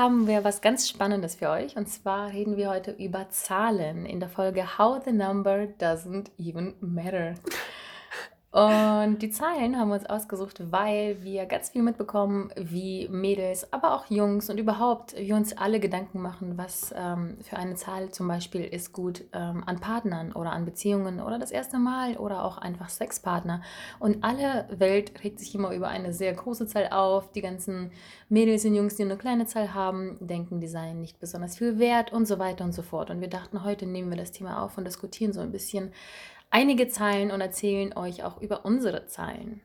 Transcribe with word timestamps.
Haben 0.00 0.26
wir 0.26 0.44
was 0.44 0.62
ganz 0.62 0.88
Spannendes 0.88 1.34
für 1.34 1.50
euch 1.50 1.76
und 1.76 1.86
zwar 1.86 2.32
reden 2.32 2.56
wir 2.56 2.70
heute 2.70 2.92
über 2.92 3.28
Zahlen 3.28 4.06
in 4.06 4.18
der 4.18 4.30
Folge 4.30 4.78
How 4.78 4.98
the 5.04 5.12
Number 5.12 5.66
Doesn't 5.78 6.30
Even 6.38 6.72
Matter. 6.80 7.34
Und 8.52 9.18
die 9.20 9.30
Zahlen 9.30 9.78
haben 9.78 9.90
wir 9.90 9.94
uns 9.94 10.06
ausgesucht, 10.06 10.72
weil 10.72 11.22
wir 11.22 11.46
ganz 11.46 11.68
viel 11.68 11.82
mitbekommen, 11.82 12.50
wie 12.56 13.06
Mädels, 13.08 13.72
aber 13.72 13.94
auch 13.94 14.06
Jungs 14.06 14.50
und 14.50 14.58
überhaupt 14.58 15.14
wir 15.16 15.36
uns 15.36 15.56
alle 15.56 15.78
Gedanken 15.78 16.20
machen, 16.20 16.58
was 16.58 16.92
ähm, 16.96 17.38
für 17.42 17.56
eine 17.56 17.76
Zahl 17.76 18.10
zum 18.10 18.26
Beispiel 18.26 18.64
ist 18.64 18.92
gut 18.92 19.22
ähm, 19.32 19.62
an 19.66 19.78
Partnern 19.78 20.32
oder 20.32 20.50
an 20.50 20.64
Beziehungen 20.64 21.20
oder 21.20 21.38
das 21.38 21.52
erste 21.52 21.78
Mal 21.78 22.16
oder 22.16 22.42
auch 22.42 22.58
einfach 22.58 22.88
Sexpartner. 22.88 23.62
Und 24.00 24.24
alle 24.24 24.66
Welt 24.76 25.22
regt 25.22 25.38
sich 25.38 25.54
immer 25.54 25.72
über 25.72 25.86
eine 25.86 26.12
sehr 26.12 26.32
große 26.32 26.66
Zahl 26.66 26.88
auf. 26.90 27.30
Die 27.30 27.42
ganzen 27.42 27.92
Mädels 28.28 28.64
und 28.64 28.74
Jungs, 28.74 28.96
die 28.96 29.04
eine 29.04 29.16
kleine 29.16 29.46
Zahl 29.46 29.74
haben, 29.74 30.16
denken, 30.20 30.58
die 30.58 30.66
seien 30.66 31.00
nicht 31.00 31.20
besonders 31.20 31.56
viel 31.56 31.78
wert 31.78 32.12
und 32.12 32.26
so 32.26 32.40
weiter 32.40 32.64
und 32.64 32.72
so 32.72 32.82
fort. 32.82 33.10
Und 33.10 33.20
wir 33.20 33.28
dachten, 33.28 33.62
heute 33.62 33.86
nehmen 33.86 34.10
wir 34.10 34.18
das 34.18 34.32
Thema 34.32 34.64
auf 34.64 34.76
und 34.76 34.86
diskutieren 34.86 35.32
so 35.32 35.40
ein 35.40 35.52
bisschen 35.52 35.92
einige 36.50 36.88
Zahlen 36.88 37.30
und 37.30 37.40
erzählen 37.40 37.96
euch 37.96 38.22
auch 38.22 38.40
über 38.40 38.64
unsere 38.64 39.06
Zahlen. 39.06 39.60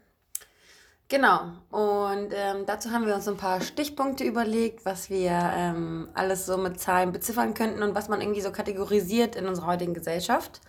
Genau, 1.08 1.42
und 1.70 2.30
ähm, 2.34 2.66
dazu 2.66 2.90
haben 2.92 3.06
wir 3.06 3.14
uns 3.14 3.28
ein 3.28 3.38
paar 3.38 3.62
Stichpunkte 3.62 4.24
überlegt, 4.24 4.86
was 4.86 5.12
wir 5.12 5.32
ähm, 5.56 6.10
alles 6.16 6.48
so 6.48 6.58
mit 6.58 6.80
Zahlen 6.80 7.12
beziffern 7.12 7.54
könnten 7.54 7.84
und 7.84 7.94
was 7.94 8.10
man 8.10 8.22
irgendwie 8.22 8.42
so 8.42 8.52
kategorisiert 8.52 9.36
in 9.36 9.46
unserer 9.46 9.68
heutigen 9.68 9.94
Gesellschaft. 9.94 10.62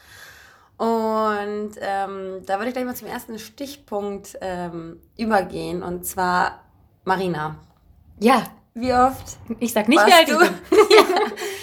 Und 0.77 1.71
ähm, 1.81 2.43
da 2.45 2.59
würde 2.59 2.69
ich 2.69 2.75
gleich 2.75 2.85
mal 2.85 2.95
zum 2.95 3.09
ersten 3.09 3.39
Stichpunkt 3.39 4.37
ähm, 4.43 5.01
übergehen, 5.17 5.83
und 5.83 6.05
zwar 6.05 6.61
Marina. 7.05 7.57
Ja. 8.21 8.43
Wie 8.79 8.93
oft? 8.93 9.39
Ich 9.59 9.73
sag 9.73 9.89
nicht, 9.89 10.07
wie 10.07 10.13
alt 10.13 10.29
du. 10.29 10.39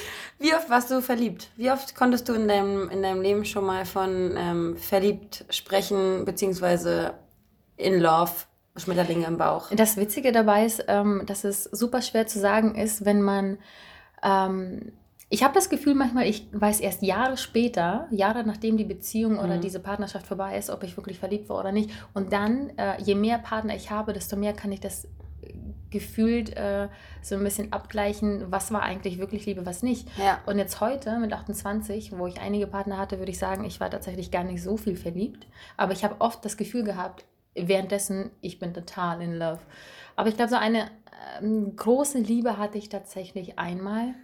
Wie 0.43 0.53
oft 0.53 0.69
warst 0.69 0.91
du 0.91 1.01
verliebt? 1.01 1.47
Wie 1.55 1.71
oft 1.71 1.95
konntest 1.95 2.27
du 2.27 2.33
in 2.33 2.49
deinem, 2.49 2.89
in 2.89 3.01
deinem 3.01 3.21
Leben 3.21 3.45
schon 3.45 3.63
mal 3.63 3.85
von 3.85 4.35
ähm, 4.35 4.75
verliebt 4.75 5.45
sprechen, 5.49 6.25
beziehungsweise 6.25 7.13
in 7.77 7.97
Love, 8.01 8.33
Schmetterlinge 8.75 9.25
im 9.25 9.37
Bauch? 9.37 9.69
Das 9.73 9.95
Witzige 9.95 10.33
dabei 10.33 10.65
ist, 10.65 10.83
ähm, 10.89 11.23
dass 11.27 11.45
es 11.45 11.63
super 11.63 12.01
schwer 12.01 12.27
zu 12.27 12.39
sagen 12.39 12.75
ist, 12.75 13.05
wenn 13.05 13.21
man. 13.21 13.57
Ähm, 14.21 14.91
ich 15.29 15.43
habe 15.43 15.53
das 15.53 15.69
Gefühl 15.69 15.95
manchmal, 15.95 16.27
ich 16.27 16.49
weiß 16.51 16.81
erst 16.81 17.03
Jahre 17.03 17.37
später, 17.37 18.07
Jahre 18.11 18.43
nachdem 18.43 18.75
die 18.75 18.83
Beziehung 18.83 19.39
oder 19.39 19.55
mhm. 19.55 19.61
diese 19.61 19.79
Partnerschaft 19.79 20.27
vorbei 20.27 20.57
ist, 20.57 20.69
ob 20.69 20.83
ich 20.83 20.97
wirklich 20.97 21.19
verliebt 21.19 21.47
war 21.47 21.57
oder 21.57 21.71
nicht. 21.71 21.89
Und 22.13 22.33
dann, 22.33 22.69
äh, 22.77 23.01
je 23.01 23.15
mehr 23.15 23.37
Partner 23.37 23.75
ich 23.75 23.91
habe, 23.91 24.11
desto 24.11 24.35
mehr 24.35 24.51
kann 24.51 24.73
ich 24.73 24.81
das 24.81 25.07
gefühlt 25.93 26.57
äh, 26.57 26.89
so 27.21 27.35
ein 27.35 27.43
bisschen 27.43 27.71
abgleichen, 27.71 28.51
was 28.51 28.73
war 28.73 28.83
eigentlich 28.83 29.19
wirklich 29.19 29.45
Liebe, 29.45 29.65
was 29.65 29.83
nicht. 29.83 30.09
Ja. 30.17 30.41
Und 30.45 30.57
jetzt 30.57 30.81
heute 30.81 31.17
mit 31.19 31.31
28, 31.31 32.17
wo 32.17 32.27
ich 32.27 32.41
einige 32.41 32.67
Partner 32.67 32.97
hatte, 32.97 33.19
würde 33.19 33.31
ich 33.31 33.39
sagen, 33.39 33.63
ich 33.63 33.79
war 33.79 33.89
tatsächlich 33.89 34.31
gar 34.31 34.43
nicht 34.43 34.61
so 34.61 34.75
viel 34.75 34.97
verliebt. 34.97 35.47
Aber 35.77 35.93
ich 35.93 36.03
habe 36.03 36.19
oft 36.19 36.43
das 36.43 36.57
Gefühl 36.57 36.83
gehabt, 36.83 37.23
währenddessen, 37.55 38.31
ich 38.41 38.59
bin 38.59 38.73
total 38.73 39.21
in 39.21 39.35
love. 39.35 39.61
Aber 40.15 40.27
ich 40.27 40.35
glaube, 40.35 40.49
so 40.49 40.57
eine 40.57 40.91
ähm, 41.41 41.75
große 41.75 42.17
Liebe 42.17 42.57
hatte 42.57 42.77
ich 42.77 42.89
tatsächlich 42.89 43.57
einmal. 43.57 44.15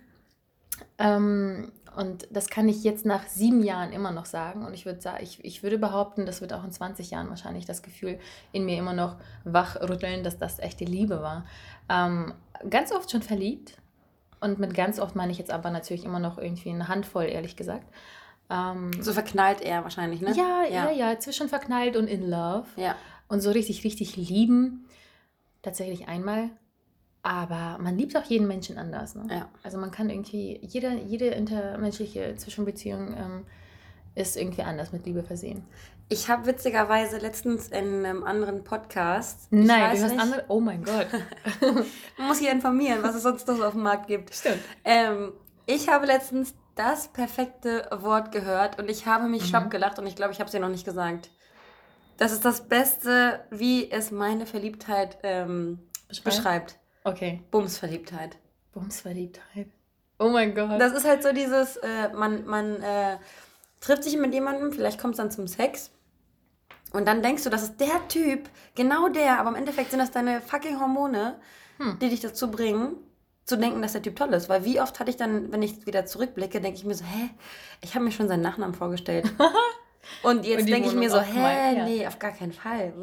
Ähm, 0.97 1.71
und 1.95 2.27
das 2.31 2.49
kann 2.49 2.69
ich 2.69 2.83
jetzt 2.83 3.05
nach 3.05 3.27
sieben 3.27 3.63
Jahren 3.63 3.91
immer 3.91 4.11
noch 4.11 4.25
sagen. 4.25 4.65
Und 4.65 4.73
ich 4.73 4.85
würde 4.85 5.01
sagen, 5.01 5.17
ich, 5.21 5.43
ich 5.43 5.63
würde 5.63 5.77
behaupten, 5.77 6.25
das 6.25 6.39
wird 6.39 6.53
auch 6.53 6.63
in 6.63 6.71
20 6.71 7.11
Jahren 7.11 7.29
wahrscheinlich 7.29 7.65
das 7.65 7.81
Gefühl 7.81 8.19
in 8.51 8.65
mir 8.65 8.77
immer 8.77 8.93
noch 8.93 9.15
wachrütteln, 9.43 10.23
dass 10.23 10.37
das 10.37 10.59
echte 10.59 10.85
Liebe 10.85 11.21
war. 11.21 11.45
Ähm, 11.89 12.33
ganz 12.69 12.91
oft 12.91 13.11
schon 13.11 13.21
verliebt. 13.21 13.77
Und 14.39 14.59
mit 14.59 14.73
ganz 14.73 14.99
oft 14.99 15.15
meine 15.15 15.31
ich 15.31 15.37
jetzt 15.37 15.51
aber 15.51 15.69
natürlich 15.71 16.05
immer 16.05 16.19
noch 16.19 16.37
irgendwie 16.37 16.69
eine 16.69 16.87
Handvoll, 16.87 17.25
ehrlich 17.25 17.55
gesagt. 17.55 17.85
Ähm, 18.49 18.91
so 19.01 19.13
verknallt 19.13 19.61
eher 19.61 19.83
wahrscheinlich, 19.83 20.21
ne? 20.21 20.31
Ja, 20.33 20.63
ja, 20.63 20.89
ja, 20.89 20.91
ja, 20.91 21.19
zwischen 21.19 21.49
verknallt 21.49 21.97
und 21.97 22.07
in 22.07 22.27
love. 22.27 22.67
Ja. 22.77 22.95
Und 23.27 23.41
so 23.41 23.51
richtig, 23.51 23.83
richtig 23.83 24.15
lieben. 24.15 24.87
Tatsächlich 25.61 26.07
einmal. 26.07 26.49
Aber 27.21 27.77
man 27.79 27.97
liebt 27.97 28.15
auch 28.15 28.23
jeden 28.23 28.47
Menschen 28.47 28.77
anders. 28.77 29.15
Ne? 29.15 29.27
Ja. 29.29 29.49
Also 29.63 29.77
man 29.77 29.91
kann 29.91 30.09
irgendwie, 30.09 30.59
jede, 30.61 30.93
jede 30.95 31.27
intermenschliche 31.27 32.35
Zwischenbeziehung 32.37 33.15
ähm, 33.17 33.45
ist 34.15 34.37
irgendwie 34.37 34.61
anders 34.63 34.91
mit 34.91 35.05
Liebe 35.05 35.23
versehen. 35.23 35.63
Ich 36.07 36.27
habe 36.29 36.47
witzigerweise 36.47 37.17
letztens 37.17 37.67
in 37.67 38.03
einem 38.03 38.23
anderen 38.23 38.63
Podcast. 38.63 39.47
Nein, 39.51 39.95
du 39.95 40.03
hast 40.03 40.17
andere. 40.17 40.45
Oh 40.47 40.59
mein 40.59 40.83
Gott. 40.83 41.07
man 42.17 42.27
muss 42.27 42.39
hier 42.39 42.51
informieren, 42.51 43.03
was 43.03 43.15
es 43.15 43.23
sonst 43.23 43.47
noch 43.47 43.57
so 43.57 43.65
auf 43.65 43.73
dem 43.73 43.83
Markt 43.83 44.07
gibt. 44.07 44.33
Stimmt. 44.33 44.59
Ähm, 44.83 45.33
ich 45.67 45.87
habe 45.87 46.07
letztens 46.07 46.55
das 46.73 47.09
perfekte 47.09 47.87
Wort 47.91 48.31
gehört 48.31 48.79
und 48.79 48.89
ich 48.89 49.05
habe 49.05 49.27
mich 49.27 49.43
mhm. 49.43 49.47
schlapp 49.47 49.69
gelacht 49.69 49.99
und 49.99 50.07
ich 50.07 50.15
glaube, 50.15 50.31
ich 50.31 50.39
habe 50.39 50.47
es 50.47 50.51
dir 50.51 50.59
noch 50.59 50.69
nicht 50.69 50.85
gesagt. 50.85 51.29
Das 52.17 52.31
ist 52.31 52.43
das 52.43 52.67
Beste, 52.67 53.41
wie 53.51 53.91
es 53.91 54.09
meine 54.09 54.47
Verliebtheit 54.47 55.19
ähm, 55.21 55.79
beschreibt. 56.23 56.78
Okay. 57.03 57.41
Bumsverliebtheit. 57.51 58.37
Bumsverliebtheit. 58.73 59.67
Oh 60.19 60.29
mein 60.29 60.53
Gott. 60.53 60.79
Das 60.79 60.93
ist 60.93 61.05
halt 61.05 61.23
so 61.23 61.31
dieses, 61.31 61.77
äh, 61.77 62.09
man, 62.13 62.45
man 62.45 62.81
äh, 62.81 63.17
trifft 63.79 64.03
sich 64.03 64.17
mit 64.17 64.33
jemandem, 64.33 64.73
vielleicht 64.73 64.99
kommt 64.99 65.13
es 65.13 65.17
dann 65.17 65.31
zum 65.31 65.47
Sex. 65.47 65.91
Und 66.91 67.07
dann 67.07 67.21
denkst 67.21 67.43
du, 67.43 67.49
das 67.49 67.63
ist 67.63 67.79
der 67.79 68.07
Typ, 68.07 68.49
genau 68.75 69.09
der, 69.09 69.39
aber 69.39 69.49
im 69.49 69.55
Endeffekt 69.55 69.91
sind 69.91 69.99
das 69.99 70.11
deine 70.11 70.41
fucking 70.41 70.79
Hormone, 70.79 71.39
hm. 71.77 71.99
die 71.99 72.09
dich 72.09 72.19
dazu 72.19 72.49
bringen, 72.49 72.95
zu 73.45 73.57
denken, 73.57 73.81
dass 73.81 73.93
der 73.93 74.01
Typ 74.01 74.15
toll 74.15 74.33
ist. 74.33 74.49
Weil 74.49 74.65
wie 74.65 74.81
oft 74.81 74.99
hatte 74.99 75.09
ich 75.09 75.17
dann, 75.17 75.51
wenn 75.51 75.61
ich 75.61 75.85
wieder 75.85 76.05
zurückblicke, 76.05 76.59
denke 76.61 76.77
ich 76.77 76.85
mir 76.85 76.95
so, 76.95 77.05
hä, 77.05 77.29
ich 77.81 77.95
habe 77.95 78.05
mir 78.05 78.11
schon 78.11 78.27
seinen 78.27 78.41
Nachnamen 78.41 78.75
vorgestellt. 78.75 79.31
Und 80.23 80.45
jetzt 80.45 80.67
denke 80.67 80.87
ich 80.87 80.95
mir 80.95 81.09
so, 81.09 81.19
hä, 81.19 81.75
ja. 81.75 81.85
nee, 81.85 82.07
auf 82.07 82.19
gar 82.19 82.31
keinen 82.31 82.53
Fall. 82.53 82.93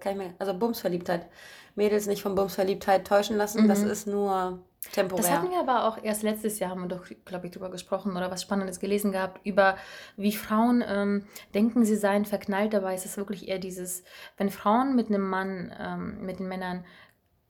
Kann 0.00 0.12
ich 0.12 0.18
mir, 0.18 0.34
also 0.38 0.54
Bumsverliebtheit. 0.54 1.26
Mädels 1.76 2.06
nicht 2.06 2.22
von 2.22 2.34
Bumsverliebtheit 2.34 3.06
täuschen 3.06 3.36
lassen. 3.36 3.64
Mhm. 3.64 3.68
Das 3.68 3.82
ist 3.82 4.06
nur 4.06 4.62
temporär. 4.92 5.22
Das 5.22 5.32
hatten 5.32 5.50
wir 5.50 5.60
aber 5.60 5.84
auch 5.84 6.02
erst 6.02 6.22
letztes 6.22 6.58
Jahr, 6.58 6.70
haben 6.70 6.82
wir 6.82 6.88
doch, 6.88 7.04
glaube 7.24 7.46
ich, 7.46 7.52
drüber 7.52 7.70
gesprochen 7.70 8.16
oder 8.16 8.30
was 8.30 8.42
Spannendes 8.42 8.80
gelesen 8.80 9.12
gehabt, 9.12 9.44
über 9.44 9.76
wie 10.16 10.32
Frauen 10.32 10.82
ähm, 10.86 11.24
denken, 11.54 11.84
sie 11.84 11.96
seien 11.96 12.24
verknallt. 12.24 12.72
Dabei 12.72 12.94
ist 12.94 13.06
es 13.06 13.16
wirklich 13.16 13.48
eher 13.48 13.58
dieses, 13.58 14.04
wenn 14.36 14.50
Frauen 14.50 14.96
mit 14.96 15.08
einem 15.08 15.28
Mann, 15.28 15.72
ähm, 15.78 16.24
mit 16.24 16.38
den 16.38 16.48
Männern 16.48 16.84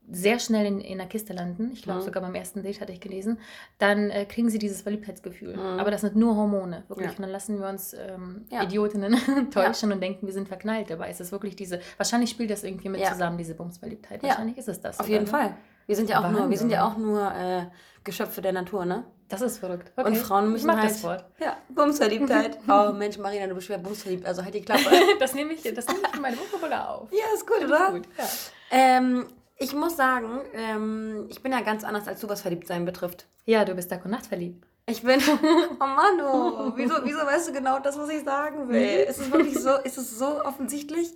sehr 0.09 0.39
schnell 0.39 0.67
in, 0.67 0.81
in 0.81 0.99
der 0.99 1.07
Kiste 1.07 1.33
landen, 1.33 1.71
ich 1.73 1.83
glaube 1.83 2.01
mhm. 2.01 2.05
sogar 2.05 2.23
beim 2.23 2.35
ersten 2.35 2.63
Date 2.63 2.81
hatte 2.81 2.93
ich 2.93 3.01
gelesen, 3.01 3.39
dann 3.79 4.11
äh, 4.11 4.25
kriegen 4.25 4.51
sie 4.51 4.59
dieses 4.59 4.83
Verliebtheitsgefühl. 4.83 5.57
Mhm. 5.57 5.81
Aber 5.81 5.91
das 5.91 6.03
sind 6.03 6.17
nur 6.17 6.37
Hormone, 6.37 6.85
wirklich. 6.89 7.09
Ja. 7.09 7.17
Und 7.17 7.23
dann 7.23 7.31
lassen 7.31 7.59
wir 7.59 7.69
uns 7.69 7.95
ähm, 7.95 8.45
ja. 8.51 8.63
Idiotinnen 8.63 9.17
täuschen 9.51 9.91
ja. 9.91 9.95
und 9.95 10.01
denken, 10.01 10.27
wir 10.27 10.33
sind 10.33 10.49
verknallt. 10.49 10.91
Dabei 10.91 11.11
ist 11.11 11.21
es 11.21 11.33
wirklich 11.33 11.57
diese, 11.57 11.81
wahrscheinlich 11.97 12.31
spielt 12.31 12.51
das 12.51 12.65
irgendwie 12.65 12.89
mit 12.89 13.05
zusammen, 13.05 13.39
diese 13.39 13.55
Bumsverliebtheit. 13.55 14.23
Wahrscheinlich 14.23 14.59
ist 14.59 14.69
es 14.69 14.81
das. 14.81 15.01
Auf 15.01 15.09
jeden 15.09 15.25
ne? 15.25 15.31
Fall. 15.31 15.57
Wir 15.87 15.95
sind 15.95 16.11
ja 16.11 16.21
auch 16.21 16.31
nur, 16.31 16.51
wir 16.51 16.59
sind 16.59 16.71
ja 16.71 16.87
auch 16.87 16.97
nur 16.97 17.33
äh, 17.33 17.67
Geschöpfe 18.03 18.43
der 18.43 18.53
Natur, 18.53 18.85
ne? 18.85 19.05
Das 19.29 19.41
ist 19.41 19.59
verrückt. 19.59 19.93
Okay. 19.97 20.09
Und 20.09 20.17
Frauen 20.17 20.53
müssen 20.53 20.69
ich 20.69 20.75
mag 20.75 20.83
halt. 20.83 20.91
Das 20.91 21.03
Wort. 21.03 21.25
Ja, 21.41 21.57
Bumsverliebtheit. 21.69 22.59
oh 22.69 22.93
Mensch, 22.93 23.19
Marina, 23.19 23.47
du 23.47 23.55
bist 23.55 23.67
schwer 23.67 23.79
bumsverliebt, 23.79 24.25
also 24.25 24.45
halt 24.45 24.55
die 24.55 24.63
Klappe. 24.63 24.89
das 25.21 25.35
nehme 25.35 25.53
ich, 25.53 25.63
das 25.63 25.87
nehme 25.89 26.01
ich 26.09 26.15
in 26.15 26.23
meine 26.23 26.37
Vokabular 26.39 26.91
auf. 26.91 27.09
Ja, 27.11 27.25
ist 27.35 27.47
gut, 27.47 27.65
oder? 27.65 27.89
Ist 27.89 27.93
gut, 27.95 28.09
ja. 28.17 28.25
Ähm, 28.71 29.27
ich 29.59 29.75
muss 29.75 29.97
sagen, 29.97 30.41
ähm, 30.55 31.27
ich 31.29 31.43
bin 31.43 31.53
ja 31.53 31.61
ganz 31.61 31.85
anders, 31.85 32.09
als 32.09 32.21
du 32.21 32.29
was 32.29 32.43
Verliebtsein 32.43 32.85
betrifft. 32.85 33.27
Ja, 33.45 33.65
du 33.65 33.75
bist 33.75 33.91
Tag 33.91 34.05
und 34.05 34.11
Nacht 34.11 34.27
verliebt. 34.27 34.67
Ich 34.87 35.03
bin, 35.03 35.21
oh 35.81 35.85
Mann, 35.85 36.21
oh, 36.23 36.73
wieso, 36.77 36.95
wieso 37.05 37.19
weißt 37.19 37.49
du 37.49 37.53
genau 37.53 37.79
das, 37.79 37.99
was 37.99 38.09
ich 38.09 38.25
sagen 38.25 38.69
will? 38.69 39.05
Ist 39.09 39.21
es 39.21 39.31
wirklich 39.33 39.59
so, 39.59 39.75
ist 39.77 39.99
es 39.99 40.19
so 40.19 40.45
offensichtlich? 40.45 41.13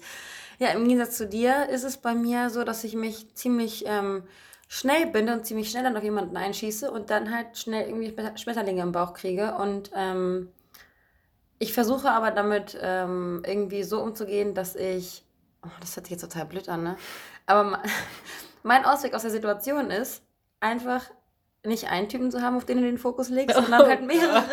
Ja, 0.58 0.68
im 0.68 0.86
Gegensatz 0.86 1.16
zu 1.16 1.26
dir 1.26 1.68
ist 1.70 1.84
es 1.84 1.96
bei 1.96 2.14
mir 2.14 2.50
so, 2.50 2.64
dass 2.64 2.84
ich 2.84 2.94
mich 2.94 3.34
ziemlich 3.34 3.84
ähm, 3.86 4.24
schnell 4.68 5.06
bin 5.06 5.28
und 5.28 5.46
ziemlich 5.46 5.70
schnell 5.70 5.82
dann 5.82 5.96
auf 5.96 6.02
jemanden 6.02 6.36
einschieße 6.36 6.90
und 6.90 7.10
dann 7.10 7.34
halt 7.34 7.58
schnell 7.58 7.88
irgendwie 7.88 8.14
Schmetterlinge 8.36 8.82
im 8.82 8.92
Bauch 8.92 9.14
kriege. 9.14 9.54
Und 9.54 9.90
ähm, 9.94 10.48
ich 11.58 11.72
versuche 11.72 12.10
aber 12.10 12.30
damit 12.30 12.78
ähm, 12.80 13.42
irgendwie 13.46 13.82
so 13.82 14.02
umzugehen, 14.02 14.54
dass 14.54 14.76
ich, 14.76 15.24
oh, 15.64 15.70
das 15.80 15.96
hört 15.96 16.06
sich 16.06 16.12
jetzt 16.12 16.22
total 16.22 16.46
blöd 16.46 16.68
an, 16.68 16.82
ne? 16.82 16.96
Aber 17.50 17.82
mein 18.62 18.84
Ausweg 18.84 19.14
aus 19.14 19.22
der 19.22 19.30
Situation 19.30 19.90
ist, 19.90 20.22
einfach 20.60 21.10
nicht 21.64 21.90
einen 21.90 22.08
Typen 22.08 22.30
zu 22.30 22.40
haben, 22.42 22.56
auf 22.56 22.64
den 22.64 22.78
du 22.78 22.84
den 22.84 22.98
Fokus 22.98 23.28
legst, 23.28 23.56
sondern 23.60 23.86
halt 23.86 24.06
mehrere. 24.06 24.42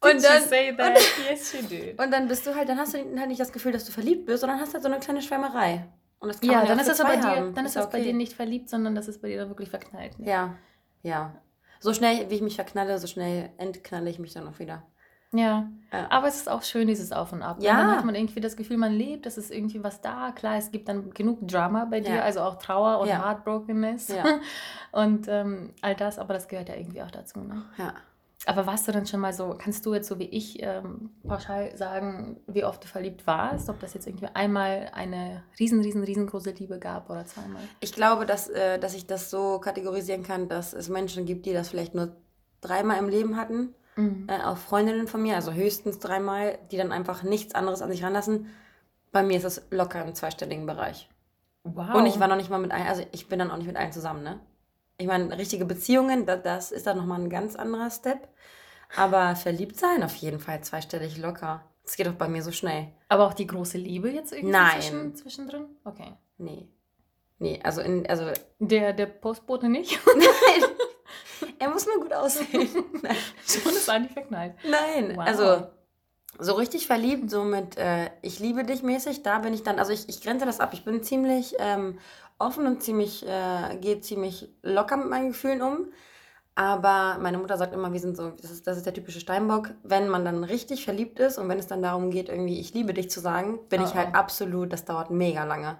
und 0.00 0.22
dann, 0.22 0.42
say 0.42 0.76
that? 0.76 0.96
Und, 0.96 1.28
yes, 1.28 1.52
you 1.52 1.62
did. 1.62 2.00
Und 2.00 2.10
dann 2.10 2.28
bist 2.28 2.46
du 2.46 2.54
halt, 2.54 2.68
dann 2.68 2.78
hast 2.78 2.94
du 2.94 2.98
halt 2.98 3.28
nicht 3.28 3.40
das 3.40 3.52
Gefühl, 3.52 3.72
dass 3.72 3.84
du 3.84 3.92
verliebt 3.92 4.26
bist, 4.26 4.40
sondern 4.40 4.60
hast 4.60 4.74
halt 4.74 4.82
so 4.82 4.88
eine 4.88 5.00
kleine 5.00 5.22
Schwärmerei. 5.22 5.88
Und 6.20 6.28
das 6.28 6.40
kann 6.40 6.50
ja, 6.50 6.58
man 6.58 6.68
dann 6.68 6.78
ist 6.78 6.88
es 6.88 6.98
bei 6.98 7.16
dir, 7.16 7.52
dann 7.52 7.66
ist, 7.66 7.76
es 7.76 7.84
okay. 7.84 7.98
bei 7.98 8.04
dir 8.04 8.12
nicht 8.12 8.34
verliebt, 8.34 8.68
sondern 8.68 8.94
das 8.94 9.08
ist 9.08 9.20
bei 9.20 9.28
dir 9.28 9.38
dann 9.38 9.48
wirklich 9.48 9.70
verknallt. 9.70 10.20
Ne? 10.20 10.28
Ja, 10.28 10.54
ja. 11.02 11.34
So 11.80 11.92
schnell, 11.92 12.30
wie 12.30 12.36
ich 12.36 12.42
mich 12.42 12.54
verknalle, 12.54 12.96
so 12.98 13.08
schnell 13.08 13.50
entknalle 13.58 14.08
ich 14.08 14.20
mich 14.20 14.32
dann 14.32 14.46
auch 14.46 14.60
wieder. 14.60 14.84
Ja. 15.32 15.68
ja. 15.92 16.06
Aber 16.10 16.28
es 16.28 16.36
ist 16.36 16.48
auch 16.48 16.62
schön, 16.62 16.86
dieses 16.86 17.12
Auf 17.12 17.32
und 17.32 17.42
Ab. 17.42 17.58
Ja. 17.60 17.76
Dann 17.76 17.96
hat 17.96 18.04
man 18.04 18.14
irgendwie 18.14 18.40
das 18.40 18.56
Gefühl, 18.56 18.76
man 18.76 18.92
lebt, 18.92 19.26
es 19.26 19.38
ist 19.38 19.50
irgendwie 19.50 19.82
was 19.82 20.00
da. 20.00 20.32
Klar, 20.32 20.56
es 20.56 20.70
gibt 20.70 20.88
dann 20.88 21.10
genug 21.10 21.46
Drama 21.48 21.86
bei 21.86 22.00
dir, 22.00 22.16
ja. 22.16 22.22
also 22.22 22.40
auch 22.40 22.56
Trauer 22.56 23.00
und 23.00 23.08
ja. 23.08 23.24
Heartbrokenness. 23.24 24.08
Ja. 24.08 24.24
und 24.92 25.26
ähm, 25.28 25.70
all 25.80 25.94
das, 25.94 26.18
aber 26.18 26.34
das 26.34 26.48
gehört 26.48 26.68
ja 26.68 26.76
irgendwie 26.76 27.02
auch 27.02 27.10
dazu. 27.10 27.40
Ne? 27.40 27.62
Ja. 27.78 27.94
Aber 28.44 28.66
warst 28.66 28.88
du 28.88 28.92
dann 28.92 29.06
schon 29.06 29.20
mal 29.20 29.32
so, 29.32 29.54
kannst 29.56 29.86
du 29.86 29.94
jetzt 29.94 30.08
so 30.08 30.18
wie 30.18 30.24
ich 30.24 30.60
ähm, 30.62 31.10
pauschal 31.26 31.76
sagen, 31.76 32.40
wie 32.48 32.64
oft 32.64 32.82
du 32.82 32.88
verliebt 32.88 33.26
warst? 33.26 33.68
Ob 33.68 33.78
das 33.78 33.94
jetzt 33.94 34.06
irgendwie 34.06 34.26
einmal 34.34 34.90
eine 34.92 35.44
riesen, 35.60 35.80
riesen, 35.80 36.02
riesengroße 36.02 36.50
Liebe 36.50 36.80
gab 36.80 37.08
oder 37.08 37.24
zweimal? 37.24 37.62
Ich 37.78 37.92
glaube, 37.92 38.26
dass, 38.26 38.48
äh, 38.48 38.80
dass 38.80 38.94
ich 38.94 39.06
das 39.06 39.30
so 39.30 39.60
kategorisieren 39.60 40.24
kann, 40.24 40.48
dass 40.48 40.72
es 40.72 40.88
Menschen 40.88 41.24
gibt, 41.24 41.46
die 41.46 41.52
das 41.52 41.68
vielleicht 41.68 41.94
nur 41.94 42.16
dreimal 42.60 42.98
im 42.98 43.08
Leben 43.08 43.36
hatten. 43.36 43.74
Mhm. 44.02 44.26
Äh, 44.28 44.42
auch 44.42 44.56
Freundinnen 44.56 45.08
von 45.08 45.22
mir, 45.22 45.36
also 45.36 45.52
höchstens 45.52 45.98
dreimal, 45.98 46.58
die 46.70 46.76
dann 46.76 46.92
einfach 46.92 47.22
nichts 47.22 47.54
anderes 47.54 47.82
an 47.82 47.90
sich 47.90 48.02
ranlassen. 48.02 48.46
Bei 49.12 49.22
mir 49.22 49.36
ist 49.36 49.44
es 49.44 49.62
locker 49.70 50.04
im 50.04 50.14
zweistelligen 50.14 50.66
Bereich. 50.66 51.08
Wow. 51.64 51.94
Und 51.94 52.06
ich 52.06 52.18
war 52.18 52.28
noch 52.28 52.36
nicht 52.36 52.50
mal 52.50 52.58
mit 52.58 52.72
allen, 52.72 52.86
also 52.86 53.04
ich 53.12 53.28
bin 53.28 53.38
dann 53.38 53.50
auch 53.50 53.56
nicht 53.56 53.66
mit 53.66 53.76
allen 53.76 53.92
zusammen, 53.92 54.22
ne? 54.22 54.40
Ich 54.98 55.06
meine, 55.06 55.36
richtige 55.38 55.64
Beziehungen, 55.64 56.26
das, 56.26 56.42
das 56.42 56.72
ist 56.72 56.86
dann 56.86 56.96
nochmal 56.96 57.20
ein 57.20 57.30
ganz 57.30 57.56
anderer 57.56 57.90
Step. 57.90 58.28
Aber 58.96 59.36
verliebt 59.36 59.78
sein 59.78 60.02
auf 60.02 60.14
jeden 60.16 60.38
Fall 60.38 60.62
zweistellig 60.62 61.16
locker. 61.16 61.64
Das 61.82 61.96
geht 61.96 62.06
doch 62.06 62.12
bei 62.12 62.28
mir 62.28 62.42
so 62.42 62.52
schnell. 62.52 62.88
Aber 63.08 63.26
auch 63.26 63.34
die 63.34 63.46
große 63.46 63.78
Liebe 63.78 64.10
jetzt 64.10 64.32
irgendwie 64.32 64.52
Nein. 64.52 64.80
Zwischen, 64.80 65.14
zwischendrin? 65.16 65.64
Okay. 65.84 66.12
Nee. 66.38 66.68
Nee, 67.38 67.60
also 67.64 67.80
in, 67.80 68.06
also. 68.08 68.26
Der, 68.60 68.92
der 68.92 69.06
Postbote 69.06 69.68
nicht? 69.68 69.98
Nein. 70.14 70.70
Er 71.62 71.70
muss 71.70 71.86
nur 71.86 72.00
gut 72.00 72.12
aussehen. 72.12 72.68
Nein. 73.02 73.16
Schon 73.46 73.72
ist 73.72 73.88
eigentlich 73.88 74.12
verknallt. 74.12 74.54
Nein, 74.68 75.16
wow. 75.16 75.24
also 75.24 75.66
so 76.40 76.54
richtig 76.54 76.88
verliebt, 76.88 77.30
so 77.30 77.44
mit 77.44 77.76
äh, 77.78 78.10
ich 78.20 78.40
liebe 78.40 78.64
dich 78.64 78.82
mäßig, 78.82 79.22
da 79.22 79.38
bin 79.38 79.54
ich 79.54 79.62
dann, 79.62 79.78
also 79.78 79.92
ich, 79.92 80.08
ich 80.08 80.20
grenze 80.20 80.44
das 80.44 80.58
ab. 80.58 80.70
Ich 80.72 80.84
bin 80.84 81.04
ziemlich 81.04 81.54
ähm, 81.60 82.00
offen 82.40 82.66
und 82.66 82.82
ziemlich, 82.82 83.24
äh, 83.24 83.76
gehe 83.80 84.00
ziemlich 84.00 84.48
locker 84.62 84.96
mit 84.96 85.08
meinen 85.08 85.28
Gefühlen 85.28 85.62
um. 85.62 85.92
Aber 86.56 87.18
meine 87.20 87.38
Mutter 87.38 87.56
sagt 87.56 87.74
immer, 87.74 87.92
wir 87.92 88.00
sind 88.00 88.16
so, 88.16 88.30
das 88.30 88.50
ist, 88.50 88.66
das 88.66 88.78
ist 88.78 88.86
der 88.86 88.94
typische 88.94 89.20
Steinbock. 89.20 89.70
Wenn 89.84 90.08
man 90.08 90.24
dann 90.24 90.42
richtig 90.42 90.84
verliebt 90.84 91.20
ist 91.20 91.38
und 91.38 91.48
wenn 91.48 91.60
es 91.60 91.68
dann 91.68 91.80
darum 91.80 92.10
geht, 92.10 92.28
irgendwie 92.28 92.58
ich 92.58 92.74
liebe 92.74 92.92
dich 92.92 93.08
zu 93.08 93.20
sagen, 93.20 93.60
bin 93.68 93.82
oh, 93.82 93.84
ich 93.84 93.94
halt 93.94 94.08
oh. 94.14 94.16
absolut, 94.16 94.72
das 94.72 94.84
dauert 94.84 95.10
mega 95.10 95.44
lange. 95.44 95.78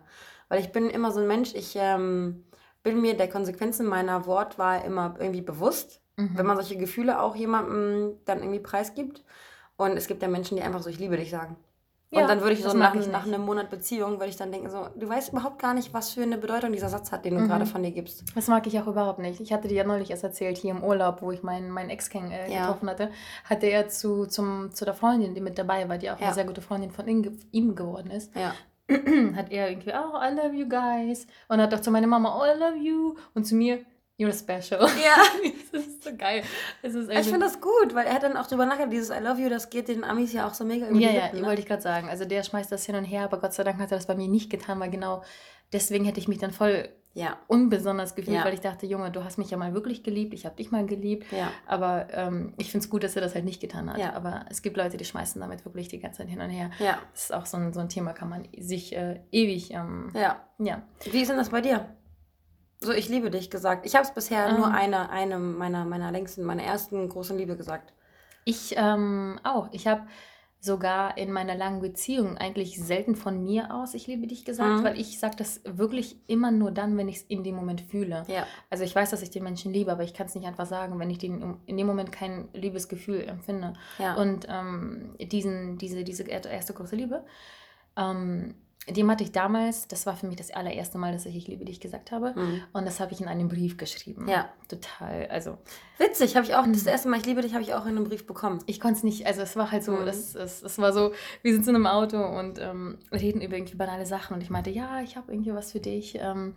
Weil 0.49 0.61
ich 0.61 0.70
bin 0.70 0.88
immer 0.88 1.11
so 1.11 1.19
ein 1.19 1.26
Mensch, 1.26 1.55
ich 1.55 1.75
ähm, 1.75 2.44
bin 2.82 3.00
mir 3.00 3.17
der 3.17 3.29
Konsequenzen 3.29 3.87
meiner 3.87 4.26
Wortwahl 4.26 4.84
immer 4.84 5.14
irgendwie 5.19 5.43
bewusst. 5.43 6.00
Mhm. 6.17 6.31
Wenn 6.34 6.46
man 6.46 6.56
solche 6.56 6.76
Gefühle 6.76 7.20
auch 7.20 7.37
jemandem 7.37 8.19
dann 8.25 8.40
irgendwie 8.40 8.61
preisgibt. 8.61 9.25
Und 9.76 9.96
es 9.96 10.06
gibt 10.06 10.23
ja 10.23 10.29
Menschen, 10.29 10.56
die 10.56 10.62
einfach 10.62 10.82
so 10.82 10.90
ich 10.90 10.99
liebe 10.99 11.17
dich 11.17 11.31
sagen. 11.31 11.56
Ja, 12.12 12.23
und 12.23 12.29
dann 12.29 12.40
würde 12.43 12.52
ich 12.52 12.62
so 12.62 12.75
nach, 12.75 12.94
ich 12.94 13.06
nach, 13.08 13.26
einem 13.26 13.40
Monat 13.40 13.70
Beziehung, 13.70 14.19
würde 14.19 14.26
ich 14.26 14.37
dann 14.37 14.52
denken, 14.52 14.69
so, 14.69 14.87
du 14.94 15.08
weißt 15.08 15.32
überhaupt 15.32 15.58
gar 15.58 15.73
nicht, 15.73 15.94
was 15.94 16.11
für 16.11 16.23
eine 16.23 16.37
Bedeutung 16.37 16.70
dieser 16.70 16.90
Satz 16.90 17.11
hat, 17.11 17.25
den 17.25 17.37
du 17.37 17.40
mhm. 17.40 17.49
gerade 17.49 17.64
von 17.64 17.82
dir 17.82 17.90
gibst. 17.90 18.25
Das 18.34 18.49
mag 18.49 18.67
ich 18.67 18.79
auch 18.79 18.87
überhaupt 18.87 19.19
nicht. 19.19 19.40
Ich 19.40 19.50
hatte 19.50 19.67
dir 19.67 19.76
ja 19.76 19.84
neulich 19.84 20.11
erst 20.11 20.23
erzählt, 20.23 20.58
hier 20.58 20.73
im 20.73 20.84
Urlaub, 20.84 21.23
wo 21.23 21.32
ich 21.32 21.43
meinen 21.43 21.70
mein 21.70 21.88
Ex 21.88 22.11
äh, 22.12 22.52
ja. 22.52 22.67
getroffen 22.67 22.90
hatte, 22.90 23.11
hatte 23.49 23.67
er 23.67 23.88
zu, 23.88 24.26
zum, 24.26 24.75
zu 24.75 24.84
der 24.84 24.93
Freundin, 24.93 25.34
die 25.34 25.40
mit 25.40 25.56
dabei 25.56 25.88
war, 25.88 25.96
die 25.96 26.11
auch 26.11 26.20
ja. 26.20 26.26
eine 26.26 26.34
sehr 26.34 26.44
gute 26.44 26.61
Freundin 26.61 26.90
von 26.90 27.08
ihm 27.08 27.75
geworden 27.75 28.11
ist. 28.11 28.31
Hat 29.37 29.50
er 29.50 29.71
irgendwie, 29.71 29.91
oh, 29.91 30.17
I 30.17 30.35
love 30.35 30.55
you 30.55 30.69
guys. 30.69 31.27
Und 31.49 31.61
hat 31.61 31.75
auch 31.75 31.81
zu 31.81 31.91
meiner 31.91 32.06
Mama, 32.06 32.39
oh, 32.39 32.44
I 32.44 32.59
love 32.59 32.77
you. 32.77 33.17
Und 33.35 33.44
zu 33.44 33.55
mir, 33.55 33.85
You're 34.19 34.33
special. 34.33 34.81
Ja. 35.03 35.17
das 35.73 35.87
ist 35.87 36.05
so 36.05 36.11
geil. 36.17 36.43
Ist 36.83 36.94
also 36.94 37.11
ich 37.11 37.25
finde 37.27 37.41
das 37.41 37.61
gut, 37.61 37.94
weil 37.94 38.06
er 38.06 38.15
hat 38.15 38.23
dann 38.23 38.37
auch 38.37 38.47
drüber 38.47 38.67
nachgedacht, 38.67 38.93
dieses 38.93 39.11
I 39.11 39.21
love 39.21 39.41
you, 39.41 39.49
das 39.49 39.71
geht 39.71 39.89
den 39.89 40.05
Amis 40.05 40.33
ja 40.33 40.47
auch 40.47 40.55
so 40.55 40.65
mega 40.65 40.87
über 40.87 40.99
ja, 40.99 41.09
die 41.09 41.15
Lippen. 41.15 41.37
Ja, 41.37 41.43
ne? 41.43 41.47
wollte 41.49 41.62
ich 41.62 41.67
gerade 41.67 41.83
sagen. 41.83 42.09
Also 42.09 42.25
der 42.25 42.43
schmeißt 42.43 42.71
das 42.71 42.85
hin 42.85 42.94
und 42.94 43.05
her, 43.05 43.25
aber 43.25 43.39
Gott 43.39 43.55
sei 43.55 43.65
Dank 43.65 43.79
hat 43.79 43.91
er 43.91 43.99
das 43.99 44.06
bei 44.06 44.15
mir 44.15 44.29
nicht 44.29 44.50
getan, 44.50 44.79
weil 44.81 44.91
genau 44.91 45.23
deswegen 45.73 46.05
hätte 46.05 46.21
ich 46.21 46.29
mich 46.29 46.39
dann 46.39 46.53
voll 46.53 46.89
ja. 47.14 47.38
unbesonders 47.47 48.14
gefühlt, 48.14 48.37
ja. 48.37 48.44
weil 48.44 48.55
ich 48.55 48.61
dachte, 48.61 48.87
Junge, 48.87 49.11
du 49.11 49.25
hast 49.25 49.38
mich 49.38 49.50
ja 49.50 49.56
mal 49.56 49.75
wirklich 49.75 50.03
geliebt, 50.03 50.35
ich 50.35 50.47
habe 50.47 50.56
dich 50.56 50.70
mal 50.70 50.87
geliebt. 50.87 51.31
Ja. 51.32 51.50
Aber 51.67 52.09
ähm, 52.12 52.55
ich 52.59 52.70
finde 52.70 52.85
es 52.85 52.91
gut, 52.91 53.05
dass 53.05 53.17
er 53.17 53.23
das 53.23 53.35
halt 53.35 53.44
nicht 53.44 53.61
getan 53.61 53.91
hat. 53.91 53.99
Ja. 53.99 54.14
Aber 54.14 54.47
es 54.50 54.62
gibt 54.62 54.76
Leute, 54.76 54.97
die 54.97 55.05
schmeißen 55.05 55.41
damit 55.41 55.64
wirklich 55.64 55.88
die 55.88 55.99
ganze 55.99 56.19
Zeit 56.19 56.29
hin 56.29 56.41
und 56.41 56.50
her. 56.50 56.70
Ja. 56.79 56.99
Das 57.12 57.25
ist 57.25 57.35
auch 57.35 57.47
so 57.47 57.56
ein, 57.56 57.73
so 57.73 57.81
ein 57.81 57.88
Thema, 57.88 58.12
kann 58.12 58.29
man 58.29 58.49
sich 58.59 58.97
äh, 58.97 59.20
ewig. 59.31 59.73
Ähm, 59.73 60.11
ja. 60.14 60.41
ja. 60.59 60.82
Wie 61.11 61.20
ist 61.20 61.29
denn 61.29 61.37
das 61.37 61.50
bei 61.50 61.61
dir? 61.61 61.88
So, 62.81 62.93
ich 62.93 63.09
liebe 63.09 63.31
dich 63.31 63.50
gesagt. 63.50 63.87
Ich 63.87 63.94
habe 63.94 64.05
es 64.05 64.12
bisher 64.12 64.49
ähm. 64.49 64.56
nur 64.56 64.73
eine, 64.73 65.11
eine 65.11 65.38
meiner, 65.38 65.85
meiner 65.85 66.11
längsten, 66.11 66.43
meiner 66.44 66.65
ersten 66.65 67.08
großen 67.08 67.37
Liebe 67.37 67.56
gesagt. 67.56 67.93
Ich 68.44 68.75
ähm, 68.76 69.38
auch. 69.44 69.69
Ich 69.70 69.87
habe 69.87 70.03
sogar 70.64 71.19
in 71.19 71.32
meiner 71.32 71.56
langen 71.56 71.81
Beziehung 71.81 72.38
eigentlich 72.38 72.81
selten 72.81 73.17
von 73.17 73.43
mir 73.43 73.75
aus, 73.75 73.94
ich 73.94 74.06
liebe 74.06 74.29
dich 74.29 74.44
gesagt, 74.44 74.79
mhm. 74.79 74.85
weil 74.85 74.99
ich 74.99 75.19
sage 75.19 75.35
das 75.37 75.61
wirklich 75.64 76.17
immer 76.29 76.53
nur 76.53 76.70
dann, 76.70 76.97
wenn 76.97 77.09
ich 77.09 77.17
es 77.17 77.23
in 77.23 77.43
dem 77.43 77.56
Moment 77.56 77.81
fühle. 77.81 78.25
Ja. 78.29 78.47
Also 78.70 78.85
ich 78.85 78.94
weiß, 78.94 79.11
dass 79.11 79.23
ich 79.23 79.31
den 79.31 79.43
Menschen 79.43 79.73
liebe, 79.73 79.91
aber 79.91 80.05
ich 80.05 80.14
kann 80.14 80.29
es 80.29 80.37
nicht 80.37 80.47
einfach 80.47 80.67
sagen, 80.67 81.00
wenn 81.00 81.11
ich 81.11 81.19
den, 81.19 81.56
in 81.67 81.76
dem 81.76 81.88
Moment 81.88 82.12
kein 82.12 82.49
Liebesgefühl 82.53 83.23
empfinde. 83.23 83.73
Ja. 83.99 84.14
Und 84.14 84.47
ähm, 84.49 85.17
diesen, 85.19 85.79
diese, 85.79 86.05
diese 86.05 86.23
erste 86.23 86.73
große 86.75 86.94
Liebe, 86.94 87.25
ähm, 87.97 88.55
dem 88.88 89.08
hatte 89.11 89.23
ich 89.23 89.31
damals, 89.31 89.87
das 89.87 90.06
war 90.06 90.17
für 90.17 90.26
mich 90.26 90.37
das 90.37 90.50
allererste 90.50 90.99
Mal, 90.99 91.12
dass 91.12 91.25
ich 91.26 91.37
Ich 91.37 91.46
liebe 91.46 91.64
dich 91.64 91.79
gesagt 91.79 92.11
habe. 92.11 92.34
Mhm. 92.34 92.62
Und 92.73 92.84
das 92.84 92.99
habe 92.99 93.12
ich 93.12 93.20
in 93.20 93.29
einem 93.29 93.49
Brief 93.49 93.76
geschrieben. 93.76 94.26
Ja. 94.29 94.49
Total, 94.69 95.29
also. 95.29 95.58
Witzig, 95.99 96.34
habe 96.34 96.46
ich 96.46 96.55
auch, 96.55 96.67
das 96.67 96.82
mhm. 96.82 96.88
erste 96.88 97.08
Mal 97.08 97.19
Ich 97.19 97.26
liebe 97.26 97.43
dich 97.43 97.52
habe 97.52 97.62
ich 97.62 97.75
auch 97.75 97.84
in 97.84 97.96
einem 97.96 98.05
Brief 98.05 98.26
bekommen. 98.26 98.58
Ich 98.67 98.81
konnte 98.81 98.99
es 98.99 99.05
nicht, 99.05 99.26
also 99.26 99.43
es 99.43 99.55
war 99.55 99.70
halt 99.70 99.84
so, 99.84 99.93
mhm. 99.93 100.06
das, 100.06 100.32
das, 100.32 100.62
das 100.62 100.79
war 100.79 100.93
so, 100.93 101.12
wir 101.43 101.55
sitzen 101.55 101.70
in 101.70 101.76
einem 101.76 101.87
Auto 101.87 102.19
und 102.19 102.58
ähm, 102.58 102.99
reden 103.12 103.40
über 103.40 103.56
irgendwie 103.56 103.76
banale 103.76 104.05
Sachen. 104.05 104.34
Und 104.34 104.43
ich 104.43 104.50
meinte, 104.50 104.70
ja, 104.70 105.00
ich 105.00 105.17
habe 105.17 105.32
irgendwie 105.32 105.55
was 105.55 105.73
für 105.73 105.81
dich. 105.81 106.19
Ähm, 106.20 106.55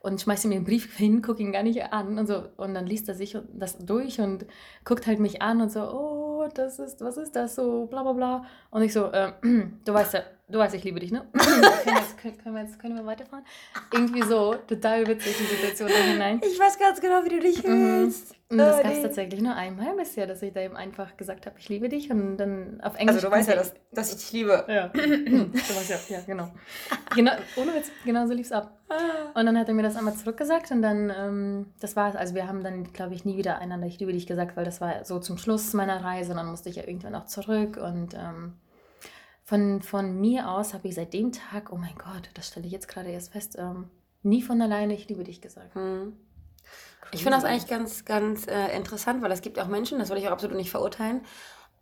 und 0.00 0.20
schmeiße 0.20 0.48
mir 0.48 0.56
einen 0.56 0.64
Brief 0.64 0.96
hin, 0.96 1.22
gucke 1.22 1.42
ihn 1.42 1.52
gar 1.52 1.62
nicht 1.62 1.92
an 1.92 2.18
und 2.18 2.26
so. 2.26 2.42
Und 2.56 2.74
dann 2.74 2.86
liest 2.86 3.08
er 3.08 3.14
sich 3.14 3.36
das 3.52 3.78
durch 3.78 4.18
und 4.20 4.46
guckt 4.84 5.06
halt 5.06 5.20
mich 5.20 5.42
an 5.42 5.60
und 5.60 5.70
so, 5.70 5.82
oh, 5.82 6.29
das 6.48 6.78
ist, 6.78 7.00
was 7.00 7.16
ist 7.16 7.34
das 7.34 7.54
so, 7.54 7.86
bla 7.86 8.02
bla 8.02 8.12
bla. 8.12 8.44
Und 8.70 8.82
ich 8.82 8.92
so, 8.92 9.06
äh, 9.12 9.32
du 9.84 9.92
weißt 9.92 10.14
ja, 10.14 10.22
du 10.48 10.58
weißt, 10.58 10.74
ich 10.74 10.84
liebe 10.84 11.00
dich, 11.00 11.12
ne? 11.12 11.26
können, 11.32 11.62
wir 11.62 11.94
jetzt, 11.94 12.18
können, 12.18 12.54
wir 12.54 12.62
jetzt, 12.62 12.78
können 12.78 12.96
wir 12.96 13.06
weiterfahren? 13.06 13.44
Irgendwie 13.92 14.22
so, 14.22 14.54
total 14.66 15.06
witzig 15.06 15.36
die 15.38 15.44
Situation 15.44 15.88
da 15.88 15.94
hinein. 15.94 16.40
Ich 16.44 16.58
weiß 16.58 16.78
ganz 16.78 17.00
genau, 17.00 17.24
wie 17.24 17.30
du 17.30 17.40
dich 17.40 17.62
mhm. 17.62 17.68
fühlst. 17.68 18.30
Und 18.32 18.39
das 18.58 18.80
oh, 18.80 18.82
gab 18.82 18.92
es 18.92 19.02
tatsächlich 19.02 19.40
nur 19.40 19.54
einmal 19.54 19.94
bisher, 19.96 20.26
dass 20.26 20.42
ich 20.42 20.52
da 20.52 20.60
eben 20.60 20.76
einfach 20.76 21.16
gesagt 21.16 21.46
habe, 21.46 21.56
ich 21.60 21.68
liebe 21.68 21.88
dich 21.88 22.10
und 22.10 22.36
dann 22.36 22.80
auf 22.80 22.96
Englisch. 22.96 23.16
Also 23.16 23.28
du 23.28 23.32
weißt 23.32 23.48
ja, 23.48 23.54
dass, 23.54 23.74
dass 23.92 24.10
ich 24.12 24.16
dich 24.16 24.32
liebe. 24.32 24.64
Ja. 24.68 24.88
du 24.92 25.52
weißt 25.52 25.90
ja, 25.90 26.16
ja, 26.16 26.20
genau. 26.26 26.50
genau 27.14 27.32
ohne 27.56 27.74
Witz, 27.74 27.92
genau 28.04 28.26
so 28.26 28.32
lief 28.32 28.46
es 28.46 28.52
ab. 28.52 28.76
Ah. 28.88 29.38
Und 29.38 29.46
dann 29.46 29.56
hat 29.56 29.68
er 29.68 29.74
mir 29.74 29.84
das 29.84 29.94
einmal 29.94 30.14
zurückgesagt 30.14 30.72
und 30.72 30.82
dann, 30.82 31.12
ähm, 31.16 31.66
das 31.78 31.94
war 31.94 32.10
es. 32.10 32.16
Also 32.16 32.34
wir 32.34 32.48
haben 32.48 32.64
dann, 32.64 32.92
glaube 32.92 33.14
ich, 33.14 33.24
nie 33.24 33.36
wieder 33.36 33.58
einander 33.58 33.86
ich 33.86 34.00
liebe 34.00 34.12
dich 34.12 34.26
gesagt, 34.26 34.56
weil 34.56 34.64
das 34.64 34.80
war 34.80 35.04
so 35.04 35.20
zum 35.20 35.38
Schluss 35.38 35.72
meiner 35.72 36.02
Reise 36.02 36.32
und 36.32 36.38
dann 36.38 36.50
musste 36.50 36.70
ich 36.70 36.76
ja 36.76 36.82
irgendwann 36.86 37.14
auch 37.14 37.26
zurück 37.26 37.76
und 37.76 38.14
ähm, 38.14 38.54
von, 39.44 39.80
von 39.82 40.20
mir 40.20 40.48
aus 40.48 40.74
habe 40.74 40.88
ich 40.88 40.96
seit 40.96 41.12
dem 41.12 41.30
Tag, 41.30 41.70
oh 41.72 41.76
mein 41.76 41.94
Gott, 41.96 42.30
das 42.34 42.48
stelle 42.48 42.66
ich 42.66 42.72
jetzt 42.72 42.88
gerade 42.88 43.10
erst 43.10 43.32
fest, 43.32 43.56
ähm, 43.58 43.90
nie 44.22 44.42
von 44.42 44.60
alleine 44.60 44.94
ich 44.94 45.08
liebe 45.08 45.24
dich 45.24 45.40
gesagt. 45.40 45.74
Hm. 45.74 46.16
Ich 47.12 47.22
finde 47.22 47.38
das 47.38 47.44
eigentlich 47.44 47.66
ganz, 47.66 48.04
ganz 48.04 48.46
äh, 48.46 48.74
interessant, 48.76 49.22
weil 49.22 49.32
es 49.32 49.42
gibt 49.42 49.58
auch 49.58 49.66
Menschen, 49.66 49.98
das 49.98 50.10
will 50.10 50.18
ich 50.18 50.28
auch 50.28 50.32
absolut 50.32 50.56
nicht 50.56 50.70
verurteilen, 50.70 51.22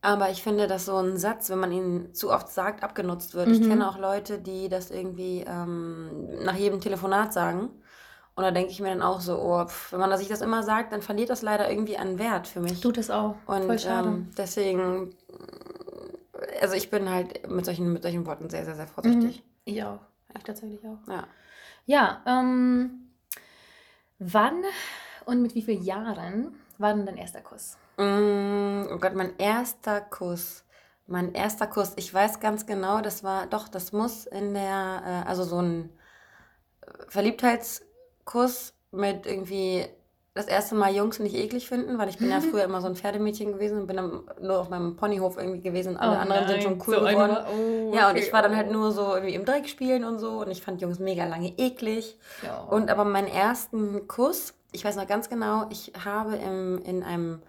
aber 0.00 0.30
ich 0.30 0.42
finde, 0.42 0.66
dass 0.66 0.86
so 0.86 0.96
ein 0.96 1.16
Satz, 1.18 1.50
wenn 1.50 1.58
man 1.58 1.72
ihn 1.72 2.14
zu 2.14 2.30
oft 2.30 2.48
sagt, 2.48 2.82
abgenutzt 2.82 3.34
wird. 3.34 3.48
Mhm. 3.48 3.54
Ich 3.54 3.68
kenne 3.68 3.88
auch 3.88 3.98
Leute, 3.98 4.38
die 4.38 4.68
das 4.68 4.90
irgendwie 4.90 5.44
ähm, 5.46 6.44
nach 6.44 6.54
jedem 6.54 6.80
Telefonat 6.80 7.32
sagen. 7.32 7.70
Und 8.36 8.44
da 8.44 8.52
denke 8.52 8.70
ich 8.70 8.80
mir 8.80 8.90
dann 8.90 9.02
auch 9.02 9.20
so, 9.20 9.36
oh, 9.40 9.64
pff, 9.64 9.92
wenn 9.92 9.98
man 9.98 10.16
sich 10.16 10.28
das 10.28 10.40
immer 10.40 10.62
sagt, 10.62 10.92
dann 10.92 11.02
verliert 11.02 11.30
das 11.30 11.42
leider 11.42 11.68
irgendwie 11.68 11.98
an 11.98 12.20
Wert 12.20 12.46
für 12.46 12.60
mich. 12.60 12.80
Tut 12.80 12.96
es 12.96 13.10
auch. 13.10 13.34
Und 13.46 13.64
Voll 13.64 13.78
schade. 13.80 14.08
Ähm, 14.08 14.30
deswegen 14.38 15.16
also 16.60 16.74
ich 16.74 16.90
bin 16.90 17.08
halt 17.08 17.48
mit 17.48 17.64
solchen, 17.64 17.92
mit 17.92 18.02
solchen 18.02 18.26
Worten 18.26 18.50
sehr, 18.50 18.64
sehr, 18.64 18.74
sehr 18.74 18.86
vorsichtig. 18.86 19.38
Mhm. 19.38 19.50
Ich 19.64 19.82
auch. 19.84 20.00
Ich 20.36 20.44
tatsächlich 20.44 20.80
auch. 20.86 21.08
Ja. 21.08 21.26
Ja, 21.86 22.22
ähm, 22.26 23.10
wann 24.18 24.62
und 25.28 25.42
mit 25.42 25.54
wie 25.54 25.62
vielen 25.62 25.84
Jahren 25.84 26.54
war 26.78 26.94
denn 26.94 27.04
dein 27.04 27.18
erster 27.18 27.42
Kuss? 27.42 27.76
Mm, 27.98 28.86
oh 28.90 28.98
Gott, 28.98 29.14
mein 29.14 29.36
erster 29.36 30.00
Kuss. 30.00 30.64
Mein 31.06 31.34
erster 31.34 31.66
Kuss, 31.66 31.92
ich 31.96 32.12
weiß 32.12 32.40
ganz 32.40 32.66
genau, 32.66 33.00
das 33.00 33.22
war, 33.22 33.46
doch, 33.46 33.68
das 33.68 33.92
muss 33.92 34.26
in 34.26 34.54
der, 34.54 35.24
äh, 35.24 35.28
also 35.28 35.44
so 35.44 35.60
ein 35.60 35.90
Verliebtheitskuss 37.08 38.74
mit 38.90 39.26
irgendwie 39.26 39.86
das 40.38 40.46
erste 40.46 40.76
Mal 40.76 40.94
Jungs 40.94 41.18
nicht 41.18 41.34
eklig 41.34 41.68
finden, 41.68 41.98
weil 41.98 42.08
ich 42.08 42.18
bin 42.18 42.30
ja 42.30 42.40
früher 42.40 42.62
immer 42.62 42.80
so 42.80 42.86
ein 42.86 42.94
Pferdemädchen 42.94 43.54
gewesen 43.54 43.80
und 43.80 43.86
bin 43.88 43.96
dann 43.96 44.20
nur 44.40 44.60
auf 44.60 44.68
meinem 44.68 44.94
Ponyhof 44.94 45.36
irgendwie 45.36 45.60
gewesen. 45.60 45.96
Alle 45.96 46.16
oh 46.16 46.20
anderen 46.20 46.46
sind 46.46 46.62
schon 46.62 46.82
cool 46.86 46.94
so 46.94 47.00
geworden. 47.00 47.36
Oh, 47.52 47.92
ja, 47.92 48.06
und 48.06 48.12
okay, 48.12 48.24
ich 48.24 48.32
war 48.32 48.42
dann 48.42 48.56
halt 48.56 48.70
nur 48.70 48.92
so 48.92 49.14
irgendwie 49.16 49.34
im 49.34 49.44
Dreck 49.44 49.68
spielen 49.68 50.04
und 50.04 50.20
so 50.20 50.42
und 50.42 50.50
ich 50.52 50.62
fand 50.62 50.80
Jungs 50.80 51.00
mega 51.00 51.24
lange 51.26 51.52
eklig. 51.58 52.16
Ja. 52.44 52.60
Und 52.70 52.88
aber 52.88 53.04
meinen 53.04 53.26
ersten 53.26 54.06
Kuss, 54.06 54.54
ich 54.70 54.84
weiß 54.84 54.94
noch 54.94 55.08
ganz 55.08 55.28
genau, 55.28 55.66
ich 55.70 55.92
habe 56.04 56.36
im, 56.36 56.80
in 56.84 57.02
einem, 57.02 57.42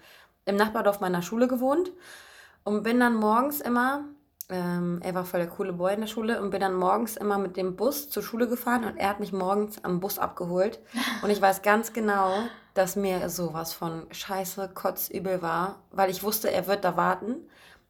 im 0.46 0.56
Nachbardorf 0.56 1.00
meiner 1.00 1.22
Schule 1.22 1.48
gewohnt 1.48 1.92
und 2.64 2.82
bin 2.82 3.00
dann 3.00 3.14
morgens 3.14 3.62
immer 3.62 4.06
ähm, 4.50 5.00
er 5.04 5.14
war 5.14 5.26
voll 5.26 5.40
der 5.40 5.50
coole 5.50 5.74
Boy 5.74 5.94
in 5.94 6.02
der 6.02 6.08
Schule 6.08 6.42
und 6.42 6.50
bin 6.50 6.60
dann 6.60 6.74
morgens 6.74 7.18
immer 7.18 7.38
mit 7.38 7.56
dem 7.56 7.76
Bus 7.76 8.10
zur 8.10 8.24
Schule 8.24 8.48
gefahren 8.48 8.84
und 8.84 8.98
er 8.98 9.10
hat 9.10 9.20
mich 9.20 9.32
morgens 9.32 9.84
am 9.84 10.00
Bus 10.00 10.18
abgeholt. 10.18 10.80
Und 11.22 11.30
ich 11.30 11.40
weiß 11.40 11.62
ganz 11.62 11.94
genau, 11.94 12.32
dass 12.74 12.96
mir 12.96 13.30
sowas 13.30 13.74
von 13.74 14.08
scheiße, 14.12 14.72
kotzübel 14.74 15.42
war, 15.42 15.80
weil 15.92 16.10
ich 16.10 16.24
wusste, 16.24 16.52
er 16.52 16.66
wird 16.68 16.84
da 16.84 16.98
warten. 16.98 17.36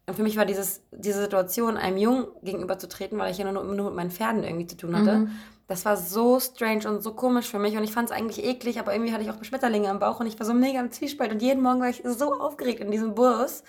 Und 0.06 0.16
für 0.16 0.22
mich 0.22 0.36
war 0.36 0.44
dieses, 0.44 0.82
diese 0.90 1.22
Situation, 1.22 1.76
einem 1.76 1.96
Jungen 1.96 2.26
gegenüberzutreten, 2.42 3.18
weil 3.18 3.30
ich 3.30 3.38
ja 3.38 3.50
nur, 3.50 3.64
nur 3.64 3.86
mit 3.86 3.94
meinen 3.94 4.10
Pferden 4.10 4.44
irgendwie 4.44 4.66
zu 4.66 4.76
tun 4.76 4.96
hatte, 4.96 5.20
mhm. 5.20 5.30
das 5.66 5.84
war 5.84 5.96
so 5.96 6.40
strange 6.40 6.88
und 6.88 7.02
so 7.02 7.14
komisch 7.14 7.48
für 7.48 7.58
mich. 7.58 7.76
Und 7.76 7.84
ich 7.84 7.92
fand 7.92 8.10
es 8.10 8.14
eigentlich 8.14 8.44
eklig, 8.44 8.80
aber 8.80 8.92
irgendwie 8.92 9.12
hatte 9.12 9.22
ich 9.22 9.30
auch 9.30 9.42
Schmetterlinge 9.42 9.88
am 9.88 9.98
Bauch 9.98 10.20
und 10.20 10.26
ich 10.26 10.38
war 10.38 10.44
so 10.44 10.52
mega 10.52 10.80
im 10.80 10.90
Zwiespalt. 10.90 11.32
Und 11.32 11.40
jeden 11.40 11.62
Morgen 11.62 11.80
war 11.80 11.88
ich 11.88 12.02
so 12.04 12.34
aufgeregt 12.34 12.80
in 12.80 12.90
diesem 12.90 13.14
Bus. 13.14 13.62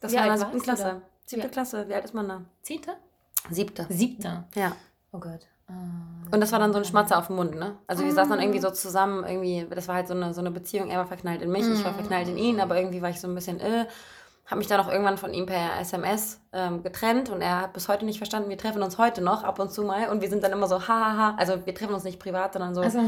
Das 0.00 0.12
Wie 0.12 0.16
war 0.16 0.24
in 0.24 0.28
der 0.30 0.38
siebten 0.38 0.60
Klasse. 0.60 1.02
Siebte 1.24 1.46
ja. 1.46 1.52
Klasse, 1.52 1.88
wie 1.88 1.94
alt 1.94 2.04
ist 2.04 2.14
man 2.14 2.28
da? 2.28 2.42
Zehnte? 2.62 2.96
Siebte. 3.50 3.86
Siebte? 3.88 4.44
Ja. 4.54 4.72
Oh 5.12 5.18
Gott. 5.18 5.40
Uh, 5.68 6.34
und 6.34 6.40
das 6.40 6.52
war 6.52 6.58
dann 6.58 6.72
so 6.72 6.78
ein 6.78 6.84
Schmatzer 6.84 7.18
auf 7.18 7.28
dem 7.28 7.36
Mund, 7.36 7.54
ne? 7.54 7.76
Also 7.86 8.04
wir 8.04 8.12
saßen 8.12 8.30
dann 8.30 8.40
irgendwie 8.40 8.60
so 8.60 8.70
zusammen, 8.70 9.24
irgendwie, 9.24 9.66
das 9.70 9.88
war 9.88 9.94
halt 9.94 10.08
so 10.08 10.14
eine, 10.14 10.34
so 10.34 10.40
eine 10.40 10.50
Beziehung, 10.50 10.90
er 10.90 10.98
war 10.98 11.06
verknallt 11.06 11.40
in 11.40 11.50
mich, 11.50 11.64
mm. 11.64 11.72
ich 11.72 11.84
war 11.84 11.94
verknallt 11.94 12.28
in 12.28 12.36
ihn, 12.36 12.60
aber 12.60 12.76
irgendwie 12.76 13.00
war 13.00 13.08
ich 13.08 13.18
so 13.18 13.28
ein 13.28 13.34
bisschen, 13.34 13.60
äh, 13.60 13.86
habe 14.44 14.58
mich 14.58 14.66
dann 14.66 14.78
auch 14.80 14.88
irgendwann 14.88 15.16
von 15.16 15.32
ihm 15.32 15.46
per 15.46 15.80
SMS 15.80 16.40
ähm, 16.52 16.82
getrennt 16.82 17.30
und 17.30 17.40
er 17.40 17.62
hat 17.62 17.72
bis 17.72 17.88
heute 17.88 18.04
nicht 18.04 18.18
verstanden, 18.18 18.50
wir 18.50 18.58
treffen 18.58 18.82
uns 18.82 18.98
heute 18.98 19.22
noch 19.22 19.42
ab 19.42 19.58
und 19.58 19.72
zu 19.72 19.84
mal 19.84 20.10
und 20.10 20.20
wir 20.20 20.28
sind 20.28 20.44
dann 20.44 20.52
immer 20.52 20.68
so, 20.68 20.86
hahaha, 20.86 21.34
also 21.38 21.64
wir 21.64 21.74
treffen 21.74 21.94
uns 21.94 22.04
nicht 22.04 22.20
privat, 22.20 22.52
sondern 22.52 22.74
so, 22.74 22.82
also, 22.82 22.98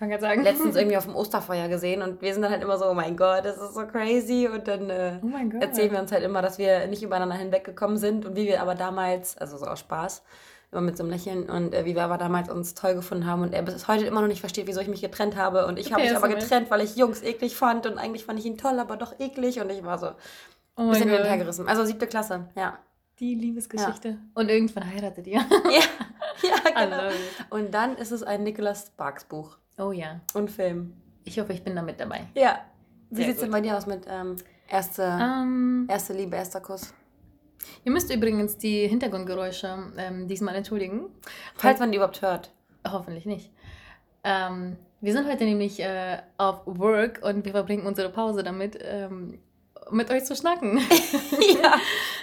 ich 0.00 0.10
kann 0.10 0.20
sagen. 0.20 0.42
Letztens 0.42 0.76
irgendwie 0.76 0.96
auf 0.96 1.04
dem 1.04 1.16
Osterfeuer 1.16 1.68
gesehen 1.68 2.02
und 2.02 2.22
wir 2.22 2.32
sind 2.32 2.42
dann 2.42 2.52
halt 2.52 2.62
immer 2.62 2.78
so, 2.78 2.86
oh 2.86 2.94
mein 2.94 3.16
Gott, 3.16 3.44
das 3.44 3.56
ist 3.56 3.74
so 3.74 3.86
crazy. 3.86 4.48
Und 4.52 4.68
dann 4.68 4.90
äh, 4.90 5.18
oh 5.22 5.58
erzählen 5.60 5.90
wir 5.90 6.00
uns 6.00 6.12
halt 6.12 6.22
immer, 6.22 6.42
dass 6.42 6.58
wir 6.58 6.86
nicht 6.86 7.02
übereinander 7.02 7.34
hinweggekommen 7.36 7.96
sind 7.96 8.24
und 8.24 8.36
wie 8.36 8.46
wir 8.46 8.62
aber 8.62 8.74
damals, 8.74 9.36
also 9.38 9.56
so 9.56 9.66
aus 9.66 9.80
Spaß, 9.80 10.22
immer 10.70 10.82
mit 10.82 10.96
so 10.96 11.02
einem 11.02 11.10
Lächeln 11.10 11.48
und 11.48 11.74
äh, 11.74 11.84
wie 11.84 11.94
wir 11.94 12.04
aber 12.04 12.18
damals 12.18 12.48
uns 12.48 12.74
toll 12.74 12.94
gefunden 12.94 13.26
haben 13.26 13.42
und 13.42 13.54
er 13.54 13.62
bis 13.62 13.88
heute 13.88 14.06
immer 14.06 14.20
noch 14.20 14.28
nicht 14.28 14.40
versteht, 14.40 14.66
wieso 14.66 14.80
ich 14.80 14.88
mich 14.88 15.00
getrennt 15.00 15.36
habe 15.36 15.66
und 15.66 15.78
ich 15.78 15.92
habe 15.92 16.02
mich 16.02 16.14
aber 16.14 16.28
getrennt, 16.28 16.70
weil 16.70 16.82
ich 16.82 16.96
Jungs 16.96 17.22
eklig 17.22 17.56
fand 17.56 17.86
und 17.86 17.98
eigentlich 17.98 18.24
fand 18.24 18.38
ich 18.38 18.44
ihn 18.44 18.58
toll, 18.58 18.78
aber 18.78 18.96
doch 18.96 19.18
eklig 19.18 19.60
und 19.60 19.70
ich 19.70 19.82
war 19.82 19.98
so 19.98 20.08
oh 20.76 20.82
ein 20.82 20.90
bisschen 20.90 21.08
hinterhergerissen. 21.08 21.68
Also 21.68 21.84
siebte 21.84 22.06
Klasse, 22.06 22.48
ja. 22.54 22.78
Die 23.18 23.34
Liebesgeschichte. 23.34 24.10
Ja. 24.10 24.16
Und 24.34 24.48
irgendwann 24.48 24.88
heiratet 24.88 25.26
ihr. 25.26 25.40
ja, 25.50 25.82
ja 26.42 26.84
genau. 26.84 27.10
Und 27.50 27.74
dann 27.74 27.96
ist 27.96 28.12
es 28.12 28.22
ein 28.22 28.44
Nicholas 28.44 28.86
Sparks 28.86 29.24
Buch. 29.24 29.56
Oh 29.78 29.92
ja. 29.92 30.20
Und 30.34 30.50
Film. 30.50 30.94
Ich 31.24 31.38
hoffe, 31.38 31.52
ich 31.52 31.62
bin 31.62 31.76
da 31.76 31.82
mit 31.82 32.00
dabei. 32.00 32.26
Ja. 32.34 32.60
Wie 33.10 33.24
sieht 33.24 33.34
es 33.34 33.40
denn 33.40 33.50
bei 33.50 33.60
dir 33.60 33.76
aus 33.76 33.86
mit 33.86 34.06
ähm, 34.08 34.36
erste, 34.68 35.02
um, 35.04 35.20
ähm. 35.20 35.86
erste 35.88 36.12
Liebe, 36.12 36.36
erster 36.36 36.60
Kuss? 36.60 36.92
Ihr 37.84 37.92
müsst 37.92 38.12
übrigens 38.12 38.58
die 38.58 38.86
Hintergrundgeräusche 38.86 39.92
ähm, 39.96 40.28
diesmal 40.28 40.54
entschuldigen. 40.54 41.06
Falls 41.54 41.80
man 41.80 41.90
die 41.90 41.96
überhaupt 41.96 42.22
hört. 42.22 42.50
Hoffentlich 42.86 43.26
nicht. 43.26 43.50
Ähm, 44.24 44.76
wir 45.00 45.12
sind 45.12 45.28
heute 45.28 45.44
nämlich 45.44 45.80
äh, 45.80 46.18
auf 46.36 46.62
Work 46.66 47.20
und 47.22 47.44
wir 47.44 47.52
verbringen 47.52 47.86
unsere 47.86 48.10
Pause 48.10 48.42
damit, 48.42 48.78
ähm, 48.82 49.38
mit 49.90 50.10
euch 50.10 50.24
zu 50.24 50.34
schnacken. 50.36 50.78
ja, 51.62 51.74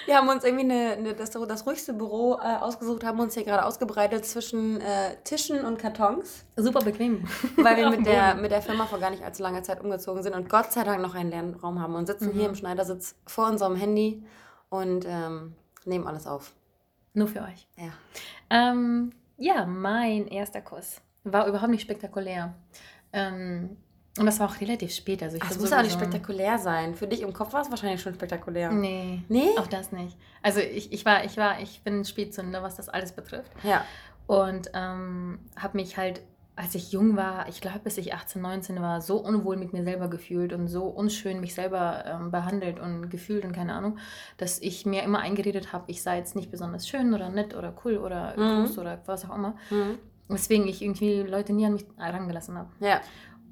wir 0.05 0.15
haben 0.15 0.27
uns 0.29 0.43
irgendwie 0.43 0.63
eine, 0.63 0.91
eine, 0.93 1.13
das, 1.13 1.31
das 1.31 1.65
ruhigste 1.65 1.93
Büro 1.93 2.36
äh, 2.36 2.57
ausgesucht, 2.57 3.03
haben 3.03 3.19
uns 3.19 3.34
hier 3.34 3.43
gerade 3.43 3.65
ausgebreitet 3.65 4.25
zwischen 4.25 4.81
äh, 4.81 5.15
Tischen 5.24 5.65
und 5.65 5.79
Kartons. 5.79 6.45
Super 6.55 6.79
bequem. 6.79 7.27
Weil 7.57 7.77
wir 7.77 7.89
mit 7.98 8.05
der, 8.05 8.36
mit 8.36 8.51
der 8.51 8.62
Firma 8.62 8.86
vor 8.86 9.00
gar 9.00 9.10
nicht 9.10 9.24
allzu 9.24 9.43
langer 9.43 9.63
Zeit 9.63 9.84
umgezogen 9.84 10.24
sind 10.24 10.36
und 10.36 10.50
Gott 10.50 10.72
sei 10.72 10.84
Dank 10.84 11.01
noch 11.01 11.15
einen 11.15 11.29
Lernraum 11.29 11.81
haben 11.81 11.95
und 11.95 12.07
sitzen 12.07 12.29
mhm. 12.29 12.34
hier 12.34 12.50
im 12.50 12.55
Schneidersitz 12.55 13.15
vor 13.25 13.48
unserem 13.48 13.75
Handy 13.75 14.24
und 14.69 15.05
ähm, 15.07 15.53
nehmen 15.86 16.07
alles 16.07 16.27
auf. 16.27 16.53
Nur 17.13 17.27
für 17.27 17.41
euch. 17.41 17.67
Ja. 17.77 17.93
Ähm, 18.50 19.12
ja, 19.38 19.65
mein 19.65 20.27
erster 20.27 20.62
Kuss 20.62 21.01
war 21.24 21.48
überhaupt 21.48 21.72
nicht 21.72 21.81
spektakulär. 21.81 22.53
Ähm, 23.12 23.77
und 24.17 24.25
das 24.25 24.39
war 24.39 24.50
auch 24.50 24.62
relativ 24.62 24.93
spät. 24.93 25.22
Also 25.22 25.36
ich 25.36 25.43
Ach, 25.43 25.50
das 25.50 25.60
muss 25.60 25.74
auch 25.74 25.81
nicht 25.81 25.91
spektakulär 25.91 26.57
sein. 26.57 26.95
Für 26.95 27.05
dich 27.05 27.22
im 27.22 27.34
Kopf 27.34 27.51
war 27.51 27.62
es 27.62 27.69
wahrscheinlich 27.69 28.01
schon 28.01 28.13
spektakulär. 28.13 28.72
Nee. 28.72 29.22
Nee? 29.27 29.50
Auch 29.57 29.67
das 29.67 29.91
nicht. 29.91 30.17
Also 30.41 30.62
ich, 30.62 30.93
ich 30.93 31.05
war, 31.05 31.25
ich 31.25 31.36
war, 31.36 31.60
ich 31.60 31.81
bin 31.84 32.05
Spätzünder, 32.05 32.63
was 32.63 32.75
das 32.75 32.88
alles 32.88 33.12
betrifft. 33.12 33.51
Ja. 33.63 33.84
Und 34.25 34.72
ähm, 34.74 35.39
habe 35.57 35.77
mich 35.77 35.98
halt, 35.98 36.22
als 36.55 36.75
ich 36.75 36.93
jung 36.93 37.17
war, 37.17 37.50
ich 37.50 37.60
glaube 37.60 37.79
bis 37.79 37.98
ich 37.98 38.13
18, 38.13 38.41
19 38.41 38.81
war, 38.81 39.01
so 39.01 39.17
unwohl 39.17 39.57
mit 39.57 39.74
mir 39.74 39.84
selber 39.84 40.07
gefühlt 40.07 40.53
und 40.53 40.69
so 40.69 40.86
unschön 40.86 41.41
mich 41.41 41.53
selber 41.53 42.05
ähm, 42.07 42.31
behandelt 42.31 42.79
und 42.79 43.10
gefühlt 43.10 43.43
und 43.43 43.51
keine 43.51 43.74
Ahnung, 43.74 43.98
dass 44.38 44.60
ich 44.60 44.86
mir 44.86 45.03
immer 45.03 45.19
eingeredet 45.19 45.74
habe, 45.74 45.91
ich 45.91 46.01
sei 46.01 46.17
jetzt 46.17 46.38
nicht 46.38 46.51
besonders 46.51 46.88
schön 46.88 47.13
oder 47.13 47.27
nett 47.27 47.53
oder 47.53 47.74
cool 47.84 47.98
oder 47.98 48.34
mhm. 48.38 48.63
groß 48.63 48.77
oder 48.77 49.01
was 49.05 49.29
auch 49.29 49.36
immer. 49.36 49.57
Mhm. 49.69 50.00
Weswegen 50.29 50.67
ich 50.67 50.81
irgendwie 50.81 51.22
Leute 51.22 51.53
nie 51.53 51.65
an 51.65 51.74
mich 51.74 51.86
herangelassen 51.98 52.57
habe. 52.57 52.69
Ja. 52.79 53.01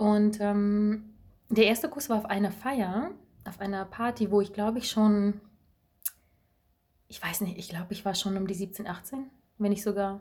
Und 0.04 0.42
ähm, 0.42 1.14
der 1.48 1.64
erste 1.68 1.88
Kuss 1.88 2.10
war 2.10 2.18
auf 2.18 2.26
einer 2.26 2.52
Feier, 2.52 3.12
auf 3.46 3.62
einer 3.62 3.86
Party, 3.86 4.32
wo 4.32 4.42
ich 4.42 4.52
glaube 4.52 4.80
ich 4.80 4.92
schon, 4.92 5.40
ich 7.08 7.24
weiß 7.24 7.40
nicht, 7.40 7.58
ich 7.58 7.70
glaube 7.70 7.94
ich 7.94 8.04
war 8.04 8.14
schon 8.14 8.36
um 8.36 8.46
die 8.46 8.54
17, 8.54 8.86
18, 8.86 9.30
wenn 9.60 9.70
nicht 9.70 9.82
sogar. 9.82 10.20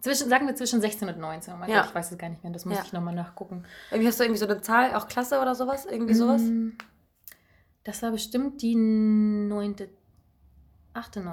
Zwischen, 0.00 0.28
sagen 0.28 0.46
wir 0.46 0.54
zwischen 0.56 0.82
16 0.82 1.08
und 1.08 1.18
19. 1.18 1.54
Oh 1.54 1.64
ja. 1.66 1.80
Gott, 1.80 1.88
ich 1.88 1.94
weiß 1.94 2.12
es 2.12 2.18
gar 2.18 2.28
nicht 2.28 2.42
mehr, 2.42 2.52
das 2.52 2.66
muss 2.66 2.76
ja. 2.76 2.82
ich 2.84 2.92
nochmal 2.92 3.14
nachgucken. 3.14 3.64
Irgendwie 3.90 4.08
hast 4.08 4.20
du 4.20 4.24
irgendwie 4.24 4.40
so 4.40 4.46
eine 4.46 4.60
Zahl, 4.60 4.94
auch 4.94 5.08
Klasse 5.08 5.40
oder 5.40 5.54
sowas? 5.54 5.86
Irgendwie 5.86 6.12
sowas? 6.12 6.42
Mm, 6.42 6.72
das 7.84 8.02
war 8.02 8.10
bestimmt 8.10 8.60
die 8.60 8.74
neunte 8.74 9.88
8.9. 10.94 11.24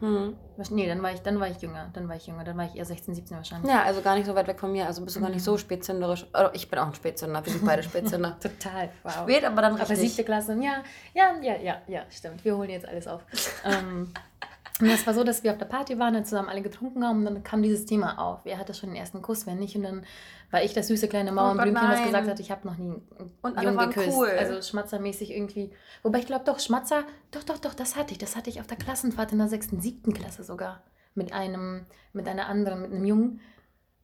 Hm. 0.00 0.36
Nee, 0.70 0.88
dann 0.88 1.02
war, 1.02 1.12
ich, 1.12 1.20
dann 1.20 1.38
war 1.38 1.48
ich 1.48 1.60
jünger. 1.60 1.90
Dann 1.92 2.08
war 2.08 2.16
ich 2.16 2.26
jünger. 2.26 2.44
Dann 2.44 2.56
war 2.56 2.64
ich 2.64 2.76
eher 2.76 2.84
16, 2.84 3.14
17 3.14 3.36
wahrscheinlich. 3.36 3.70
Ja, 3.70 3.82
also 3.82 4.00
gar 4.00 4.16
nicht 4.16 4.26
so 4.26 4.34
weit 4.34 4.46
weg 4.46 4.58
von 4.58 4.72
mir. 4.72 4.86
Also 4.86 5.04
bist 5.04 5.16
du 5.16 5.20
gar 5.20 5.28
nicht 5.28 5.44
so 5.44 5.52
mhm. 5.52 5.58
spätzünderisch. 5.58 6.26
Also 6.32 6.50
ich 6.54 6.70
bin 6.70 6.78
auch 6.78 6.86
ein 6.86 6.94
Spätzünder. 6.94 7.44
Wir 7.44 7.52
sind 7.52 7.64
beide 7.64 7.82
Spätzünder. 7.82 8.38
Total. 8.40 8.90
Wow. 9.02 9.12
Spät, 9.12 9.44
aber 9.44 9.60
dann 9.60 9.74
richtig. 9.74 9.90
Aber 9.90 9.96
siebte 9.96 10.24
Klasse. 10.24 10.54
Ja, 10.62 10.82
ja, 11.12 11.38
ja, 11.42 11.56
ja, 11.56 11.82
ja, 11.86 12.02
stimmt. 12.10 12.42
Wir 12.44 12.56
holen 12.56 12.70
jetzt 12.70 12.88
alles 12.88 13.06
auf. 13.06 13.22
ähm, 13.64 14.12
und 14.80 14.88
das 14.88 15.06
war 15.06 15.14
so, 15.14 15.24
dass 15.24 15.42
wir 15.42 15.52
auf 15.52 15.58
der 15.58 15.66
Party 15.66 15.98
waren 15.98 16.16
und 16.16 16.26
zusammen 16.26 16.50
alle 16.50 16.60
getrunken 16.60 17.04
haben 17.04 17.20
und 17.20 17.24
dann 17.24 17.42
kam 17.42 17.62
dieses 17.62 17.86
Thema 17.86 18.18
auf. 18.18 18.40
Wer 18.44 18.58
hatte 18.58 18.74
schon 18.74 18.90
den 18.90 18.96
ersten 18.96 19.22
Kuss, 19.22 19.46
wer 19.46 19.54
nicht? 19.54 19.74
Und 19.74 19.84
dann 19.84 20.04
war 20.50 20.62
ich 20.62 20.74
das 20.74 20.88
süße 20.88 21.08
kleine 21.08 21.32
Mauernblümchen, 21.32 21.86
oh 21.86 21.92
was 21.92 22.04
gesagt 22.04 22.28
hat, 22.28 22.40
ich 22.40 22.50
habe 22.50 22.66
noch 22.66 22.76
nie 22.76 22.90
einen 23.18 23.30
und 23.40 23.62
Jungen 23.62 23.90
geküsst. 23.90 24.16
Cool. 24.16 24.28
Also 24.28 24.60
schmatzermäßig 24.60 25.30
irgendwie. 25.30 25.70
Wobei 26.02 26.18
ich 26.18 26.26
glaube 26.26 26.44
doch, 26.44 26.60
Schmatzer, 26.60 27.04
doch, 27.30 27.42
doch, 27.42 27.58
doch, 27.58 27.72
das 27.72 27.96
hatte 27.96 28.12
ich. 28.12 28.18
Das 28.18 28.36
hatte 28.36 28.50
ich 28.50 28.60
auf 28.60 28.66
der 28.66 28.76
Klassenfahrt 28.76 29.32
in 29.32 29.38
der 29.38 29.48
sechsten, 29.48 29.80
siebten 29.80 30.12
Klasse 30.12 30.44
sogar. 30.44 30.82
Mit 31.14 31.32
einem, 31.32 31.86
mit 32.12 32.28
einer 32.28 32.46
anderen, 32.46 32.82
mit 32.82 32.92
einem 32.92 33.06
Jungen 33.06 33.40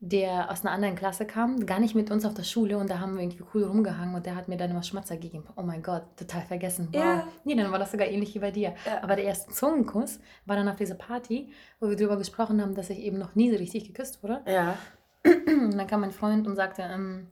der 0.05 0.51
aus 0.51 0.63
einer 0.63 0.73
anderen 0.73 0.97
Klasse 0.97 1.25
kam, 1.25 1.65
gar 1.65 1.79
nicht 1.79 1.95
mit 1.95 2.11
uns 2.11 2.25
auf 2.25 2.35
der 2.35 2.43
Schule 2.43 2.77
und 2.77 2.91
da 2.91 2.99
haben 2.99 3.15
wir 3.15 3.23
irgendwie 3.23 3.45
cool 3.55 3.63
rumgehangen 3.63 4.17
und 4.17 4.27
der 4.27 4.35
hat 4.35 4.49
mir 4.49 4.57
dann 4.57 4.73
immer 4.73 4.83
Schmatzer 4.83 5.17
gegeben. 5.17 5.45
Oh 5.55 5.63
mein 5.63 5.81
Gott, 5.81 6.03
total 6.17 6.43
vergessen. 6.43 6.89
Wow. 6.91 7.01
Ja. 7.01 7.29
Nee, 7.45 7.55
dann 7.55 7.71
war 7.71 7.79
das 7.79 7.93
sogar 7.93 8.09
ähnlich 8.09 8.35
wie 8.35 8.41
bei 8.41 8.51
dir. 8.51 8.75
Ja. 8.85 9.01
Aber 9.01 9.15
der 9.15 9.27
erste 9.27 9.53
Zungenkuss 9.53 10.19
war 10.45 10.57
dann 10.57 10.69
auf 10.69 10.75
dieser 10.75 10.97
Party, 10.97 11.53
wo 11.79 11.89
wir 11.89 11.95
darüber 11.95 12.17
gesprochen 12.17 12.61
haben, 12.61 12.75
dass 12.75 12.91
ich 12.91 12.99
eben 12.99 13.17
noch 13.17 13.37
nie 13.37 13.53
so 13.53 13.57
richtig 13.57 13.87
geküsst 13.87 14.25
wurde. 14.25 14.43
Ja. 14.45 14.77
Und 15.25 15.79
dann 15.79 15.87
kam 15.87 16.01
mein 16.01 16.11
Freund 16.11 16.49
und 16.49 16.57
sagte, 16.57 16.83
ähm, 16.83 17.29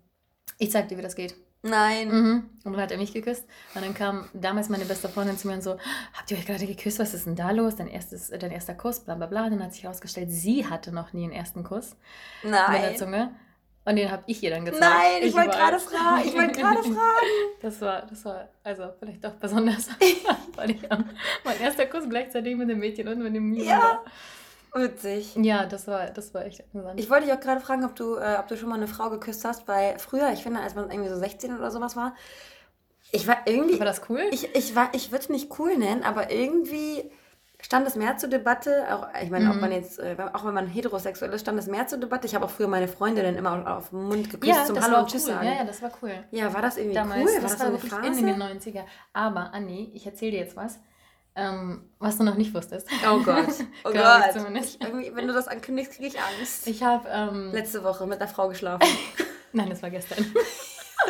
ich 0.59 0.71
zeig 0.71 0.89
dir, 0.89 0.97
wie 0.97 1.03
das 1.03 1.17
geht. 1.17 1.35
Nein. 1.63 2.09
Mhm. 2.09 2.51
Und 2.65 2.73
dann 2.73 2.81
hat 2.81 2.91
er 2.91 2.99
mich 2.99 3.13
geküsst. 3.13 3.45
Und 3.75 3.85
dann 3.85 3.95
kam 3.95 4.29
damals 4.33 4.69
meine 4.69 4.85
beste 4.87 5.09
Freundin 5.09 5.37
zu 5.37 5.47
mir 5.47 5.55
und 5.55 5.63
so, 5.63 5.77
habt 6.15 6.31
ihr 6.31 6.39
euch 6.39 6.47
gerade 6.47 6.67
geküsst? 6.67 6.99
Was 6.99 7.13
ist 7.13 7.27
denn 7.27 7.37
da 7.37 7.51
los? 7.51 7.77
Dein, 7.77 7.89
erstes, 7.89 8.31
dein 8.31 8.51
erster 8.51 8.75
Kuss, 8.75 9.01
bla 9.01 9.15
bla 9.15 9.27
bla. 9.27 9.45
Und 9.45 9.53
dann 9.53 9.65
hat 9.65 9.75
sich 9.75 9.85
herausgestellt, 9.85 10.31
sie 10.31 10.67
hatte 10.67 10.93
noch 10.93 11.13
nie 11.13 11.25
einen 11.25 11.33
ersten 11.33 11.63
Kuss. 11.63 11.97
Nein. 12.43 12.73
Mit 12.73 12.83
der 12.83 12.97
Zunge. 12.97 13.35
Und 13.85 13.97
den 13.97 14.11
habe 14.11 14.23
ich 14.27 14.43
ihr 14.43 14.51
dann 14.51 14.65
gezeigt. 14.65 14.85
Nein, 14.85 15.21
ich, 15.21 15.29
ich 15.29 15.35
wollte 15.35 15.51
gerade 15.51 15.79
fragen. 15.79 16.29
Ich 16.29 16.35
wollte 16.35 16.61
gerade 16.61 16.83
fragen. 16.83 16.95
Das 17.63 17.79
war, 17.83 18.07
das 18.07 18.25
war, 18.25 18.49
also 18.65 18.85
vielleicht 18.99 19.23
doch 19.23 19.33
besonders. 19.33 19.89
weil 20.57 20.71
ich, 20.71 20.81
mein 21.45 21.61
erster 21.61 21.85
Kuss 21.85 22.09
gleichzeitig 22.09 22.57
mit 22.57 22.71
dem 22.71 22.79
Mädchen 22.79 23.07
und 23.07 23.19
mit 23.23 23.35
dem 23.35 23.51
Mio 23.51 23.65
ja. 23.65 23.79
war. 23.79 24.05
Witzig. 24.75 25.35
Ja, 25.37 25.67
das 25.67 25.87
war, 25.87 26.07
das 26.11 26.33
war 26.35 26.45
echt 26.45 26.61
interessant. 26.61 26.99
Ich 27.01 27.11
wollte 27.11 27.27
dich 27.27 27.35
auch 27.35 27.41
gerade 27.41 27.61
fragen, 27.61 27.85
ob 27.85 27.97
du, 27.97 28.17
äh, 28.17 28.37
ob 28.39 28.49
du 28.49 28.57
schon 28.57 28.69
mal 28.69 28.77
eine 28.77 28.87
Frau 28.89 29.11
geküsst 29.11 29.45
hast, 29.45 29.67
weil 29.69 29.99
früher, 29.99 30.31
ich 30.33 30.43
finde, 30.43 30.61
als 30.61 30.75
man 30.75 30.91
irgendwie 30.91 31.11
so 31.11 31.17
16 31.17 31.57
oder 31.57 31.71
sowas 31.71 31.97
war, 31.97 32.15
ich 33.13 33.27
war 33.27 33.39
irgendwie. 33.47 33.79
War 33.79 33.87
das 33.87 34.03
cool? 34.09 34.23
Ich, 34.31 34.45
ich, 34.55 34.75
ich 34.93 35.11
würde 35.11 35.23
es 35.25 35.29
nicht 35.29 35.59
cool 35.59 35.77
nennen, 35.77 36.05
aber 36.05 36.31
irgendwie 36.31 37.11
stand 37.61 37.87
es 37.87 37.95
mehr 37.97 38.17
zur 38.17 38.29
Debatte, 38.29 38.85
auch, 38.95 39.09
ich 39.23 39.31
meine, 39.31 39.47
Mhm. 39.47 39.51
auch, 39.51 39.63
wenn 39.63 39.73
jetzt, 39.73 39.99
äh, 39.99 40.17
auch 40.33 40.45
wenn 40.47 40.55
man 40.55 40.67
heterosexuell 40.67 41.33
ist, 41.33 41.43
stand 41.43 41.59
es 41.59 41.67
mehr 41.67 41.87
zur 41.87 41.99
Debatte. 41.99 42.27
Ich 42.27 42.35
habe 42.35 42.45
auch 42.47 42.51
früher 42.51 42.69
meine 42.69 42.89
Freundinnen 42.89 43.37
immer 43.37 43.77
auf, 43.77 43.91
den 43.91 44.05
Mund 44.05 44.31
geküsst 44.31 44.57
Ja, 44.57 44.65
zum 44.65 44.81
Hallo 44.81 45.01
und 45.01 45.11
Tschüss 45.11 45.27
cool. 45.27 45.33
sagen. 45.35 45.47
Ja, 45.47 45.55
ja, 45.57 45.65
das 45.65 45.83
war 45.83 45.91
cool. 46.03 46.13
Ja, 46.31 46.55
war 46.55 46.63
das 46.63 46.77
irgendwie 46.77 46.95
Damals, 46.95 47.21
cool? 47.21 47.35
War 47.35 47.41
das 47.43 47.53
das, 47.53 47.61
war 47.61 47.67
so 47.67 47.73
wirklich 47.75 47.93
Phase? 47.93 48.21
in 48.21 48.27
den 48.27 48.39
90er. 48.43 48.85
Aber, 49.13 49.53
Anni, 49.53 49.91
ich 49.95 50.07
erzähle 50.07 50.31
dir 50.33 50.39
jetzt 50.41 50.57
was, 50.57 50.79
ähm, 51.35 51.91
was 51.99 52.19
du 52.19 52.25
noch 52.25 52.35
nicht 52.35 52.53
wusstest. 52.55 52.89
Oh 53.09 53.23
Gott. 53.23 53.47
Oh 53.85 53.93
Gott. 53.93 54.37
Ich, 54.55 54.79
wenn 55.15 55.27
du 55.27 55.33
das 55.33 55.49
ankündigst, 55.49 55.93
kriege 55.93 56.09
ich 56.09 56.21
Angst. 56.21 56.67
Ich 56.67 56.83
habe, 56.83 57.09
ähm, 57.09 57.53
Letzte 57.53 57.83
Woche 57.85 58.07
mit 58.07 58.21
einer 58.21 58.29
Frau 58.29 58.49
geschlafen. 58.49 58.87
nein, 59.53 59.71
das 59.71 59.83
war 59.83 59.91
gestern. 59.91 60.27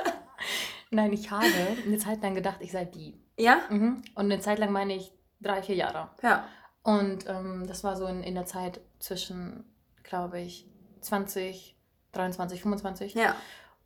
nein, 0.90 1.12
ich 1.12 1.30
habe 1.30 1.46
eine 1.84 1.98
Zeit 1.98 2.22
lang 2.22 2.34
gedacht, 2.34 2.58
ich 2.60 2.72
sei 2.72 2.84
die. 2.84 3.20
ja? 3.36 3.60
Mhm. 3.70 4.02
Und 4.14 4.24
eine 4.26 4.40
Zeit 4.40 4.58
lang 4.58 4.72
meine 4.72 4.94
ich 4.94 5.12
drei, 5.40 5.62
vier 5.62 5.76
Jahre. 5.76 6.10
Ja. 6.22 6.44
Und 6.82 7.28
ähm, 7.28 7.64
das 7.66 7.84
war 7.84 7.96
so 7.96 8.06
in, 8.06 8.22
in 8.22 8.34
der 8.34 8.46
Zeit 8.46 8.80
zwischen, 8.98 9.64
glaube 10.02 10.40
ich, 10.40 10.66
20, 11.00 11.76
23, 12.12 12.62
25. 12.62 13.14
Ja. 13.14 13.36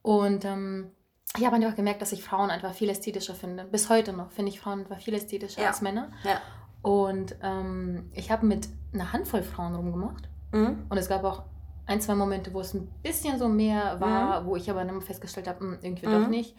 Und 0.02 0.44
ähm, 0.44 0.92
ich 1.36 1.44
habe 1.44 1.56
einfach 1.56 1.74
gemerkt, 1.74 2.00
dass 2.02 2.12
ich 2.12 2.22
Frauen 2.22 2.50
einfach 2.50 2.72
viel 2.74 2.88
ästhetischer 2.88 3.34
finde. 3.34 3.64
Bis 3.64 3.88
heute 3.90 4.12
noch 4.12 4.30
finde 4.30 4.50
ich 4.50 4.60
Frauen 4.60 4.80
einfach 4.80 5.00
viel 5.00 5.14
ästhetischer 5.14 5.62
Ja. 5.62 5.68
als 5.68 5.80
Männer. 5.80 6.10
Ja. 6.22 6.40
Und 6.82 7.34
ähm, 7.42 8.10
ich 8.12 8.30
habe 8.30 8.46
mit 8.46 8.68
einer 8.92 9.12
Handvoll 9.12 9.42
Frauen 9.42 9.74
rumgemacht. 9.74 10.28
Mhm. 10.52 10.86
Und 10.88 10.96
es 10.96 11.08
gab 11.08 11.24
auch 11.24 11.42
ein, 11.86 12.00
zwei 12.00 12.14
Momente, 12.14 12.52
wo 12.54 12.60
es 12.60 12.72
ein 12.74 12.86
bisschen 13.02 13.38
so 13.38 13.48
mehr 13.48 14.00
war, 14.00 14.46
wo 14.46 14.54
ich 14.56 14.70
aber 14.70 14.84
dann 14.84 15.00
festgestellt 15.02 15.48
habe, 15.48 15.60
"Hm, 15.60 15.78
irgendwie 15.82 16.06
Mhm. 16.06 16.12
doch 16.12 16.28
nicht. 16.28 16.54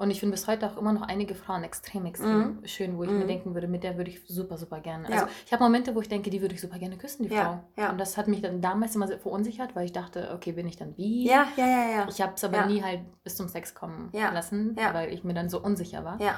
Und 0.00 0.12
ich 0.12 0.20
finde 0.20 0.34
bis 0.34 0.46
heute 0.46 0.64
auch 0.70 0.76
immer 0.76 0.92
noch 0.92 1.02
einige 1.02 1.34
Frauen 1.34 1.64
extrem, 1.64 2.06
extrem 2.06 2.60
schön, 2.66 2.96
wo 2.96 3.02
ich 3.02 3.10
mir 3.10 3.24
Mhm. 3.24 3.28
denken 3.28 3.54
würde, 3.54 3.66
mit 3.66 3.82
der 3.82 3.96
würde 3.96 4.10
ich 4.12 4.22
super, 4.28 4.56
super 4.56 4.78
gerne. 4.78 5.08
Ja. 5.10 5.14
Also 5.22 5.26
ich 5.44 5.52
habe 5.52 5.64
Momente, 5.64 5.92
wo 5.96 6.00
ich 6.00 6.08
denke, 6.08 6.30
die 6.30 6.40
würde 6.40 6.54
ich 6.54 6.60
super 6.60 6.78
gerne 6.78 6.96
küssen, 6.96 7.24
die 7.24 7.34
Ja, 7.34 7.42
Frau. 7.44 7.82
ja. 7.82 7.90
Und 7.90 7.98
das 7.98 8.16
hat 8.16 8.28
mich 8.28 8.40
dann 8.40 8.60
damals 8.60 8.94
immer 8.94 9.08
sehr 9.08 9.18
verunsichert, 9.18 9.74
weil 9.74 9.86
ich 9.86 9.92
dachte, 9.92 10.30
okay, 10.32 10.52
bin 10.52 10.68
ich 10.68 10.76
dann 10.76 10.96
wie? 10.96 11.26
Ja, 11.26 11.48
ja, 11.56 11.66
ja, 11.66 11.90
ja. 11.90 12.06
Ich 12.08 12.20
habe 12.22 12.34
es 12.36 12.44
aber 12.44 12.66
nie 12.66 12.80
halt 12.80 13.00
bis 13.24 13.34
zum 13.36 13.48
Sex 13.48 13.74
kommen 13.74 14.10
lassen, 14.12 14.76
weil 14.76 15.12
ich 15.12 15.24
mir 15.24 15.34
dann 15.34 15.48
so 15.48 15.60
unsicher 15.60 16.04
war. 16.04 16.20
Ja. 16.20 16.36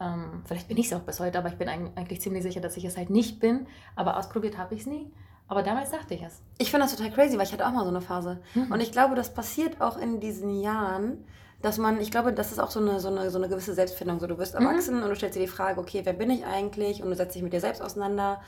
Ähm, 0.00 0.42
vielleicht 0.44 0.68
bin 0.68 0.76
ich 0.78 0.86
es 0.86 0.92
auch 0.92 1.00
bis 1.02 1.18
heute, 1.18 1.36
aber 1.36 1.48
ich 1.48 1.56
bin 1.56 1.68
eig- 1.68 1.94
eigentlich 1.96 2.20
ziemlich 2.20 2.44
sicher, 2.44 2.60
dass 2.60 2.76
ich 2.76 2.84
es 2.84 2.96
halt 2.96 3.10
nicht 3.10 3.40
bin. 3.40 3.66
Aber 3.96 4.16
ausprobiert 4.18 4.56
habe 4.56 4.74
ich 4.76 4.82
es 4.82 4.86
nie. 4.86 5.12
Aber 5.48 5.64
damals 5.64 5.90
dachte 5.90 6.14
ich 6.14 6.22
es. 6.22 6.42
Ich 6.58 6.70
finde 6.70 6.86
das 6.86 6.94
total 6.94 7.10
crazy, 7.12 7.36
weil 7.36 7.44
ich 7.44 7.52
hatte 7.52 7.66
auch 7.66 7.72
mal 7.72 7.82
so 7.82 7.90
eine 7.90 8.00
Phase. 8.00 8.40
Mhm. 8.54 8.70
Und 8.70 8.80
ich 8.80 8.92
glaube, 8.92 9.16
das 9.16 9.34
passiert 9.34 9.80
auch 9.80 9.98
in 9.98 10.20
diesen 10.20 10.60
Jahren, 10.60 11.24
dass 11.62 11.78
man, 11.78 12.00
ich 12.00 12.10
glaube, 12.10 12.32
das 12.32 12.52
ist 12.52 12.58
auch 12.58 12.70
so 12.70 12.80
eine, 12.80 13.00
so 13.00 13.08
eine, 13.08 13.30
so 13.30 13.38
eine 13.38 13.48
gewisse 13.48 13.74
Selbstfindung. 13.74 14.18
So, 14.20 14.26
du 14.26 14.38
wirst 14.38 14.58
Mhm. 14.58 14.66
erwachsen 14.66 15.02
und 15.02 15.08
du 15.08 15.14
stellst 15.16 15.36
dir 15.36 15.40
die 15.42 15.48
Frage, 15.48 15.80
okay, 15.80 16.00
wer 16.04 16.12
bin 16.14 16.30
ich 16.30 16.44
eigentlich? 16.46 17.02
Und 17.02 17.10
du 17.10 17.16
setzt 17.16 17.34
dich 17.34 17.42
mit 17.42 17.52
dir 17.52 17.60
selbst 17.60 17.82
auseinander. 17.82 18.40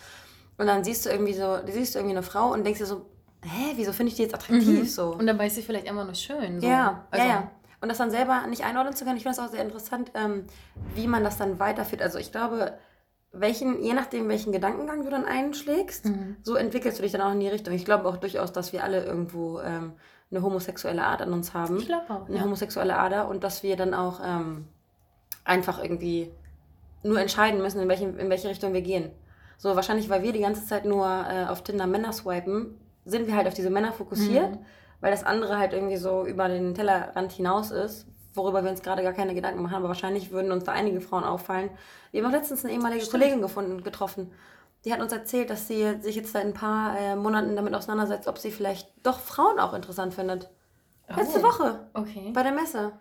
Und 0.59 0.67
dann 0.67 0.85
siehst 0.85 1.05
du 1.07 1.11
irgendwie 1.11 1.35
so, 1.35 1.59
du 1.59 1.73
siehst 1.73 1.95
irgendwie 1.97 2.15
eine 2.17 2.23
Frau 2.23 2.53
und 2.53 2.65
denkst 2.65 2.79
dir 2.81 2.87
so, 2.87 3.07
hä, 3.43 3.73
wieso 3.77 3.93
finde 3.93 4.11
ich 4.11 4.17
die 4.17 4.23
jetzt 4.23 4.35
attraktiv? 4.35 4.81
Mhm. 4.81 4.85
So. 4.85 5.13
Und 5.15 5.27
dabei 5.27 5.47
ist 5.49 5.57
sie 5.57 5.63
vielleicht 5.63 5.87
immer 5.87 6.05
nur 6.05 6.15
schön. 6.15 6.61
So. 6.61 6.67
Ja, 6.67 7.07
also, 7.11 7.27
ja, 7.27 7.33
ja. 7.33 7.51
Und 7.81 7.89
das 7.89 7.99
dann 7.99 8.11
selber 8.13 8.47
nicht 8.47 8.65
einordnen 8.65 8.95
zu 8.95 9.05
können, 9.05 9.17
ich 9.17 9.25
finde 9.25 9.37
das 9.37 9.45
auch 9.45 9.51
sehr 9.51 9.63
interessant, 9.63 10.13
ähm, 10.15 10.45
wie 10.95 11.09
man 11.09 11.25
das 11.25 11.37
dann 11.37 11.59
weiterführt. 11.59 12.01
Also 12.01 12.19
ich 12.19 12.31
glaube, 12.31 12.75
welchen, 13.33 13.83
je 13.83 13.93
nachdem, 13.95 14.29
welchen 14.29 14.53
Gedankengang 14.53 15.03
du 15.05 15.11
dann 15.11 15.25
einschlägst, 15.25 16.05
Mhm. 16.05 16.37
so 16.43 16.55
entwickelst 16.55 16.99
du 16.99 17.03
dich 17.03 17.13
dann 17.13 17.23
auch 17.23 17.33
in 17.33 17.41
die 17.41 17.49
Richtung. 17.49 17.75
Ich 17.75 17.85
glaube 17.85 18.07
auch 18.09 18.19
durchaus, 18.19 18.53
dass 18.53 18.73
wir 18.73 18.85
alle 18.85 19.05
irgendwo 19.05 19.59
ähm, 19.61 19.95
eine 20.33 20.43
homosexuelle 20.43 21.05
Art 21.05 21.23
an 21.23 21.33
uns 21.33 21.55
haben. 21.55 21.77
Ich 21.79 21.87
glaube 21.87 22.11
auch. 22.11 22.27
Eine 22.27 22.39
Ja. 22.39 22.43
homosexuelle 22.45 22.97
Ader 22.99 23.29
und 23.29 23.45
dass 23.45 23.63
wir 23.63 23.77
dann 23.77 23.95
auch 23.95 24.21
ähm, 24.25 24.67
einfach 25.45 25.83
irgendwie 25.83 26.31
nur 27.05 27.21
entscheiden 27.21 27.61
müssen, 27.61 27.81
in, 27.81 27.89
welchen, 27.89 28.19
in 28.19 28.31
welche 28.31 28.49
Richtung 28.49 28.73
wir 28.73 28.83
gehen. 28.83 29.11
So 29.59 29.77
wahrscheinlich, 29.77 30.09
weil 30.09 30.23
wir 30.23 30.33
die 30.33 30.41
ganze 30.41 30.65
Zeit 30.67 30.85
nur 30.85 31.07
äh, 31.07 31.45
auf 31.49 31.63
Tinder 31.63 31.87
Männer 31.87 32.13
swipen, 32.13 32.79
sind 33.05 33.27
wir 33.27 33.37
halt 33.37 33.47
auf 33.47 33.55
diese 33.55 33.71
Männer 33.71 33.93
fokussiert, 33.93 34.53
Mhm. 34.53 34.59
weil 35.01 35.11
das 35.11 35.25
andere 35.25 35.59
halt 35.59 35.73
irgendwie 35.73 35.97
so 35.97 36.25
über 36.25 36.49
den 36.49 36.75
Tellerrand 36.75 37.33
hinaus 37.33 37.71
ist, 37.71 38.07
worüber 38.35 38.63
wir 38.65 38.71
uns 38.71 38.83
gerade 38.83 39.03
gar 39.03 39.13
keine 39.13 39.35
Gedanken 39.35 39.63
machen. 39.63 39.75
Aber 39.77 39.89
wahrscheinlich 39.89 40.31
würden 40.31 40.53
uns 40.53 40.65
da 40.65 40.73
einige 40.73 41.01
Frauen 41.01 41.25
auffallen. 41.25 41.71
Wir 42.13 42.23
haben 42.23 42.31
auch 42.31 42.35
letztens 42.37 42.65
eine 42.65 42.73
ehemalige 42.73 43.05
Stimmt. 43.05 43.23
Kollegin 43.23 43.43
gefunden, 43.43 43.83
getroffen. 43.83 44.31
Die 44.85 44.93
hat 44.93 45.01
uns 45.01 45.13
erzählt, 45.13 45.49
dass 45.51 45.69
sie 45.69 46.01
sich 46.01 46.17
jetzt 46.17 46.33
seit 46.33 46.45
ein 46.45 46.55
paar 46.55 46.99
äh, 46.99 47.15
Monaten 47.17 47.55
damit 47.55 47.75
auseinandersetzt, 47.75 48.27
ob 48.27 48.39
sie 48.39 48.51
vielleicht 48.51 48.89
doch 49.05 49.21
Frauen 49.21 49.59
auch 49.61 49.75
interessant 49.75 50.13
findet. 50.15 50.51
Letzte 51.09 51.41
Oh, 51.41 51.43
Woche 51.45 51.89
Okay. 51.95 52.31
bei 52.35 52.43
der 52.43 52.53
Messe. 52.53 52.93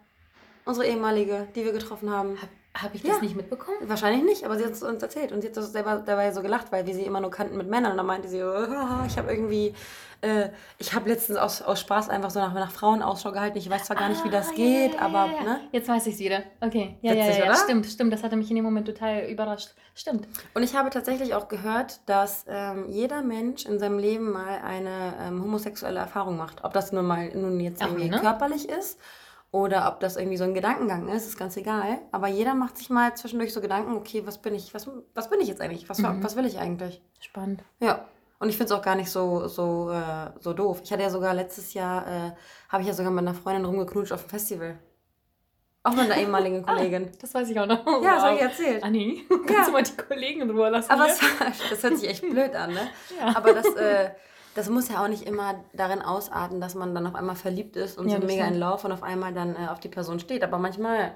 Unsere 0.65 0.85
ehemalige, 0.85 1.47
die 1.55 1.63
wir 1.65 1.71
getroffen 1.71 2.11
haben. 2.11 2.37
Habe 2.73 2.85
hab 2.85 2.95
ich 2.95 3.03
Ja. 3.03 3.13
das 3.13 3.21
nicht 3.21 3.35
mitbekommen? 3.35 3.77
Wahrscheinlich 3.81 4.23
nicht, 4.23 4.45
aber 4.45 4.57
sie 4.57 4.63
hat 4.63 4.71
es 4.71 4.81
uns 4.81 5.03
erzählt 5.03 5.31
und 5.33 5.41
sie 5.41 5.49
hat 5.49 5.57
das 5.57 5.71
selber 5.73 6.01
dabei 6.05 6.31
so 6.31 6.41
gelacht, 6.41 6.71
weil 6.71 6.85
wir 6.85 6.93
sie 6.93 7.03
immer 7.03 7.19
nur 7.19 7.29
kannten 7.29 7.57
mit 7.57 7.67
Männern. 7.69 7.91
Und 7.91 7.97
dann 7.97 8.05
meinte 8.05 8.29
sie, 8.29 8.41
oh, 8.41 9.05
ich 9.05 9.17
habe 9.17 9.29
irgendwie, 9.29 9.73
äh, 10.21 10.47
ich 10.77 10.93
habe 10.93 11.09
letztens 11.09 11.37
aus, 11.37 11.61
aus 11.61 11.81
Spaß 11.81 12.07
einfach 12.07 12.29
so 12.31 12.39
nach, 12.39 12.53
nach 12.53 12.71
Frauen 12.71 13.01
Ausschau 13.01 13.33
gehalten. 13.33 13.57
Ich 13.57 13.69
weiß 13.69 13.83
zwar 13.83 13.97
gar 13.97 14.07
nicht, 14.07 14.23
wie 14.23 14.29
das 14.29 14.49
Ah, 14.51 14.55
geht, 14.55 14.93
ja, 14.93 14.99
ja, 14.99 15.05
aber, 15.05 15.25
ja, 15.25 15.35
ja. 15.37 15.43
ne? 15.43 15.59
Jetzt 15.73 15.89
weiß 15.89 16.07
ich 16.07 16.13
es 16.13 16.19
wieder. 16.21 16.43
Okay. 16.61 16.97
Ja, 17.01 17.13
ja, 17.13 17.25
Witzig, 17.25 17.39
ja, 17.39 17.45
ja. 17.47 17.55
Stimmt, 17.55 17.85
stimmt. 17.87 18.13
Das 18.13 18.23
hatte 18.23 18.37
mich 18.37 18.49
in 18.49 18.55
dem 18.55 18.63
Moment 18.63 18.87
total 18.87 19.25
überrascht. 19.29 19.71
Stimmt. 19.93 20.29
Und 20.53 20.63
ich 20.63 20.73
habe 20.73 20.89
tatsächlich 20.91 21.33
auch 21.35 21.49
gehört, 21.49 21.99
dass 22.05 22.45
ähm, 22.47 22.85
jeder 22.87 23.21
Mensch 23.21 23.65
in 23.65 23.79
seinem 23.79 23.99
Leben 23.99 24.31
mal 24.31 24.61
eine 24.63 25.13
ähm, 25.19 25.43
homosexuelle 25.43 25.99
Erfahrung 25.99 26.37
macht. 26.37 26.63
Ob 26.63 26.71
das 26.71 26.93
nun 26.93 27.05
mal 27.05 27.35
nun 27.35 27.59
jetzt 27.59 27.81
irgendwie 27.81 28.07
ne? 28.07 28.19
körperlich 28.21 28.69
ist 28.69 28.97
oder 29.51 29.87
ob 29.91 29.99
das 29.99 30.15
irgendwie 30.15 30.37
so 30.37 30.43
ein 30.45 30.53
Gedankengang 30.53 31.09
ist, 31.09 31.27
ist 31.27 31.37
ganz 31.37 31.57
egal. 31.57 31.99
Aber 32.11 32.27
jeder 32.27 32.53
macht 32.55 32.77
sich 32.77 32.89
mal 32.89 33.13
zwischendurch 33.15 33.51
so 33.53 33.59
Gedanken, 33.61 33.95
okay, 33.95 34.23
was 34.25 34.37
bin 34.41 34.55
ich, 34.55 34.73
was, 34.73 34.89
was 35.13 35.29
bin 35.29 35.41
ich 35.41 35.47
jetzt 35.49 35.61
eigentlich? 35.61 35.89
Was, 35.89 35.97
Mhm. 35.99 36.23
was 36.23 36.35
will 36.35 36.45
ich 36.45 36.57
eigentlich? 36.59 37.01
Spannend. 37.19 37.63
Ja. 37.79 38.05
Und 38.39 38.49
ich 38.49 38.57
finde 38.57 38.73
es 38.73 38.79
auch 38.79 38.83
gar 38.83 38.95
nicht 38.95 39.11
so, 39.11 39.47
so, 39.47 39.91
äh, 39.91 40.31
so 40.39 40.53
doof. 40.53 40.81
Ich 40.83 40.91
hatte 40.91 41.03
ja 41.03 41.09
sogar 41.11 41.33
letztes 41.33 41.73
Jahr, 41.75 42.07
äh, 42.07 42.31
habe 42.69 42.81
ich 42.81 42.87
ja 42.87 42.93
sogar 42.93 43.11
mit 43.11 43.19
einer 43.27 43.35
Freundin 43.35 43.65
rumgeknutscht 43.65 44.13
auf 44.13 44.23
dem 44.23 44.29
Festival. 44.29 44.79
Auch 45.83 45.91
mit 45.91 46.01
einer 46.11 46.17
ehemaligen 46.17 46.63
Kollegin. 46.65 47.11
Das 47.19 47.33
weiß 47.33 47.49
ich 47.49 47.59
auch 47.59 47.65
noch. 47.67 47.85
Ja, 48.01 48.15
das 48.15 48.23
habe 48.23 48.35
ich 48.35 48.41
erzählt. 48.41 48.83
Anni, 48.83 49.25
Ja. 49.29 49.37
kannst 49.47 49.67
du 49.67 49.71
mal 49.73 49.83
die 49.83 49.95
Kollegen 49.97 50.49
Ruhe 50.49 50.69
lassen? 50.69 50.89
Aber 50.91 51.07
es 51.07 51.19
das 51.69 51.83
hört 51.83 51.97
sich 51.97 52.09
echt 52.09 52.21
blöd 52.21 52.55
an, 52.55 52.73
ne? 52.73 52.87
Ja. 53.19 53.35
Aber 53.35 53.53
das, 53.53 53.65
äh, 53.75 54.09
das 54.55 54.69
muss 54.69 54.89
ja 54.89 55.03
auch 55.03 55.07
nicht 55.07 55.23
immer 55.23 55.55
darin 55.73 56.01
ausarten, 56.01 56.59
dass 56.59 56.75
man 56.75 56.93
dann 56.93 57.07
auf 57.07 57.15
einmal 57.15 57.35
verliebt 57.35 57.75
ist 57.75 57.97
und 57.97 58.09
Ja, 58.09 58.19
so 58.19 58.27
mega 58.27 58.45
in. 58.45 58.55
Lauf 58.55 58.83
und 58.83 58.91
auf 58.91 59.03
einmal 59.03 59.33
dann 59.33 59.55
äh, 59.55 59.67
auf 59.69 59.79
die 59.79 59.87
Person 59.89 60.19
steht. 60.19 60.43
Aber 60.43 60.57
manchmal, 60.57 61.13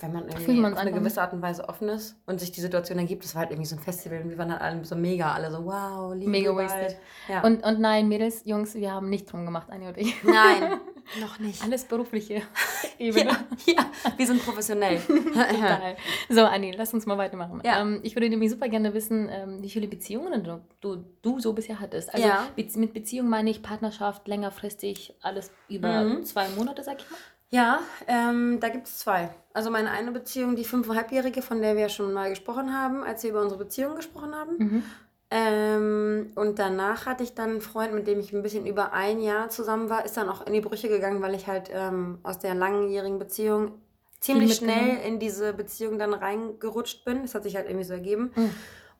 wenn 0.00 0.12
man 0.12 0.28
irgendwie 0.28 0.54
man's 0.54 0.76
auf 0.76 0.80
eine 0.82 0.92
gewisse 0.92 1.20
Art 1.20 1.32
und 1.32 1.42
Weise 1.42 1.68
offen 1.68 1.88
ist 1.88 2.16
und 2.26 2.40
sich 2.40 2.50
die 2.50 2.60
Situation 2.60 2.98
ergibt, 2.98 3.24
das 3.24 3.34
war 3.34 3.40
halt 3.42 3.50
irgendwie 3.50 3.68
so 3.68 3.76
ein 3.76 3.80
Festival 3.80 4.22
und 4.22 4.30
wir 4.30 4.38
waren 4.38 4.48
dann 4.48 4.58
alle 4.58 4.84
so 4.84 4.96
mega, 4.96 5.32
alle 5.32 5.50
so 5.50 5.64
wow, 5.64 6.14
Liebe 6.14 6.30
Mega 6.30 6.50
überall. 6.50 6.66
wasted. 6.68 6.96
Ja. 7.28 7.42
Und, 7.44 7.62
und 7.64 7.78
nein, 7.80 8.08
Mädels, 8.08 8.42
Jungs, 8.44 8.74
wir 8.74 8.90
haben 8.92 9.08
nicht 9.10 9.30
drum 9.30 9.44
gemacht, 9.44 9.68
Anni 9.70 9.86
und 9.88 9.98
ich. 9.98 10.22
Nein, 10.24 10.80
noch 11.20 11.38
nicht. 11.38 11.62
Alles 11.62 11.84
berufliche 11.84 12.42
Ebene. 12.98 13.30
Ja, 13.66 13.74
ja, 13.74 13.86
wir 14.16 14.26
sind 14.26 14.42
professionell. 14.44 14.98
Total. 15.06 15.96
So, 16.28 16.40
Anni, 16.42 16.72
lass 16.72 16.94
uns 16.94 17.04
mal 17.06 17.18
weitermachen. 17.18 17.60
Ja. 17.64 17.80
Ähm, 17.82 18.00
ich 18.02 18.16
würde 18.16 18.28
nämlich 18.30 18.50
super 18.50 18.68
gerne 18.68 18.94
wissen, 18.94 19.28
ähm, 19.30 19.62
wie 19.62 19.70
viele 19.70 19.88
Beziehungen 19.88 20.42
du, 20.42 20.60
du, 20.80 21.04
du 21.20 21.38
so 21.38 21.52
bisher 21.52 21.80
hattest. 21.80 22.12
Also 22.14 22.26
Ja. 22.26 22.46
Mit 22.56 22.94
Beziehung 22.94 23.28
meine 23.28 23.50
ich 23.50 23.62
Partnerschaft, 23.62 24.26
längerfristig, 24.26 25.14
alles 25.20 25.50
über 25.68 26.02
Mhm. 26.04 26.24
zwei 26.24 26.48
Monate, 26.56 26.82
sag 26.82 26.98
ich 26.98 27.10
mal. 27.10 27.18
Ja, 27.52 27.80
ähm, 28.06 28.60
da 28.60 28.70
gibt 28.70 28.86
es 28.86 28.98
zwei. 28.98 29.28
Also 29.52 29.70
meine 29.70 29.90
eine 29.90 30.10
Beziehung, 30.10 30.56
die 30.56 30.64
fünfeinhalbjährige, 30.64 31.42
von 31.42 31.60
der 31.60 31.76
wir 31.76 31.90
schon 31.90 32.12
mal 32.14 32.30
gesprochen 32.30 32.72
haben, 32.72 33.04
als 33.04 33.22
wir 33.22 33.30
über 33.30 33.42
unsere 33.42 33.62
Beziehung 33.62 33.94
gesprochen 33.94 34.34
haben. 34.34 34.56
Mhm. 34.56 34.82
Ähm, 35.30 36.32
und 36.34 36.58
danach 36.58 37.04
hatte 37.04 37.22
ich 37.22 37.34
dann 37.34 37.50
einen 37.50 37.60
Freund, 37.60 37.92
mit 37.92 38.06
dem 38.06 38.20
ich 38.20 38.32
ein 38.32 38.42
bisschen 38.42 38.66
über 38.66 38.94
ein 38.94 39.20
Jahr 39.20 39.50
zusammen 39.50 39.90
war, 39.90 40.04
ist 40.04 40.16
dann 40.16 40.30
auch 40.30 40.46
in 40.46 40.54
die 40.54 40.62
Brüche 40.62 40.88
gegangen, 40.88 41.20
weil 41.20 41.34
ich 41.34 41.46
halt 41.46 41.70
ähm, 41.72 42.18
aus 42.22 42.38
der 42.38 42.54
langjährigen 42.54 43.18
Beziehung 43.18 43.72
ziemlich 44.20 44.54
schnell 44.54 44.98
in 45.06 45.18
diese 45.18 45.52
Beziehung 45.52 45.98
dann 45.98 46.14
reingerutscht 46.14 47.04
bin. 47.04 47.22
Das 47.22 47.34
hat 47.34 47.42
sich 47.42 47.56
halt 47.56 47.66
irgendwie 47.66 47.84
so 47.84 47.92
ergeben. 47.92 48.32
Mhm. 48.34 48.50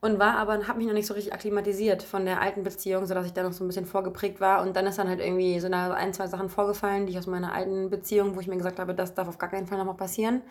Und 0.03 0.19
war 0.19 0.35
aber, 0.35 0.67
habe 0.67 0.79
mich 0.79 0.87
noch 0.87 0.93
nicht 0.93 1.07
so 1.07 1.13
richtig 1.13 1.33
akklimatisiert 1.33 2.03
von 2.03 2.25
der 2.25 2.41
alten 2.41 2.63
Beziehung, 2.63 3.05
sodass 3.05 3.25
ich 3.25 3.31
da 3.31 3.41
noch 3.41 3.53
so 3.53 3.63
ein 3.63 3.67
bisschen 3.67 3.85
vorgeprägt 3.85 4.41
war. 4.41 4.61
Und 4.61 4.75
dann 4.75 4.85
ist 4.85 4.97
dann 4.97 5.07
halt 5.07 5.21
irgendwie 5.21 5.57
so 5.61 5.67
eine, 5.67 5.93
ein, 5.93 6.13
zwei 6.13 6.27
Sachen 6.27 6.49
vorgefallen, 6.49 7.05
die 7.05 7.13
ich 7.13 7.19
aus 7.19 7.25
meiner 7.25 7.53
alten 7.53 7.89
Beziehung, 7.89 8.35
wo 8.35 8.41
ich 8.41 8.47
mir 8.47 8.57
gesagt 8.57 8.79
habe, 8.79 8.93
das 8.93 9.13
darf 9.13 9.29
auf 9.29 9.37
gar 9.37 9.49
keinen 9.49 9.65
Fall 9.65 9.77
nochmal 9.77 9.95
passieren. 9.95 10.41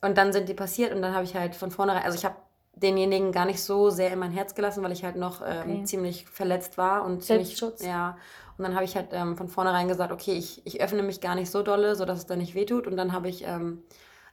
Und 0.00 0.18
dann 0.18 0.32
sind 0.32 0.48
die 0.48 0.54
passiert 0.54 0.92
und 0.92 1.02
dann 1.02 1.14
habe 1.14 1.22
ich 1.22 1.36
halt 1.36 1.54
von 1.54 1.70
vornherein, 1.70 2.02
also 2.02 2.18
ich 2.18 2.24
habe 2.24 2.34
denjenigen 2.74 3.30
gar 3.30 3.44
nicht 3.44 3.62
so 3.62 3.90
sehr 3.90 4.12
in 4.12 4.18
mein 4.18 4.32
Herz 4.32 4.56
gelassen, 4.56 4.82
weil 4.82 4.90
ich 4.90 5.04
halt 5.04 5.14
noch 5.14 5.40
ähm, 5.40 5.60
Okay. 5.60 5.84
ziemlich 5.84 6.26
verletzt 6.26 6.76
war 6.76 7.04
und 7.04 7.22
ziemlich, 7.22 7.60
ja. 7.78 8.16
Und 8.58 8.64
dann 8.64 8.74
habe 8.74 8.84
ich 8.84 8.96
halt 8.96 9.10
ähm, 9.12 9.36
von 9.36 9.46
vornherein 9.48 9.86
gesagt, 9.86 10.10
okay, 10.10 10.32
ich, 10.32 10.66
ich 10.66 10.82
öffne 10.82 11.04
mich 11.04 11.20
gar 11.20 11.36
nicht 11.36 11.50
so 11.50 11.62
dolle, 11.62 11.94
sodass 11.94 12.18
es 12.18 12.26
dann 12.26 12.38
nicht 12.38 12.56
wehtut. 12.56 12.88
Und 12.88 12.96
dann 12.96 13.12
habe 13.12 13.28
ich, 13.28 13.46
ähm, 13.46 13.84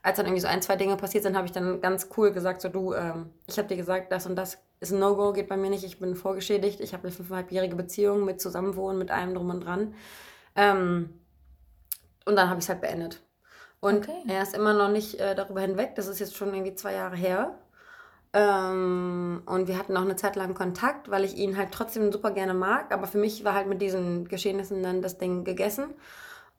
als 0.02 0.16
dann 0.16 0.26
irgendwie 0.26 0.40
so 0.42 0.48
ein, 0.48 0.62
zwei 0.62 0.76
Dinge 0.76 0.96
passiert 0.96 1.24
sind, 1.24 1.36
habe 1.36 1.46
ich 1.46 1.52
dann 1.52 1.80
ganz 1.80 2.08
cool 2.16 2.32
gesagt, 2.32 2.60
so 2.60 2.68
du, 2.68 2.94
ähm, 2.94 3.30
ich 3.46 3.58
habe 3.58 3.68
dir 3.68 3.76
gesagt, 3.76 4.12
das 4.12 4.26
und 4.26 4.36
das 4.36 4.58
ist 4.80 4.92
ein 4.92 4.98
No-Go, 5.00 5.32
geht 5.32 5.48
bei 5.48 5.56
mir 5.56 5.70
nicht, 5.70 5.84
ich 5.84 5.98
bin 5.98 6.14
vorgeschädigt, 6.14 6.80
ich 6.80 6.92
habe 6.92 7.04
eine 7.04 7.12
fünfeinhalbjährige 7.12 7.76
Beziehung 7.76 8.24
mit 8.24 8.40
Zusammenwohnen, 8.40 8.98
mit 8.98 9.10
allem 9.10 9.34
drum 9.34 9.50
und 9.50 9.60
dran. 9.60 9.94
Ähm, 10.56 11.10
und 12.24 12.36
dann 12.36 12.48
habe 12.48 12.58
ich 12.60 12.64
es 12.64 12.68
halt 12.68 12.80
beendet. 12.80 13.22
Und 13.80 14.08
Okay. 14.08 14.24
er 14.28 14.42
ist 14.42 14.54
immer 14.54 14.74
noch 14.74 14.88
nicht 14.88 15.20
äh, 15.20 15.34
darüber 15.34 15.60
hinweg, 15.60 15.94
das 15.94 16.06
ist 16.08 16.18
jetzt 16.20 16.36
schon 16.36 16.54
irgendwie 16.54 16.74
zwei 16.74 16.94
Jahre 16.94 17.16
her. 17.16 17.54
Ähm, 18.32 19.42
und 19.46 19.68
wir 19.68 19.78
hatten 19.78 19.96
auch 19.96 20.02
eine 20.02 20.16
Zeit 20.16 20.36
lang 20.36 20.54
Kontakt, 20.54 21.10
weil 21.10 21.24
ich 21.24 21.36
ihn 21.36 21.56
halt 21.56 21.72
trotzdem 21.72 22.12
super 22.12 22.30
gerne 22.30 22.54
mag. 22.54 22.92
Aber 22.92 23.06
für 23.06 23.18
mich 23.18 23.44
war 23.44 23.54
halt 23.54 23.68
mit 23.68 23.80
diesen 23.80 24.28
Geschehnissen 24.28 24.82
dann 24.82 25.02
das 25.02 25.18
Ding 25.18 25.44
gegessen. 25.44 25.94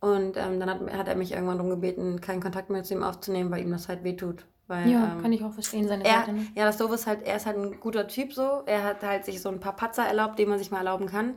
Und 0.01 0.37
ähm, 0.37 0.59
dann 0.59 0.69
hat, 0.69 0.93
hat 0.93 1.07
er 1.07 1.15
mich 1.15 1.31
irgendwann 1.33 1.57
darum 1.57 1.69
gebeten, 1.69 2.21
keinen 2.21 2.41
Kontakt 2.41 2.69
mehr 2.69 2.83
zu 2.83 2.93
ihm 2.93 3.03
aufzunehmen, 3.03 3.51
weil 3.51 3.61
ihm 3.61 3.71
das 3.71 3.89
halt 3.89 4.03
wehtut. 4.03 4.45
Weil, 4.67 4.87
Ja, 4.89 5.13
ähm, 5.13 5.21
kann 5.21 5.33
ich 5.33 5.43
auch 5.43 5.51
verstehen, 5.51 5.87
seine 5.87 6.05
er, 6.05 6.19
Seite. 6.19 6.33
Ne? 6.33 6.47
ja, 6.55 6.63
das 6.65 6.77
Doofe 6.77 6.93
ist 6.95 7.07
halt, 7.07 7.23
er 7.27 7.35
ist 7.35 7.45
halt 7.45 7.57
ein 7.57 7.79
guter 7.79 8.07
Typ 8.07 8.33
so. 8.33 8.63
Er 8.65 8.83
hat 8.83 9.01
halt 9.03 9.25
sich 9.25 9.41
so 9.41 9.49
ein 9.49 9.59
paar 9.59 9.75
Patzer 9.75 10.05
erlaubt, 10.05 10.39
die 10.39 10.45
man 10.45 10.57
sich 10.57 10.71
mal 10.71 10.77
erlauben 10.77 11.07
kann. 11.07 11.35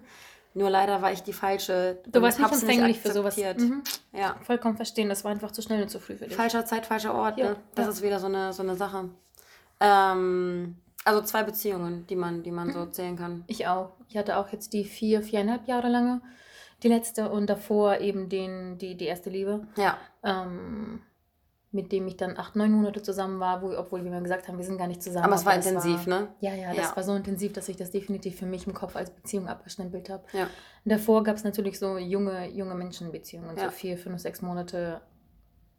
Nur 0.55 0.69
leider 0.69 1.01
war 1.01 1.11
ich 1.13 1.23
die 1.23 1.33
falsche. 1.33 2.03
Du 2.07 2.21
warst 2.21 2.39
nicht 2.39 2.53
empfänglich 2.53 3.01
für 3.01 3.11
sowas. 3.11 3.37
Mhm. 3.39 3.83
Ja. 4.13 4.37
Vollkommen 4.43 4.77
verstehen, 4.77 5.09
das 5.09 5.25
war 5.25 5.31
einfach 5.31 5.51
zu 5.51 5.63
schnell 5.63 5.83
und 5.83 5.89
zu 5.89 5.99
früh 5.99 6.15
für 6.15 6.27
dich. 6.27 6.37
Falscher 6.37 6.67
Zeit, 6.67 6.85
falscher 6.85 7.15
Ort. 7.15 7.39
Ja, 7.39 7.51
ne? 7.51 7.57
Das 7.75 7.87
ja. 7.87 7.91
ist 7.93 8.03
wieder 8.03 8.19
so 8.21 8.27
eine, 8.27 8.53
so 8.53 8.63
eine 8.63 8.77
Sache. 8.77 9.09
Ähm, 9.81 10.77
also 11.05 11.23
zwei 11.23 11.43
Beziehungen, 11.43 12.07
die 12.07 12.17
man, 12.17 12.43
die 12.43 12.51
man 12.51 12.69
Mhm. 12.69 12.73
so 12.73 12.87
zählen 12.87 13.17
kann. 13.17 13.45
Ich 13.47 13.67
auch. 13.67 13.91
Ich 14.09 14.17
hatte 14.17 14.37
auch 14.37 14.53
jetzt 14.53 14.73
die 14.73 14.85
vier, 14.85 15.23
viereinhalb 15.23 15.67
Jahre 15.67 15.89
lange, 15.89 16.21
die 16.83 16.89
letzte 16.89 17.31
und 17.31 17.49
davor 17.49 17.99
eben 17.99 18.29
den, 18.29 18.79
die, 18.79 18.97
die 18.97 19.07
erste 19.07 19.31
Liebe, 19.31 19.67
Ja. 19.77 19.97
ähm, 20.23 21.01
mit 21.75 21.91
dem 21.91 22.07
ich 22.07 22.19
dann 22.19 22.37
acht, 22.37 22.55
neun 22.55 22.71
Monate 22.73 23.03
zusammen 23.03 23.41
war, 23.41 23.63
wo, 23.63 23.75
obwohl 23.75 24.05
wir 24.05 24.11
mir 24.11 24.21
gesagt 24.21 24.47
haben, 24.47 24.59
wir 24.59 24.65
sind 24.65 24.77
gar 24.77 24.89
nicht 24.89 25.03
zusammen. 25.03 25.25
Aber 25.25 25.37
es 25.37 25.47
war 25.47 25.55
intensiv, 25.55 26.07
ne? 26.07 26.29
Ja, 26.41 26.53
ja, 26.55 26.75
das 26.75 26.91
Ja. 26.91 26.97
war 26.97 27.03
so 27.03 27.15
intensiv, 27.15 27.55
dass 27.55 27.69
ich 27.71 27.77
das 27.77 27.91
definitiv 27.91 28.37
für 28.39 28.45
mich 28.45 28.67
im 28.67 28.75
Kopf 28.75 28.95
als 28.95 29.11
Beziehung 29.11 29.49
abgestempelt 29.49 30.11
habe. 30.11 30.25
Ja. 30.33 30.49
Davor 30.85 31.23
gab 31.25 31.37
es 31.37 31.45
natürlich 31.45 31.79
so 31.79 31.97
junge, 31.97 32.49
junge 32.51 32.75
Menschenbeziehungen, 32.75 33.57
so 33.57 33.63
Ja. 33.65 33.71
vier, 33.71 33.97
fünf, 33.97 34.21
sechs 34.21 34.43
Monate 34.43 35.01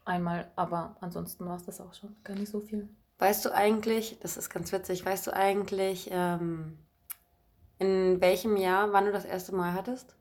einmal, 0.05 0.51
aber 0.55 0.97
ansonsten 0.99 1.45
war 1.45 1.57
es 1.57 1.65
das 1.65 1.79
auch 1.79 1.93
schon. 1.93 2.15
Gar 2.23 2.37
nicht 2.37 2.49
so 2.49 2.59
viel. 2.59 2.89
Weißt 3.19 3.45
du 3.45 3.51
eigentlich, 3.53 4.17
das 4.19 4.35
ist 4.37 4.49
ganz 4.49 4.71
witzig, 4.71 5.05
weißt 5.05 5.27
du 5.27 5.33
eigentlich, 5.35 6.09
ähm, 6.11 6.79
in 7.77 8.19
welchem 8.19 8.57
Jahr, 8.57 8.91
wann 8.93 9.05
du 9.05 9.11
das 9.11 9.25
erste 9.25 9.53
Mal 9.53 9.73
hattest? 9.73 10.15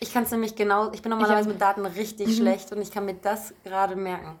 Ich 0.00 0.12
kann 0.12 0.24
es 0.24 0.30
nämlich 0.30 0.54
genau, 0.56 0.92
ich 0.92 1.02
bin 1.02 1.10
normalerweise 1.10 1.48
hab- 1.48 1.54
mit 1.54 1.60
Daten 1.60 1.86
richtig 1.86 2.26
Mhm. 2.28 2.32
schlecht 2.32 2.72
und 2.72 2.80
ich 2.82 2.90
kann 2.90 3.04
mir 3.06 3.14
das 3.14 3.54
gerade 3.64 3.96
merken. 3.96 4.38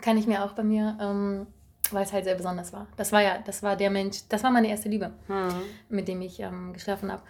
Kann 0.00 0.16
ich 0.16 0.26
mir 0.26 0.44
auch 0.44 0.52
bei 0.52 0.64
mir, 0.64 0.96
ähm, 1.00 1.46
weil 1.90 2.04
es 2.04 2.12
halt 2.12 2.24
sehr 2.24 2.34
besonders 2.34 2.72
war. 2.72 2.86
Das 2.96 3.12
war 3.12 3.22
ja, 3.22 3.38
das 3.44 3.62
war 3.62 3.76
der 3.76 3.90
Mensch, 3.90 4.26
das 4.28 4.42
war 4.42 4.50
meine 4.50 4.68
erste 4.68 4.88
Liebe, 4.88 5.12
Hm. 5.28 5.48
mit 5.88 6.08
dem 6.08 6.20
ich 6.22 6.40
ähm, 6.40 6.72
geschlafen 6.72 7.12
habe. 7.12 7.22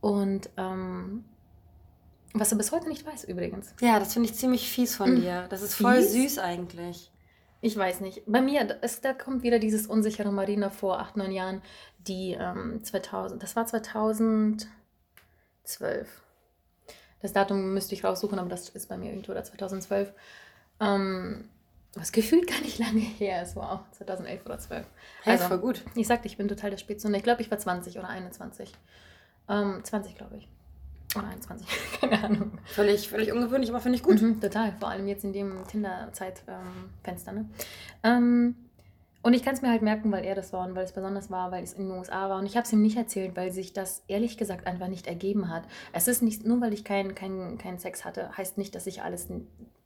Und 0.00 0.50
ähm, 0.56 1.24
was 2.34 2.50
du 2.50 2.56
bis 2.56 2.72
heute 2.72 2.88
nicht 2.88 3.06
weißt 3.06 3.24
übrigens. 3.28 3.74
Ja, 3.80 3.98
das 3.98 4.12
finde 4.12 4.28
ich 4.28 4.34
ziemlich 4.36 4.70
fies 4.70 4.94
von 4.94 5.12
Mhm. 5.14 5.20
dir. 5.22 5.46
Das 5.48 5.62
ist 5.62 5.74
voll 5.74 5.96
Fies? 6.02 6.12
süß 6.12 6.38
eigentlich. 6.38 7.10
Ich 7.60 7.76
weiß 7.76 8.00
nicht. 8.00 8.22
Bei 8.26 8.40
mir, 8.42 8.64
da- 8.64 8.76
es, 8.82 9.00
da 9.00 9.12
kommt 9.14 9.42
wieder 9.42 9.58
dieses 9.58 9.86
unsichere 9.86 10.30
Marina 10.30 10.68
vor 10.70 11.00
acht, 11.00 11.16
neun 11.16 11.32
Jahren, 11.32 11.62
die 12.06 12.36
ähm, 12.38 12.84
2000, 12.84 13.42
das 13.42 13.56
war 13.56 13.66
2012. 13.66 14.68
Das 17.20 17.32
Datum 17.32 17.74
müsste 17.74 17.94
ich 17.94 18.04
raussuchen, 18.04 18.38
aber 18.38 18.48
das 18.48 18.68
ist 18.68 18.88
bei 18.88 18.96
mir 18.96 19.10
irgendwo 19.10 19.32
oder 19.32 19.44
2012. 19.44 20.12
Ähm, 20.80 21.48
was 21.94 22.12
gefühlt 22.12 22.46
gar 22.46 22.60
nicht 22.60 22.78
lange 22.78 23.00
her 23.00 23.42
ist, 23.42 23.56
wow, 23.56 23.80
2011 23.92 24.46
oder 24.46 24.58
12. 24.58 24.86
Hey, 25.22 25.32
Also, 25.32 25.48
voll 25.48 25.58
gut. 25.58 25.82
Ich 25.94 26.06
sagte, 26.06 26.28
ich 26.28 26.36
bin 26.36 26.46
total 26.48 26.70
der 26.70 26.76
Spätzünder. 26.76 27.18
Ich 27.18 27.24
glaube, 27.24 27.42
ich 27.42 27.50
war 27.50 27.58
20 27.58 27.98
oder 27.98 28.08
21. 28.08 28.72
Ähm, 29.48 29.80
20, 29.82 30.14
glaube 30.16 30.36
ich. 30.36 30.48
Oder 31.16 31.28
21, 31.28 31.66
keine 32.00 32.22
Ahnung. 32.22 32.58
Völlig, 32.66 33.08
völlig 33.08 33.32
ungewöhnlich, 33.32 33.70
aber 33.70 33.80
finde 33.80 33.96
ich 33.96 34.02
gut. 34.02 34.20
Mhm, 34.20 34.40
total, 34.40 34.74
vor 34.78 34.88
allem 34.90 35.08
jetzt 35.08 35.24
in 35.24 35.32
dem 35.32 35.66
Tinder-Zeitfenster. 35.66 37.32
ne? 37.32 37.48
ähm, 38.04 38.54
und 39.22 39.34
ich 39.34 39.42
kann 39.42 39.54
es 39.54 39.62
mir 39.62 39.70
halt 39.70 39.82
merken, 39.82 40.10
weil 40.12 40.24
er 40.24 40.34
das 40.34 40.52
war 40.52 40.66
und 40.66 40.74
weil 40.74 40.84
es 40.84 40.92
besonders 40.92 41.30
war, 41.30 41.50
weil 41.50 41.62
es 41.64 41.72
in 41.72 41.88
den 41.88 41.98
USA 41.98 42.28
war. 42.30 42.38
Und 42.38 42.46
ich 42.46 42.56
habe 42.56 42.64
es 42.64 42.72
ihm 42.72 42.82
nicht 42.82 42.96
erzählt, 42.96 43.36
weil 43.36 43.50
sich 43.52 43.72
das 43.72 44.02
ehrlich 44.08 44.36
gesagt 44.38 44.66
einfach 44.66 44.88
nicht 44.88 45.06
ergeben 45.06 45.48
hat. 45.50 45.64
Es 45.92 46.08
ist 46.08 46.22
nicht, 46.22 46.46
nur 46.46 46.60
weil 46.60 46.72
ich 46.72 46.84
keinen 46.84 47.14
kein, 47.14 47.58
kein 47.58 47.78
Sex 47.78 48.04
hatte, 48.04 48.36
heißt 48.36 48.58
nicht, 48.58 48.74
dass 48.74 48.86
ich 48.86 49.02
alles 49.02 49.28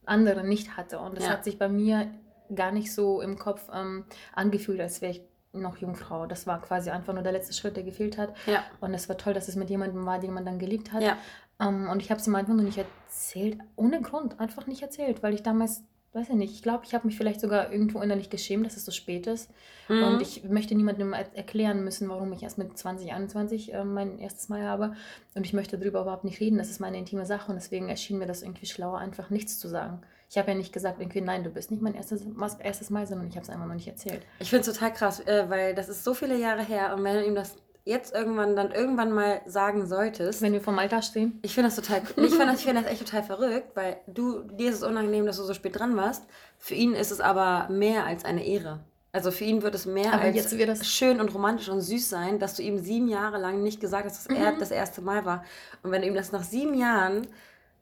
andere 0.05 0.45
nicht 0.47 0.77
hatte. 0.77 0.99
Und 0.99 1.16
es 1.18 1.25
Ja. 1.25 1.31
hat 1.31 1.45
sich 1.45 1.59
bei 1.59 1.68
mir 1.68 2.09
gar 2.55 2.73
nicht 2.73 2.92
so 2.92 3.21
im 3.21 3.38
Kopf 3.38 3.68
ähm, 3.73 4.05
angefühlt, 4.35 4.81
als 4.81 5.01
wäre 5.01 5.12
ich 5.12 5.23
noch 5.55 5.77
Jungfrau. 5.79 6.27
Das 6.27 6.47
war 6.47 6.61
quasi 6.61 6.90
einfach 6.90 7.12
nur 7.14 7.23
der 7.23 7.33
letzte 7.33 7.53
Schritt, 7.55 7.77
der 7.77 7.85
gefehlt 7.85 8.18
hat. 8.18 8.35
Ja. 8.47 8.64
Und 8.81 8.95
es 8.95 9.09
war 9.09 9.16
toll, 9.18 9.35
dass 9.35 9.49
es 9.49 9.57
mit 9.57 9.71
jemandem 9.71 10.05
war, 10.07 10.18
den 10.18 10.33
man 10.33 10.45
dann 10.45 10.59
geliebt 10.59 10.92
hat. 10.92 11.03
Ja. 11.03 11.16
Ähm, 11.61 11.88
und 11.90 12.03
ich 12.03 12.11
habe 12.11 12.21
es 12.21 12.27
ihm 12.27 12.35
einfach 12.35 12.55
nur 12.55 12.64
nicht 12.64 12.79
erzählt, 12.79 13.59
ohne 13.77 14.01
Grund, 14.03 14.40
einfach 14.40 14.66
nicht 14.66 14.83
erzählt, 14.83 15.23
weil 15.23 15.35
ich 15.35 15.42
damals, 15.42 15.83
weiß 16.14 16.29
ich 16.29 16.35
nicht, 16.35 16.53
ich 16.53 16.62
glaube, 16.62 16.85
ich 16.85 16.94
habe 16.94 17.07
mich 17.07 17.16
vielleicht 17.16 17.40
sogar 17.40 17.72
irgendwo 17.72 18.01
innerlich 18.01 18.29
geschämt, 18.29 18.66
dass 18.66 18.77
es 18.77 18.85
so 18.85 18.92
spät 18.92 19.27
ist. 19.27 19.51
Mhm. 19.88 20.03
Und 20.03 20.22
ich 20.22 20.44
möchte 20.44 20.75
niemandem 20.75 21.12
er 21.14 21.35
erklären 21.35 21.85
müssen, 21.85 22.09
warum 22.09 22.33
ich 22.33 22.42
erst 22.42 22.59
mit 22.59 22.77
20, 22.77 23.12
21 23.12 23.72
äh, 23.72 23.85
mein 23.85 24.18
erstes 24.18 24.48
Mal 24.48 24.62
habe. 24.64 24.94
Und 25.35 25.46
ich 25.46 25.55
möchte 25.55 25.79
darüber 25.79 26.03
überhaupt 26.03 26.25
nicht 26.25 26.40
reden, 26.40 26.59
das 26.59 26.68
ist 26.68 26.81
meine 26.81 26.98
intime 26.98 27.25
Sache 27.25 27.51
und 27.51 27.57
deswegen 27.57 27.88
erschien 27.88 28.18
mir 28.18 28.27
das 28.27 28.42
irgendwie 28.42 28.66
schlauer, 28.66 28.98
einfach 28.98 29.31
nichts 29.31 29.59
zu 29.59 29.68
sagen. 29.68 30.03
Ich 30.29 30.38
habe 30.38 30.51
ja 30.51 30.57
nicht 30.57 30.72
gesagt, 30.72 31.01
irgendwie, 31.01 31.20
nein, 31.20 31.44
du 31.44 31.51
bist 31.51 31.70
nicht 31.70 31.83
mein 31.83 31.94
erstes, 31.94 32.27
erstes 32.59 32.90
Mal, 32.90 33.07
sondern 33.07 33.29
ich 33.29 33.37
habe 33.37 33.44
es 33.44 33.51
einfach 33.51 33.66
noch 33.66 33.75
nicht 33.75 33.88
erzählt. 33.88 34.22
Ich 34.38 34.51
finde 34.51 34.68
es 34.68 34.75
total 34.75 34.92
krass, 34.92 35.20
äh, 35.20 35.44
weil 35.48 35.75
das 35.75 35.88
ist 35.88 36.05
so 36.05 36.14
viele 36.14 36.38
Jahre 36.38 36.62
her 36.62 36.94
und 36.94 37.05
wenn 37.05 37.16
du 37.16 37.25
ihm 37.27 37.35
das 37.35 37.57
jetzt 37.85 38.14
irgendwann 38.14 38.55
dann 38.57 38.71
irgendwann 38.71 39.11
mal 39.12 39.40
sagen 39.47 39.87
solltest, 39.87 40.40
Wenn 40.42 40.53
wir 40.53 40.61
vom 40.61 40.79
Altar 40.79 41.03
stehen. 41.03 41.38
ich 41.42 41.55
finde 41.55 41.68
das 41.71 41.77
total, 41.77 42.03
ich 42.16 42.31
finde 42.31 42.47
das, 42.47 42.61
ich 42.61 42.64
find 42.66 42.79
das 42.79 42.87
echt 42.87 43.01
total 43.05 43.23
verrückt, 43.23 43.71
weil 43.75 43.97
du, 44.07 44.40
dir 44.42 44.71
ist 44.71 44.77
es 44.77 44.83
unangenehm, 44.83 45.27
dass 45.27 45.37
du 45.38 45.42
so 45.45 45.55
spät 45.55 45.79
dran 45.79 45.97
warst. 45.97 46.25
Für 46.59 46.75
ihn 46.75 46.95
ist 46.95 47.11
es 47.11 47.21
aber 47.21 47.68
mehr 47.71 48.05
als 48.07 48.25
eine 48.25 48.45
Ehre. 48.47 48.81
Also 49.14 49.31
für 49.31 49.45
ihn 49.45 49.61
wird 49.62 49.75
es 49.75 49.85
mehr 49.85 50.12
Aber 50.14 50.23
als 50.23 50.37
jetzt 50.37 50.57
wird 50.57 50.68
das- 50.71 50.87
schön 50.88 51.21
und 51.21 51.35
romantisch 51.35 51.68
und 51.68 51.81
süß 51.83 52.09
sein, 52.09 52.38
dass 52.38 52.55
du 52.57 52.62
ihm 52.62 52.79
sieben 52.79 53.09
Jahre 53.09 53.37
lang 53.38 53.62
nicht 53.62 53.81
gesagt 53.81 54.07
hast, 54.07 54.27
dass 54.31 54.37
er 54.37 54.53
Mhm. 54.53 54.59
das 54.59 54.71
erste 54.71 55.03
Mal 55.03 55.25
war. 55.27 55.45
Und 55.83 55.90
wenn 55.90 56.01
du 56.03 56.09
ihm 56.09 56.14
das 56.14 56.33
nach 56.33 56.45
sieben 56.45 56.75
Jahren 56.75 57.27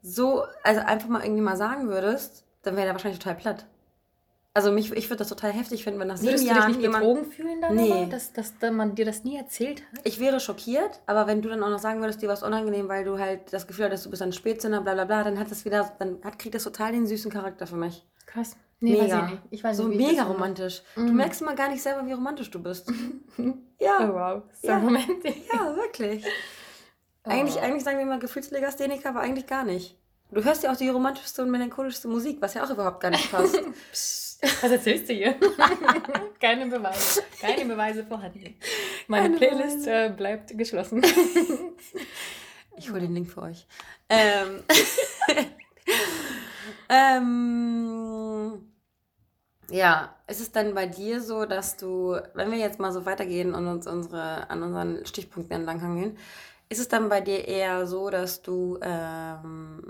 so, 0.02 0.44
also 0.64 0.80
einfach 0.80 1.08
mal 1.08 1.22
irgendwie 1.22 1.42
mal 1.42 1.56
sagen 1.56 1.88
würdest, 1.88 2.44
dann 2.62 2.74
wäre 2.76 2.86
er 2.88 2.94
wahrscheinlich 2.94 3.20
total 3.20 3.36
platt. 3.36 3.66
Also 4.52 4.72
mich, 4.72 4.90
ich 4.92 5.08
würde 5.08 5.18
das 5.18 5.28
total 5.28 5.52
heftig 5.52 5.84
finden, 5.84 6.00
wenn 6.00 6.08
nach 6.08 6.16
sieben 6.16 6.30
Würdest 6.30 6.44
du 6.44 6.48
dich 6.48 6.56
Jahren 6.56 6.72
nicht 6.72 6.80
jemand... 6.80 7.04
betrogen 7.04 7.30
fühlen 7.30 7.60
darüber, 7.60 7.80
Nee. 7.82 8.08
dass, 8.10 8.32
dass 8.32 8.58
da 8.58 8.72
man 8.72 8.96
dir 8.96 9.04
das 9.04 9.22
nie 9.22 9.36
erzählt 9.36 9.82
hat? 9.92 10.00
Ich 10.04 10.18
wäre 10.18 10.40
schockiert, 10.40 11.00
aber 11.06 11.28
wenn 11.28 11.40
du 11.40 11.48
dann 11.48 11.62
auch 11.62 11.68
noch 11.68 11.78
sagen 11.78 12.00
würdest, 12.00 12.20
dir 12.20 12.26
war 12.26 12.34
es 12.34 12.42
unangenehm, 12.42 12.88
weil 12.88 13.04
du 13.04 13.18
halt 13.18 13.52
das 13.52 13.68
Gefühl 13.68 13.84
hattest, 13.84 14.06
du 14.06 14.10
bist 14.10 14.22
ein 14.22 14.32
Spätzünder, 14.32 14.80
bla 14.80 14.94
bla 14.94 15.04
bla, 15.04 15.22
dann 15.22 15.38
hat 15.38 15.52
das 15.52 15.64
wieder, 15.64 15.92
dann 16.00 16.18
hat, 16.24 16.40
kriegt 16.40 16.56
das 16.56 16.64
total 16.64 16.90
den 16.90 17.06
süßen 17.06 17.30
Charakter 17.30 17.68
für 17.68 17.76
mich. 17.76 18.04
Krass. 18.26 18.56
Nee, 18.80 18.94
weiß 18.94 19.02
mega. 19.02 19.24
ich 19.26 19.30
nicht. 19.30 19.42
Ich 19.50 19.62
weiß 19.64 19.76
so 19.76 19.86
nicht, 19.86 19.98
mega 19.98 20.24
romantisch. 20.24 20.82
Du 20.96 21.02
Mhm. 21.02 21.16
merkst 21.16 21.42
mal 21.42 21.54
gar 21.54 21.68
nicht 21.68 21.82
selber, 21.82 22.04
wie 22.06 22.12
romantisch 22.12 22.50
du 22.50 22.60
bist. 22.62 22.90
Oh, 23.38 23.54
ja, 23.84 24.12
wow. 24.12 24.42
So 24.60 24.68
Ja. 24.68 24.78
romantisch. 24.78 25.36
ja, 25.52 25.74
wirklich. 25.76 26.24
Oh. 27.26 27.28
Eigentlich, 27.30 27.60
eigentlich 27.60 27.84
sagen 27.84 27.98
wir 27.98 28.06
mal 28.06 28.18
Gefühlslegastheniker, 28.18 29.10
aber 29.10 29.20
eigentlich 29.20 29.46
gar 29.46 29.62
nicht. 29.62 29.94
Du 30.30 30.42
hörst 30.42 30.62
ja 30.62 30.72
auch 30.72 30.76
die 30.76 30.88
romantischste 30.88 31.42
und 31.42 31.50
melancholischste 31.50 32.08
Musik, 32.08 32.38
was 32.40 32.54
ja 32.54 32.64
auch 32.64 32.70
überhaupt 32.70 33.00
gar 33.00 33.10
nicht 33.10 33.30
passt. 33.30 33.60
Was 34.42 34.70
erzählst 34.70 35.08
du 35.08 35.12
hier? 35.12 35.36
Keine 36.40 36.66
Beweise. 36.66 37.22
Keine 37.40 37.64
Beweise 37.66 38.04
vorhanden. 38.04 38.54
Meine 39.06 39.36
Keine 39.36 39.36
Playlist 39.36 39.86
äh, 39.86 40.12
bleibt 40.16 40.56
geschlossen. 40.56 41.02
Ich 42.76 42.90
hole 42.90 43.00
den 43.00 43.12
Link 43.12 43.28
für 43.28 43.42
euch. 43.42 43.66
Ähm, 44.08 44.62
ähm, 46.88 48.72
ja, 49.70 50.16
ist 50.26 50.40
es 50.40 50.50
dann 50.50 50.74
bei 50.74 50.86
dir 50.86 51.20
so, 51.20 51.44
dass 51.44 51.76
du, 51.76 52.18
wenn 52.32 52.50
wir 52.50 52.56
jetzt 52.56 52.80
mal 52.80 52.90
so 52.90 53.04
weitergehen 53.04 53.54
und 53.54 53.66
uns 53.66 53.86
unsere, 53.86 54.48
an 54.48 54.62
unseren 54.62 55.04
Stichpunkten 55.04 55.56
entlang 55.56 55.82
hangeln, 55.82 56.16
ist 56.70 56.80
es 56.80 56.88
dann 56.88 57.10
bei 57.10 57.20
dir 57.20 57.46
eher 57.46 57.86
so, 57.86 58.08
dass 58.08 58.40
du 58.40 58.78
ähm, 58.80 59.82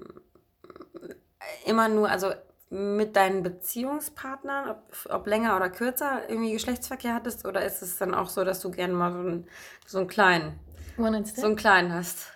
immer 1.67 1.89
nur, 1.89 2.11
also 2.11 2.33
mit 2.71 3.17
deinen 3.17 3.43
Beziehungspartnern, 3.43 4.71
ob, 4.71 5.07
ob 5.11 5.27
länger 5.27 5.57
oder 5.57 5.69
kürzer, 5.69 6.23
irgendwie 6.29 6.53
Geschlechtsverkehr 6.53 7.15
hattest? 7.15 7.45
Oder 7.45 7.65
ist 7.65 7.83
es 7.83 7.99
dann 7.99 8.15
auch 8.15 8.29
so, 8.29 8.45
dass 8.45 8.61
du 8.61 8.71
gerne 8.71 8.95
mal 8.95 9.13
so 9.13 9.19
einen, 9.19 9.49
so 9.87 9.99
einen 9.99 10.07
kleinen, 10.09 10.59
so 10.97 11.47
einen 11.47 11.57
kleinen 11.57 11.93
hast? 11.93 12.29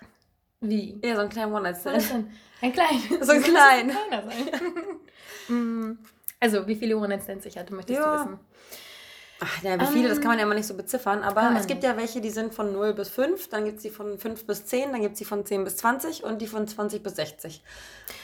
Wie? 0.61 0.99
Ja, 1.05 1.14
so 1.14 1.20
einen 1.20 1.31
kleinen 1.31 1.53
One-Night-Stand. 1.55 2.27
Ein 2.62 2.73
kleiner. 2.73 3.01
So 3.25 3.33
ein 3.33 3.42
klein. 3.42 3.90
kleiner 3.90 4.23
sein. 4.31 4.51
Mm, 5.49 5.99
also, 6.40 6.66
wie 6.66 6.75
viele 6.75 6.97
One 6.97 7.09
Night 7.09 7.23
Stands 7.23 7.44
ich 7.44 7.59
hatte, 7.59 7.75
möchtest 7.75 7.99
Ja. 8.01 8.16
du 8.16 8.20
wissen? 8.31 8.40
Ach, 9.40 9.62
ja, 9.62 9.81
wie 9.81 9.87
viele, 9.87 10.09
das 10.09 10.18
Ähm, 10.18 10.23
kann 10.23 10.31
man 10.33 10.38
ja 10.38 10.44
immer 10.44 10.55
nicht 10.55 10.66
so 10.66 10.75
beziffern, 10.75 11.23
aber 11.23 11.55
es 11.59 11.66
gibt 11.66 11.83
ja 11.83 11.97
welche, 11.97 12.20
die 12.20 12.31
sind 12.31 12.55
von 12.55 12.73
0 12.73 12.94
bis 12.94 13.09
5, 13.11 13.49
dann 13.49 13.64
gibt 13.64 13.79
es 13.79 13.83
die 13.83 13.90
von 13.90 14.18
5 14.18 14.47
bis 14.47 14.64
10, 14.66 14.92
dann 14.92 15.01
gibt 15.03 15.14
es 15.14 15.18
die 15.18 15.25
von 15.25 15.44
10 15.44 15.64
bis 15.64 15.77
20 15.79 16.23
und 16.25 16.40
die 16.40 16.47
von 16.47 16.66
20 16.68 17.03
bis 17.03 17.16
60. 17.16 17.62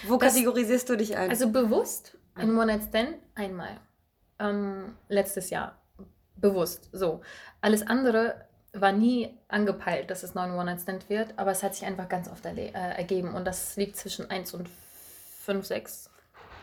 Wo 0.06 0.16
Das- 0.16 0.32
kategorisierst 0.34 0.88
du 0.88 0.96
dich 0.96 1.16
ein? 1.16 1.28
Also 1.30 1.48
bewusst 1.50 2.16
ein 2.34 2.50
One 2.56 2.66
Night 2.66 2.84
Stand 2.88 3.16
einmal. 3.34 3.80
Ähm, 4.38 4.94
letztes 5.08 5.50
Jahr. 5.50 5.76
Bewusst. 6.36 6.88
So. 6.92 7.20
Alles 7.60 7.86
andere 7.86 8.46
war 8.72 8.92
nie 8.92 9.36
angepeilt, 9.48 10.10
dass 10.10 10.22
es 10.22 10.34
noch 10.34 10.42
ein 10.44 10.52
One 10.52 10.66
Night 10.66 10.80
Stand 10.80 11.08
wird, 11.10 11.34
aber 11.36 11.50
es 11.50 11.62
hat 11.62 11.74
sich 11.74 11.84
einfach 11.84 12.08
ganz 12.08 12.28
oft 12.30 12.46
äh, 12.46 12.68
ergeben 12.70 13.34
und 13.34 13.44
das 13.46 13.76
liegt 13.76 13.96
zwischen 13.96 14.30
1 14.30 14.54
und 14.54 14.68
5, 15.44 15.66
6. 15.66 16.09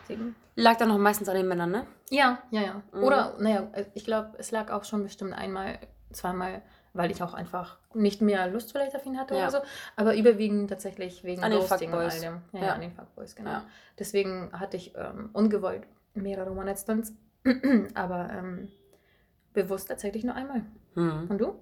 beschäftigen. 0.08 0.36
Lag 0.56 0.76
dann 0.76 0.88
noch 0.88 0.98
meistens 0.98 1.28
an 1.28 1.36
den 1.36 1.46
Männern, 1.46 1.70
ne? 1.70 1.86
Ja, 2.10 2.42
ja, 2.50 2.62
ja. 2.62 2.82
Mhm. 2.92 3.04
Oder, 3.04 3.34
naja, 3.38 3.68
ich 3.94 4.04
glaube, 4.04 4.32
es 4.38 4.50
lag 4.50 4.70
auch 4.70 4.84
schon 4.84 5.02
bestimmt 5.02 5.34
einmal, 5.34 5.78
zweimal, 6.12 6.62
weil 6.94 7.10
ich 7.10 7.22
auch 7.22 7.34
einfach 7.34 7.78
nicht 7.94 8.22
mehr 8.22 8.48
Lust 8.48 8.72
vielleicht 8.72 8.96
auf 8.96 9.06
ihn 9.06 9.18
hatte 9.18 9.34
ja. 9.34 9.42
oder 9.42 9.50
so. 9.50 9.58
Aber 9.96 10.16
überwiegend 10.16 10.70
tatsächlich 10.70 11.22
wegen 11.22 11.44
an 11.44 11.52
Ghosting 11.52 11.92
und 11.92 11.98
all 11.98 12.20
dem. 12.20 12.42
Ja, 12.52 12.60
ja, 12.60 12.72
an 12.74 12.80
den 12.80 12.92
Fuckboys, 12.92 13.36
genau. 13.36 13.50
Ja. 13.50 13.64
Deswegen 13.98 14.50
hatte 14.52 14.76
ich 14.76 14.94
ähm, 14.96 15.30
ungewollt 15.32 15.86
mehrere 16.14 16.50
One-Night-Stands. 16.50 17.14
aber 17.94 18.30
ähm, 18.32 18.68
bewusst 19.52 19.88
tatsächlich 19.88 20.24
nur 20.24 20.34
einmal. 20.34 20.64
Mhm. 20.94 21.26
Und 21.28 21.38
du? 21.38 21.54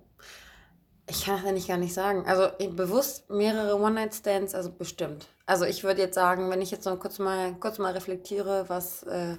Ich 1.09 1.25
kann 1.25 1.37
das 1.37 1.47
eigentlich 1.47 1.69
gar 1.69 1.77
nicht 1.77 1.95
sagen. 1.95 2.27
Also 2.27 2.49
bewusst 2.71 3.31
mehrere 3.31 3.79
One-Night-Stands, 3.81 4.55
also 4.55 4.73
bestimmt. 4.73 5.29
Also 5.47 5.65
ich 5.65 5.85
würde 5.85 6.01
jetzt 6.01 6.17
sagen, 6.17 6.51
wenn 6.51 6.61
ich 6.61 6.73
jetzt 6.73 6.85
noch 6.85 6.99
kurz 6.99 7.19
mal, 7.19 7.55
kurz 7.55 7.79
mal 7.79 7.93
reflektiere, 7.93 8.69
was 8.69 9.05
äh, 9.05 9.37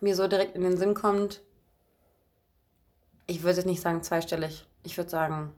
mir 0.00 0.14
so 0.14 0.28
direkt 0.28 0.54
in 0.54 0.62
den 0.62 0.76
Sinn 0.76 0.94
kommt, 0.94 1.40
ich 3.26 3.42
würde 3.42 3.56
jetzt 3.56 3.66
nicht 3.66 3.80
sagen 3.80 4.02
zweistellig. 4.02 4.66
Ich 4.82 4.96
würde 4.98 5.10
sagen 5.10 5.52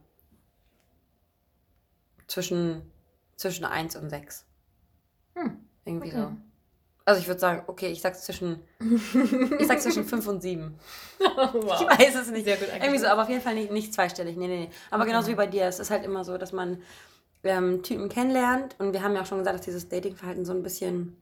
zwischen, 2.28 2.82
zwischen 3.36 3.64
1 3.64 3.96
und 3.96 4.10
6. 4.10 4.46
Hm. 5.34 5.58
Irgendwie 5.84 6.08
okay. 6.08 6.16
so. 6.16 6.47
Also 7.08 7.22
ich 7.22 7.26
würde 7.26 7.40
sagen, 7.40 7.62
okay, 7.68 7.86
ich 7.86 8.02
sag's 8.02 8.24
zwischen, 8.24 8.60
ich 9.58 9.66
sag 9.66 9.80
zwischen 9.80 10.04
5 10.04 10.26
und 10.26 10.42
7. 10.42 10.78
wow. 11.18 11.80
Ich 11.80 11.98
weiß 11.98 12.14
es 12.16 12.30
nicht. 12.30 12.44
Sehr 12.44 12.58
gut 12.58 12.68
Irgendwie 12.74 12.98
so, 12.98 13.06
aber 13.06 13.22
auf 13.22 13.30
jeden 13.30 13.40
Fall 13.40 13.54
nicht, 13.54 13.70
nicht 13.70 13.94
zweistellig. 13.94 14.36
Nee, 14.36 14.46
nee, 14.46 14.58
nee. 14.66 14.70
Aber 14.90 15.04
okay. 15.04 15.12
genauso 15.12 15.28
wie 15.28 15.34
bei 15.34 15.46
dir. 15.46 15.64
Es 15.64 15.78
ist 15.78 15.90
halt 15.90 16.04
immer 16.04 16.22
so, 16.22 16.36
dass 16.36 16.52
man 16.52 16.82
ähm, 17.44 17.82
Typen 17.82 18.10
kennenlernt. 18.10 18.76
Und 18.78 18.92
wir 18.92 19.02
haben 19.02 19.14
ja 19.14 19.22
auch 19.22 19.26
schon 19.26 19.38
gesagt, 19.38 19.58
dass 19.58 19.64
dieses 19.64 19.88
Datingverhalten 19.88 20.44
so 20.44 20.52
ein 20.52 20.62
bisschen 20.62 21.16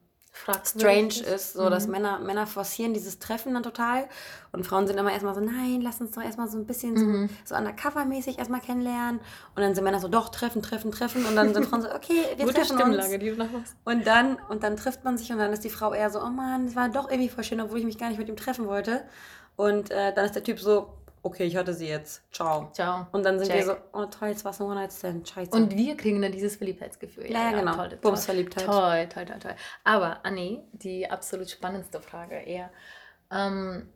strange 0.65 1.21
ist, 1.35 1.55
so 1.55 1.65
mhm. 1.65 1.71
dass 1.71 1.87
Männer, 1.87 2.19
Männer 2.21 2.47
forcieren 2.47 2.95
dieses 2.95 3.19
Treffen 3.19 3.55
dann 3.55 3.63
total 3.63 4.09
und 4.53 4.67
Frauen 4.67 4.87
sind 4.87 4.99
immer 4.99 5.13
erstmal 5.13 5.35
so, 5.35 5.41
nein, 5.41 5.81
lass 5.81 6.01
uns 6.01 6.13
doch 6.13 6.23
erstmal 6.23 6.49
so 6.49 6.59
ein 6.59 6.67
bisschen 6.67 6.95
mhm. 6.95 7.29
so, 7.45 7.55
so 7.55 7.61
undercover-mäßig 7.61 8.39
erstmal 8.39 8.61
kennenlernen 8.61 9.21
und 9.55 9.63
dann 9.63 9.75
sind 9.75 9.85
Männer 9.85 10.01
so, 10.01 10.09
doch, 10.09 10.29
treffen, 10.29 10.63
treffen, 10.63 10.93
treffen 10.93 11.25
und 11.25 11.37
dann 11.37 11.53
sind 11.53 11.67
Frauen 11.67 11.83
so, 11.83 11.93
okay, 11.93 12.23
wir 12.37 12.45
Gute 12.45 12.61
treffen 12.61 12.81
uns. 12.81 13.09
Die 13.09 13.31
noch 13.33 13.53
was. 13.53 13.75
Und 13.85 14.07
dann, 14.07 14.37
und 14.49 14.63
dann 14.63 14.77
trifft 14.77 15.05
man 15.05 15.19
sich 15.19 15.33
und 15.33 15.39
dann 15.39 15.53
ist 15.53 15.65
die 15.65 15.71
Frau 15.71 15.93
eher 15.93 16.11
so, 16.11 16.21
oh 16.23 16.31
Mann, 16.31 16.67
es 16.67 16.77
war 16.77 16.89
doch 16.89 17.11
irgendwie 17.11 17.29
voll 17.29 17.45
schön, 17.45 17.61
obwohl 17.61 17.79
ich 17.79 17.85
mich 17.85 17.99
gar 17.99 18.09
nicht 18.09 18.19
mit 18.19 18.29
ihm 18.29 18.37
treffen 18.37 18.67
wollte 18.67 19.05
und 19.57 19.91
äh, 19.91 20.15
dann 20.15 20.27
ist 20.27 20.35
der 20.35 20.45
Typ 20.45 20.61
so, 20.61 20.91
okay, 21.27 21.45
ich 21.45 21.57
hatte 21.57 21.75
sie 21.75 21.89
jetzt. 21.89 22.23
Ciao. 22.33 22.71
Ciao. 22.73 23.07
Und 23.13 23.25
dann 23.25 23.39
sind 23.39 23.49
Check. 23.49 23.59
wir 23.59 23.67
so, 23.67 23.77
oh 23.93 24.07
toll, 24.07 24.29
jetzt 24.29 24.45
war 24.45 24.53
es 24.53 24.61
ein 24.61 24.67
One-Night-Stand. 24.67 25.29
Scheiße. 25.29 25.51
Und 25.51 25.77
wir 25.77 25.97
kriegen 25.97 26.23
dann 26.23 26.33
dieses 26.33 26.57
Verliebtheitsgefühl. 26.57 27.31
Ja, 27.31 27.51
ja, 27.51 27.59
genau. 27.59 27.75
Toll, 27.75 27.99
Bumsverliebtheit. 28.01 28.65
Toll, 28.65 29.09
toll, 29.09 29.25
toll, 29.27 29.39
toll. 29.41 29.55
Aber, 29.85 30.25
Anni, 30.25 30.63
die 30.73 31.11
absolut 31.11 31.51
spannendste 31.51 32.01
Frage 32.01 32.37
eher. 32.37 32.71
Ähm, 33.31 33.89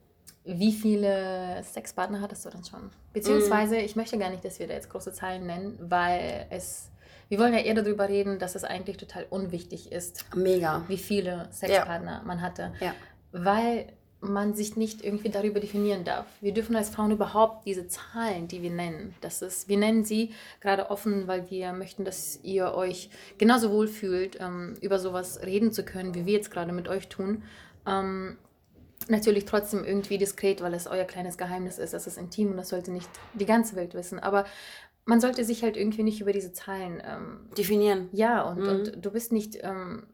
wie 0.44 0.72
viele 0.72 1.62
Sexpartner 1.62 2.20
hattest 2.20 2.44
du 2.44 2.50
denn 2.50 2.64
schon? 2.64 2.90
Beziehungsweise, 3.12 3.76
mm. 3.76 3.84
ich 3.84 3.94
möchte 3.94 4.18
gar 4.18 4.30
nicht, 4.30 4.44
dass 4.44 4.58
wir 4.58 4.66
da 4.66 4.74
jetzt 4.74 4.90
große 4.90 5.12
Zahlen 5.12 5.46
nennen, 5.46 5.78
weil 5.80 6.46
es 6.50 6.90
wir 7.28 7.38
wollen 7.38 7.54
ja 7.54 7.60
eher 7.60 7.74
darüber 7.74 8.08
reden, 8.08 8.40
dass 8.40 8.56
es 8.56 8.64
eigentlich 8.64 8.96
total 8.96 9.24
unwichtig 9.30 9.92
ist. 9.92 10.34
Mega. 10.34 10.82
Wie 10.88 10.98
viele 10.98 11.46
Sexpartner 11.52 12.18
ja. 12.18 12.22
man 12.24 12.40
hatte. 12.40 12.72
Ja. 12.80 12.92
Weil 13.30 13.92
man 14.20 14.54
sich 14.54 14.76
nicht 14.76 15.02
irgendwie 15.02 15.30
darüber 15.30 15.60
definieren 15.60 16.04
darf. 16.04 16.26
Wir 16.40 16.52
dürfen 16.52 16.76
als 16.76 16.90
Frauen 16.90 17.10
überhaupt 17.10 17.66
diese 17.66 17.88
Zahlen, 17.88 18.48
die 18.48 18.62
wir 18.62 18.70
nennen, 18.70 19.14
das 19.20 19.40
ist, 19.40 19.68
wir 19.68 19.78
nennen 19.78 20.04
sie 20.04 20.32
gerade 20.60 20.90
offen, 20.90 21.26
weil 21.26 21.50
wir 21.50 21.72
möchten, 21.72 22.04
dass 22.04 22.38
ihr 22.42 22.74
euch 22.74 23.10
genauso 23.38 23.70
wohl 23.70 23.88
fühlt, 23.88 24.38
ähm, 24.40 24.76
über 24.80 24.98
sowas 24.98 25.40
reden 25.42 25.72
zu 25.72 25.84
können, 25.84 26.14
wie 26.14 26.26
wir 26.26 26.34
jetzt 26.34 26.50
gerade 26.50 26.72
mit 26.72 26.88
euch 26.88 27.08
tun. 27.08 27.42
Ähm, 27.86 28.36
natürlich 29.08 29.46
trotzdem 29.46 29.84
irgendwie 29.84 30.18
diskret, 30.18 30.60
weil 30.60 30.74
es 30.74 30.86
euer 30.86 31.04
kleines 31.04 31.38
Geheimnis 31.38 31.78
ist, 31.78 31.94
das 31.94 32.06
ist 32.06 32.18
intim 32.18 32.50
und 32.50 32.56
das 32.58 32.68
sollte 32.68 32.92
nicht 32.92 33.08
die 33.34 33.46
ganze 33.46 33.74
Welt 33.76 33.94
wissen. 33.94 34.18
Aber 34.18 34.44
man 35.06 35.20
sollte 35.20 35.44
sich 35.44 35.62
halt 35.62 35.76
irgendwie 35.76 36.02
nicht 36.02 36.20
über 36.20 36.32
diese 36.32 36.52
Zahlen 36.52 37.02
ähm, 37.04 37.48
definieren. 37.56 38.08
Ja, 38.12 38.42
und, 38.42 38.60
mhm. 38.60 38.68
und 38.68 39.04
du 39.04 39.10
bist 39.10 39.32
nicht 39.32 39.58
ähm, 39.62 40.04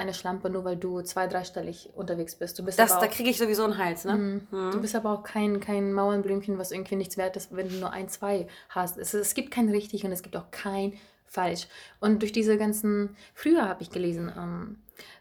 eine 0.00 0.14
Schlampe, 0.14 0.50
nur 0.50 0.64
weil 0.64 0.76
du 0.76 1.02
zwei-, 1.02 1.28
dreistellig 1.28 1.90
unterwegs 1.94 2.34
bist. 2.36 2.58
Du 2.58 2.64
bist 2.64 2.78
das, 2.78 2.98
da 2.98 3.06
kriege 3.06 3.30
ich 3.30 3.38
sowieso 3.38 3.64
einen 3.64 3.78
Hals, 3.78 4.04
ne? 4.04 4.16
Mhm. 4.16 4.46
Mhm. 4.50 4.70
Du 4.72 4.80
bist 4.80 4.96
aber 4.96 5.12
auch 5.12 5.22
kein, 5.22 5.60
kein 5.60 5.92
Mauernblümchen, 5.92 6.58
was 6.58 6.72
irgendwie 6.72 6.96
nichts 6.96 7.16
wert 7.16 7.36
ist, 7.36 7.54
wenn 7.54 7.68
du 7.68 7.76
nur 7.76 7.92
ein, 7.92 8.08
zwei 8.08 8.48
hast. 8.68 8.98
Es, 8.98 9.14
es 9.14 9.34
gibt 9.34 9.50
kein 9.50 9.68
richtig 9.68 10.04
und 10.04 10.12
es 10.12 10.22
gibt 10.22 10.36
auch 10.36 10.50
kein 10.50 10.94
falsch. 11.26 11.68
Und 12.00 12.22
durch 12.22 12.32
diese 12.32 12.58
ganzen, 12.58 13.16
früher 13.34 13.68
habe 13.68 13.82
ich 13.82 13.90
gelesen, 13.90 14.32
ähm, 14.36 14.78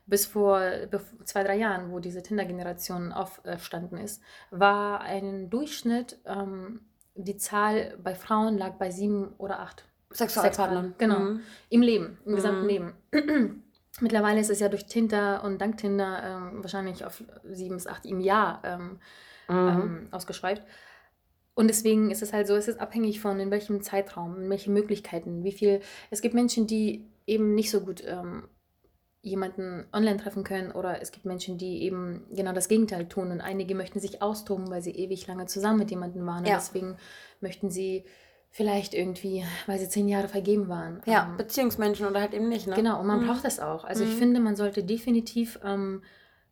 bis 0.08 0.26
vor 0.26 0.62
zwei, 1.24 1.44
drei 1.44 1.58
Jahren, 1.58 1.92
wo 1.92 2.00
diese 2.00 2.24
Tinder-Generation 2.24 3.14
aufstanden 3.14 3.98
ist, 3.98 4.22
war 4.50 5.02
ein 5.02 5.50
Durchschnitt, 5.52 6.18
ähm, 6.26 6.82
die 7.16 7.38
Zahl 7.38 7.98
bei 8.04 8.16
Frauen 8.16 8.58
lag 8.58 8.74
bei 8.74 8.90
sieben 8.90 9.34
oder 9.38 9.60
acht. 9.60 9.86
Sexualpartnern. 10.12 10.96
Genau. 10.98 11.20
Mhm. 11.20 11.42
Im 11.70 11.82
Leben, 11.84 12.18
im 12.26 12.36
gesamten 12.36 12.64
mhm. 12.64 12.68
Leben. 12.68 13.64
Mittlerweile 14.02 14.40
ist 14.40 14.50
es 14.50 14.60
ja 14.60 14.70
durch 14.70 14.86
Tinder 14.86 15.44
und 15.44 15.60
dank 15.60 15.78
Tinder 15.78 16.22
ähm, 16.24 16.64
wahrscheinlich 16.64 17.06
auf 17.06 17.24
sieben 17.44 17.76
bis 17.76 17.88
acht 17.88 18.06
im 18.06 18.20
Jahr 18.20 18.62
ähm, 18.64 19.00
mhm. 19.48 19.56
ähm, 19.58 20.08
ausgeschreibt. 20.12 20.64
Und 21.56 21.68
deswegen 21.68 22.10
ist 22.10 22.22
es 22.22 22.32
halt 22.32 22.48
so, 22.48 22.56
es 22.56 22.70
ist 22.70 22.80
abhängig 22.80 23.20
von 23.20 23.40
in 23.40 23.52
welchem 23.52 23.82
Zeitraum, 23.82 24.44
in 24.44 24.50
welchen 24.50 24.74
Möglichkeiten, 24.74 25.44
wie 25.44 25.52
viel. 25.52 25.82
Es 26.10 26.22
gibt 26.22 26.34
Menschen, 26.34 26.68
die 26.68 27.06
eben 27.28 27.54
nicht 27.54 27.70
so 27.70 27.82
gut 27.82 28.02
ähm, 28.06 28.48
jemanden 29.22 29.86
online 29.92 30.18
treffen 30.18 30.44
können 30.44 30.72
oder 30.72 31.02
es 31.02 31.12
gibt 31.12 31.26
Menschen, 31.26 31.58
die 31.58 31.84
eben 31.84 32.26
genau 32.32 32.54
das 32.54 32.70
Gegenteil 32.70 33.08
tun 33.10 33.32
und 33.32 33.42
einige 33.42 33.76
möchten 33.76 34.00
sich 34.00 34.22
austoben, 34.22 34.70
weil 34.70 34.82
sie 34.82 34.96
ewig 34.96 35.28
lange 35.28 35.46
zusammen 35.48 35.80
mit 35.80 35.92
jemandem 35.92 36.26
waren 36.26 36.46
ja. 36.46 36.54
und 36.54 36.62
deswegen 36.62 36.98
möchten 37.42 37.70
sie 37.70 38.06
vielleicht 38.52 38.94
irgendwie, 38.94 39.46
weil 39.68 39.80
sie 39.80 39.90
zehn 39.90 40.08
Jahre 40.08 40.28
vergeben 40.28 40.70
waren. 40.70 41.02
Ja, 41.06 41.28
ähm, 41.30 41.38
Beziehungsmenschen 41.38 42.08
oder 42.08 42.22
halt 42.22 42.34
eben 42.34 42.50
nicht, 42.50 42.68
ne? 42.68 42.76
Genau, 42.76 43.00
und 43.00 43.08
man 43.08 43.22
mhm. 43.22 43.28
braucht 43.28 43.46
das 43.46 43.60
auch. 43.60 43.84
Also 43.84 44.04
mhm. 44.04 44.12
ich 44.12 44.18
finde, 44.18 44.40
man 44.40 44.56
sollte 44.56 44.84
definitiv 44.84 45.60
ähm, 45.64 46.02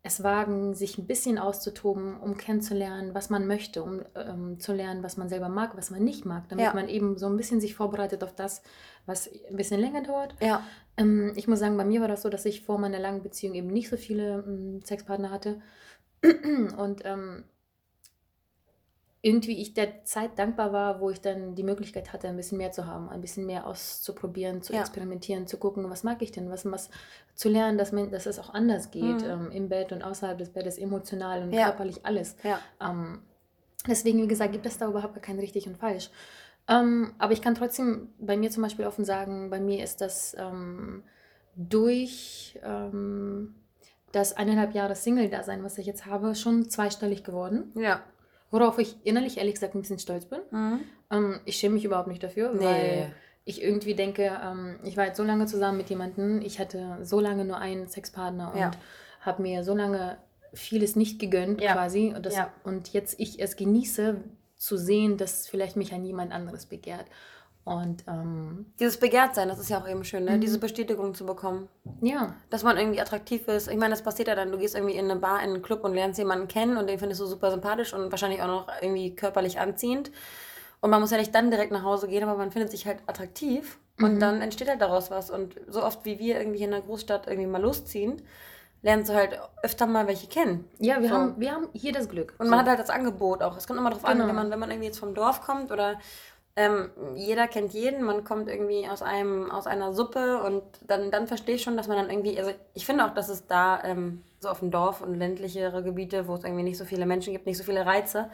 es 0.03 0.23
wagen, 0.23 0.73
sich 0.73 0.97
ein 0.97 1.07
bisschen 1.07 1.37
auszutoben, 1.37 2.17
um 2.17 2.37
kennenzulernen, 2.37 3.13
was 3.13 3.29
man 3.29 3.45
möchte, 3.45 3.83
um 3.83 4.01
ähm, 4.15 4.59
zu 4.59 4.73
lernen, 4.73 5.03
was 5.03 5.17
man 5.17 5.27
selber 5.27 5.49
mag, 5.49 5.75
was 5.75 5.91
man 5.91 6.03
nicht 6.03 6.25
mag, 6.25 6.47
damit 6.49 6.65
ja. 6.65 6.73
man 6.73 6.87
eben 6.87 7.17
so 7.17 7.27
ein 7.27 7.35
bisschen 7.35 7.59
sich 7.59 7.75
vorbereitet 7.75 8.23
auf 8.23 8.33
das, 8.33 8.61
was 9.05 9.29
ein 9.49 9.57
bisschen 9.57 9.81
länger 9.81 10.03
dauert. 10.03 10.35
Ja. 10.39 10.63
Ähm, 10.97 11.33
ich 11.35 11.47
muss 11.47 11.59
sagen, 11.59 11.77
bei 11.77 11.85
mir 11.85 11.99
war 11.99 12.07
das 12.07 12.21
so, 12.21 12.29
dass 12.29 12.45
ich 12.45 12.61
vor 12.61 12.77
meiner 12.77 12.99
langen 12.99 13.21
Beziehung 13.21 13.55
eben 13.55 13.67
nicht 13.67 13.89
so 13.89 13.97
viele 13.97 14.45
ähm, 14.47 14.81
Sexpartner 14.83 15.31
hatte. 15.31 15.61
Und 16.77 17.01
ähm, 17.03 17.43
irgendwie 19.21 19.59
ich 19.59 19.73
der 19.73 20.03
Zeit 20.03 20.37
dankbar 20.37 20.71
war, 20.71 20.99
wo 21.01 21.09
ich 21.09 21.19
dann 21.19 21.55
die 21.55 21.63
Möglichkeit 21.63 22.13
hatte, 22.13 22.27
ein 22.27 22.37
bisschen 22.37 22.57
mehr 22.57 22.71
zu 22.71 22.85
haben, 22.85 23.09
ein 23.09 23.21
bisschen 23.21 23.45
mehr 23.45 23.65
auszuprobieren, 23.65 24.61
zu 24.61 24.73
ja. 24.73 24.81
experimentieren, 24.81 25.47
zu 25.47 25.57
gucken, 25.57 25.89
was 25.89 26.03
mag 26.03 26.21
ich 26.21 26.31
denn, 26.31 26.49
was, 26.49 26.69
was 26.69 26.89
zu 27.33 27.49
lernen, 27.49 27.77
dass, 27.77 27.91
man, 27.91 28.11
dass 28.11 28.25
es 28.25 28.37
auch 28.39 28.53
anders 28.53 28.91
geht, 28.91 29.21
mhm. 29.21 29.29
ähm, 29.29 29.51
im 29.51 29.69
Bett 29.69 29.91
und 29.91 30.03
außerhalb 30.03 30.37
des 30.37 30.49
Bettes, 30.49 30.77
emotional 30.77 31.43
und 31.43 31.53
ja. 31.53 31.65
körperlich 31.65 32.05
alles. 32.05 32.35
Ja. 32.43 32.59
Ähm, 32.79 33.19
deswegen, 33.87 34.21
wie 34.21 34.27
gesagt, 34.27 34.51
gibt 34.53 34.65
es 34.65 34.77
da 34.77 34.87
überhaupt 34.87 35.21
kein 35.21 35.39
richtig 35.39 35.67
und 35.67 35.77
falsch. 35.77 36.11
Ähm, 36.67 37.13
aber 37.17 37.33
ich 37.33 37.41
kann 37.41 37.55
trotzdem 37.55 38.09
bei 38.19 38.37
mir 38.37 38.51
zum 38.51 38.61
Beispiel 38.63 38.85
offen 38.85 39.05
sagen, 39.05 39.49
bei 39.49 39.59
mir 39.59 39.83
ist 39.83 40.01
das 40.01 40.35
ähm, 40.37 41.03
durch 41.55 42.59
ähm, 42.63 43.55
das 44.11 44.33
eineinhalb 44.33 44.73
Jahre 44.73 44.95
Single-Dasein, 44.95 45.63
was 45.63 45.77
ich 45.77 45.87
jetzt 45.87 46.05
habe, 46.05 46.35
schon 46.35 46.69
zweistellig 46.69 47.23
geworden. 47.23 47.71
Ja. 47.75 48.03
Worauf 48.49 48.79
ich 48.79 48.95
innerlich 49.03 49.37
ehrlich 49.37 49.55
gesagt 49.55 49.75
ein 49.75 49.81
bisschen 49.81 49.99
stolz 49.99 50.25
bin. 50.25 50.39
Mhm. 50.51 50.79
Ähm, 51.11 51.39
ich 51.45 51.57
schäme 51.57 51.75
mich 51.75 51.85
überhaupt 51.85 52.07
nicht 52.07 52.23
dafür, 52.23 52.53
nee. 52.53 52.63
weil 52.63 53.15
ich 53.43 53.61
irgendwie 53.61 53.95
denke, 53.95 54.39
ähm, 54.43 54.79
ich 54.83 54.97
war 54.97 55.05
jetzt 55.05 55.17
so 55.17 55.23
lange 55.23 55.45
zusammen 55.45 55.77
mit 55.77 55.89
jemandem, 55.89 56.41
ich 56.41 56.59
hatte 56.59 56.99
so 57.01 57.19
lange 57.19 57.45
nur 57.45 57.57
einen 57.57 57.87
Sexpartner 57.87 58.51
und 58.53 58.59
ja. 58.59 58.71
habe 59.21 59.41
mir 59.41 59.63
so 59.63 59.73
lange 59.75 60.17
vieles 60.53 60.95
nicht 60.95 61.19
gegönnt 61.19 61.61
ja. 61.61 61.73
quasi. 61.73 62.13
Und, 62.15 62.25
das, 62.25 62.35
ja. 62.35 62.53
und 62.63 62.93
jetzt 62.93 63.19
ich 63.19 63.41
es 63.41 63.55
genieße 63.55 64.17
zu 64.57 64.77
sehen, 64.77 65.17
dass 65.17 65.47
vielleicht 65.47 65.75
mich 65.75 65.93
an 65.93 66.03
jemand 66.03 66.31
anderes 66.31 66.65
begehrt. 66.65 67.05
Und 67.67 68.05
ähm, 68.07 68.65
dieses 68.79 68.97
Begehrtsein, 68.97 69.49
das 69.49 69.59
ist 69.59 69.67
ja 69.69 69.81
auch 69.81 69.89
eben 69.89 70.05
schön, 70.05 70.23
ne? 70.23 70.37
Mhm. 70.37 70.39
diese 70.39 70.57
Bestätigung 70.57 71.13
zu 71.13 71.25
bekommen. 71.25 71.67
Ja. 71.99 72.33
Dass 72.49 72.63
man 72.63 72.77
irgendwie 72.77 73.01
attraktiv 73.01 73.45
ist. 73.49 73.67
Ich 73.67 73.75
meine, 73.75 73.89
das 73.89 74.03
passiert 74.03 74.29
ja 74.29 74.35
dann, 74.35 74.53
du 74.53 74.57
gehst 74.57 74.73
irgendwie 74.73 74.95
in 74.95 75.11
eine 75.11 75.19
Bar, 75.19 75.43
in 75.43 75.49
einen 75.49 75.61
Club 75.61 75.83
und 75.83 75.93
lernst 75.93 76.17
jemanden 76.17 76.47
kennen 76.47 76.77
und 76.77 76.87
den 76.87 76.97
findest 76.97 77.19
du 77.19 77.25
super 77.25 77.51
sympathisch 77.51 77.93
und 77.93 78.09
wahrscheinlich 78.09 78.41
auch 78.41 78.47
noch 78.47 78.67
irgendwie 78.81 79.13
körperlich 79.13 79.59
anziehend. 79.59 80.11
Und 80.79 80.91
man 80.91 81.01
muss 81.01 81.11
ja 81.11 81.17
nicht 81.17 81.35
dann 81.35 81.51
direkt 81.51 81.73
nach 81.73 81.83
Hause 81.83 82.07
gehen, 82.07 82.23
aber 82.23 82.37
man 82.37 82.51
findet 82.51 82.71
sich 82.71 82.87
halt 82.87 82.99
attraktiv 83.05 83.77
und 83.99 84.15
mhm. 84.15 84.19
dann 84.21 84.41
entsteht 84.41 84.69
halt 84.69 84.79
daraus 84.79 85.11
was. 85.11 85.29
Und 85.29 85.55
so 85.67 85.83
oft 85.83 86.05
wie 86.05 86.19
wir 86.19 86.39
irgendwie 86.39 86.63
in 86.63 86.73
einer 86.73 86.83
Großstadt 86.83 87.27
irgendwie 87.27 87.49
mal 87.49 87.61
losziehen, 87.61 88.21
lernst 88.81 89.09
du 89.09 89.13
halt 89.13 89.37
öfter 89.61 89.87
mal 89.87 90.07
welche 90.07 90.27
kennen. 90.27 90.63
Ja, 90.79 91.01
wir, 91.01 91.09
so. 91.09 91.15
haben, 91.15 91.33
wir 91.37 91.51
haben 91.51 91.67
hier 91.73 91.91
das 91.91 92.07
Glück. 92.07 92.33
Und 92.37 92.45
so. 92.45 92.49
man 92.49 92.61
hat 92.61 92.67
halt 92.69 92.79
das 92.79 92.89
Angebot 92.89 93.43
auch. 93.43 93.57
Es 93.57 93.67
kommt 93.67 93.77
immer 93.77 93.89
darauf 93.89 94.05
genau. 94.05 94.23
an, 94.23 94.29
wenn 94.29 94.35
man, 94.35 94.51
wenn 94.51 94.59
man 94.59 94.71
irgendwie 94.71 94.87
jetzt 94.87 94.99
vom 94.99 95.13
Dorf 95.13 95.41
kommt 95.41 95.73
oder 95.73 95.99
ähm, 96.57 96.89
jeder 97.15 97.47
kennt 97.47 97.71
jeden, 97.73 98.03
man 98.03 98.23
kommt 98.23 98.49
irgendwie 98.49 98.87
aus 98.89 99.03
einem, 99.03 99.51
aus 99.51 99.67
einer 99.67 99.93
Suppe 99.93 100.41
und 100.41 100.63
dann, 100.87 101.11
dann 101.11 101.27
verstehe 101.27 101.55
ich 101.55 101.61
schon, 101.61 101.77
dass 101.77 101.87
man 101.87 101.97
dann 101.97 102.09
irgendwie, 102.09 102.39
also 102.39 102.51
ich 102.73 102.83
finde 102.83 103.05
auch, 103.05 103.13
dass 103.13 103.29
es 103.29 103.45
da 103.45 103.83
ähm, 103.83 104.23
so 104.39 104.49
auf 104.49 104.59
dem 104.59 104.71
Dorf 104.71 105.01
und 105.01 105.13
ländlichere 105.13 105.83
Gebiete, 105.83 106.27
wo 106.27 106.33
es 106.33 106.43
irgendwie 106.43 106.63
nicht 106.63 106.79
so 106.79 106.83
viele 106.83 107.05
Menschen 107.05 107.31
gibt, 107.31 107.45
nicht 107.45 107.59
so 107.59 107.63
viele 107.63 107.85
Reize, 107.85 108.31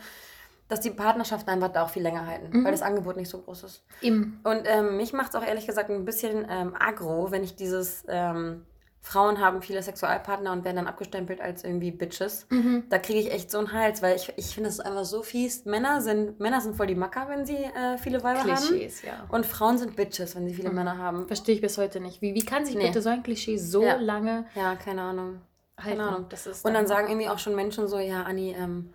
dass 0.70 0.80
die 0.80 0.92
Partnerschaften 0.92 1.50
einfach 1.50 1.74
da 1.74 1.84
auch 1.84 1.90
viel 1.90 2.02
länger 2.02 2.26
halten, 2.26 2.58
mhm. 2.58 2.64
weil 2.64 2.72
das 2.72 2.82
Angebot 2.82 3.18
nicht 3.18 3.28
so 3.28 3.40
groß 3.40 3.64
ist. 3.64 3.84
Eben. 4.02 4.40
Und 4.46 4.62
ähm, 4.68 4.96
mich 4.96 5.12
macht 5.12 5.30
es 5.30 5.36
auch 5.36 5.46
ehrlich 5.46 5.68
gesagt 5.68 5.90
ein 5.90 6.06
bisschen 6.06 6.48
ähm, 6.50 6.78
aggro, 6.80 7.30
wenn 7.30 7.44
ich 7.44 7.58
dieses 7.58 8.06
ähm, 8.08 8.66
Frauen 9.06 9.42
haben 9.42 9.62
viele 9.62 9.84
Sexualpartner 9.84 10.54
und 10.54 10.64
werden 10.64 10.78
dann 10.78 10.88
abgestempelt 10.88 11.42
als 11.42 11.66
irgendwie 11.66 11.92
Bitches. 11.92 12.48
Mhm. 12.50 12.86
Da 12.90 12.98
kriege 13.00 13.20
ich 13.20 13.32
echt 13.34 13.52
so 13.52 13.58
einen 13.58 13.74
Hals, 13.74 14.02
weil 14.02 14.16
ich, 14.16 14.32
ich 14.38 14.56
finde 14.56 14.70
es 14.70 14.80
einfach 14.80 15.04
so 15.04 15.22
fies. 15.24 15.66
Männer 15.66 16.00
sind, 16.00 16.40
Männer 16.40 16.62
sind 16.62 16.78
voll 16.78 16.88
die 16.88 16.96
Macker, 16.96 17.28
wenn 17.28 17.46
sie 17.46 17.58
äh, 17.58 17.98
viele 17.98 18.24
Weiber 18.24 18.40
Klischees, 18.40 19.04
haben. 19.04 19.10
ja. 19.10 19.26
Und 19.28 19.46
Frauen 19.46 19.78
sind 19.78 19.98
Bitches, 19.98 20.38
wenn 20.38 20.48
sie 20.48 20.54
viele 20.54 20.70
mhm. 20.70 20.76
Männer 20.76 20.98
haben. 20.98 21.28
Verstehe 21.28 21.54
ich 21.54 21.62
bis 21.62 21.78
heute 21.78 22.00
nicht. 22.00 22.22
Wie, 22.22 22.34
wie 22.34 22.46
kann 22.46 22.66
sich 22.66 22.76
nee. 22.76 22.88
bitte 22.88 23.02
so 23.02 23.10
ein 23.10 23.24
Klischee 23.24 23.58
so 23.58 23.84
ja. 23.84 23.96
lange. 23.96 24.46
Ja, 24.56 24.76
keine 24.76 25.02
Ahnung. 25.02 25.42
Keine 25.76 26.04
Ahnung. 26.04 26.26
Das 26.30 26.48
ist 26.48 26.64
und 26.64 26.74
dann 26.74 26.88
sagen 26.88 27.10
irgendwie 27.10 27.28
auch 27.28 27.40
schon 27.40 27.56
Menschen 27.56 27.90
so, 27.90 28.00
ja, 28.00 28.24
Anni, 28.24 28.56
ähm, 28.58 28.94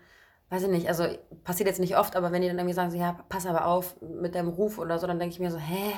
weiß 0.48 0.62
ich 0.62 0.68
nicht, 0.70 0.88
also 0.88 1.04
passiert 1.44 1.68
jetzt 1.68 1.80
nicht 1.80 1.98
oft, 1.98 2.16
aber 2.16 2.32
wenn 2.32 2.40
die 2.40 2.48
dann 2.48 2.56
irgendwie 2.56 2.74
sagen, 2.74 2.90
so, 2.90 2.96
ja, 2.96 3.18
pass 3.28 3.44
aber 3.44 3.66
auf 3.66 4.00
mit 4.00 4.34
deinem 4.34 4.48
Ruf 4.48 4.78
oder 4.78 4.98
so, 4.98 5.06
dann 5.06 5.18
denke 5.18 5.34
ich 5.34 5.40
mir 5.40 5.50
so, 5.50 5.58
hä? 5.58 5.92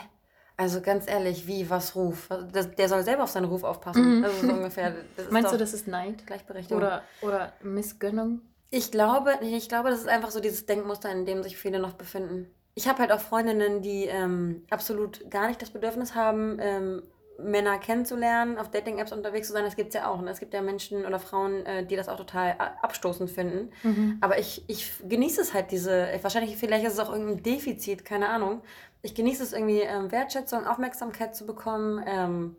Also 0.61 0.83
ganz 0.83 1.09
ehrlich, 1.09 1.47
wie, 1.47 1.71
was 1.71 1.97
Ruf? 1.97 2.29
Das, 2.53 2.71
der 2.73 2.91
soll 2.91 3.03
selber 3.03 3.23
auf 3.23 3.31
seinen 3.31 3.47
Ruf 3.47 3.65
aufpassen. 3.65 4.19
Mhm. 4.19 4.25
Also 4.25 4.47
so 4.47 4.53
ungefähr. 4.53 4.95
Meinst 5.31 5.55
du, 5.55 5.57
das 5.57 5.73
ist 5.73 5.89
Neid? 5.89 6.27
Gleichberechtigung. 6.27 6.83
Oder, 6.83 7.03
oder 7.23 7.55
Missgönnung? 7.63 8.43
Ich 8.69 8.91
glaube, 8.91 9.39
ich 9.41 9.71
glaube, 9.71 9.89
das 9.89 10.01
ist 10.01 10.09
einfach 10.09 10.31
so 10.31 10.39
dieses 10.39 10.67
Denkmuster, 10.67 11.11
in 11.11 11.25
dem 11.25 11.43
sich 11.43 11.57
viele 11.57 11.79
noch 11.79 11.95
befinden. 11.95 12.51
Ich 12.75 12.89
habe 12.89 12.99
halt 12.99 13.11
auch 13.11 13.21
Freundinnen, 13.21 13.81
die 13.81 14.05
ähm, 14.05 14.67
absolut 14.69 15.31
gar 15.31 15.49
nicht 15.49 15.63
das 15.63 15.71
Bedürfnis 15.71 16.15
haben, 16.15 16.59
ähm, 16.61 17.05
Männer 17.43 17.79
kennenzulernen, 17.79 18.59
auf 18.59 18.71
Dating-Apps 18.71 19.13
unterwegs 19.13 19.47
zu 19.47 19.53
sein, 19.53 19.65
das 19.65 19.77
gibt 19.77 19.89
es 19.89 19.95
ja 19.95 20.09
auch. 20.09 20.21
Ne? 20.21 20.31
Es 20.31 20.41
gibt 20.41 20.55
ja 20.55 20.63
Menschen 20.63 21.05
oder 21.05 21.19
Frauen, 21.19 21.65
äh, 21.67 21.85
die 21.85 21.97
das 21.97 22.09
auch 22.09 22.17
total 22.17 22.57
abstoßend 22.83 23.31
finden. 23.31 23.71
Mhm. 23.83 24.19
Aber 24.21 24.39
ich, 24.39 24.65
ich 24.69 24.93
genieße 25.09 25.41
es 25.41 25.55
halt, 25.55 25.71
diese, 25.71 26.09
wahrscheinlich, 26.23 26.57
vielleicht 26.57 26.85
ist 26.85 26.95
es 26.95 26.99
auch 26.99 27.13
irgendein 27.13 27.43
Defizit, 27.43 28.05
keine 28.05 28.29
Ahnung. 28.29 28.63
Ich 29.03 29.15
genieße 29.15 29.43
es 29.43 29.53
irgendwie, 29.53 29.81
ähm, 29.81 30.11
Wertschätzung, 30.13 30.67
Aufmerksamkeit 30.67 31.35
zu 31.35 31.47
bekommen. 31.47 32.03
Ähm, 32.07 32.57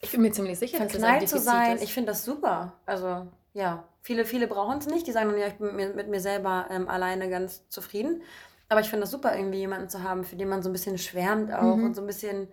ich 0.00 0.12
bin 0.12 0.22
mir 0.22 0.30
ziemlich 0.32 0.58
sicher, 0.58 0.78
dass 0.78 0.94
es 0.94 1.02
ein 1.02 1.14
Defizit 1.14 1.38
zu 1.38 1.44
sein. 1.44 1.76
Ist. 1.76 1.82
Ich 1.82 1.92
finde 1.92 2.12
das 2.12 2.24
super. 2.24 2.74
Also, 2.86 3.26
ja, 3.52 3.84
viele, 4.00 4.24
viele 4.24 4.46
brauchen 4.46 4.78
es 4.78 4.86
nicht. 4.86 5.06
Die 5.06 5.12
sagen 5.12 5.30
dann, 5.30 5.38
ja, 5.38 5.48
ich 5.48 5.54
bin 5.54 5.74
mit, 5.74 5.96
mit 5.96 6.08
mir 6.08 6.20
selber 6.20 6.66
ähm, 6.70 6.88
alleine 6.88 7.28
ganz 7.28 7.68
zufrieden. 7.68 8.22
Aber 8.68 8.80
ich 8.80 8.88
finde 8.88 9.02
das 9.02 9.10
super, 9.10 9.34
irgendwie 9.34 9.58
jemanden 9.58 9.88
zu 9.88 10.02
haben, 10.02 10.24
für 10.24 10.36
den 10.36 10.48
man 10.48 10.62
so 10.62 10.68
ein 10.68 10.72
bisschen 10.72 10.98
schwärmt 10.98 11.52
auch 11.52 11.76
mhm. 11.76 11.84
und 11.84 11.94
so 11.94 12.02
ein 12.02 12.06
bisschen 12.06 12.48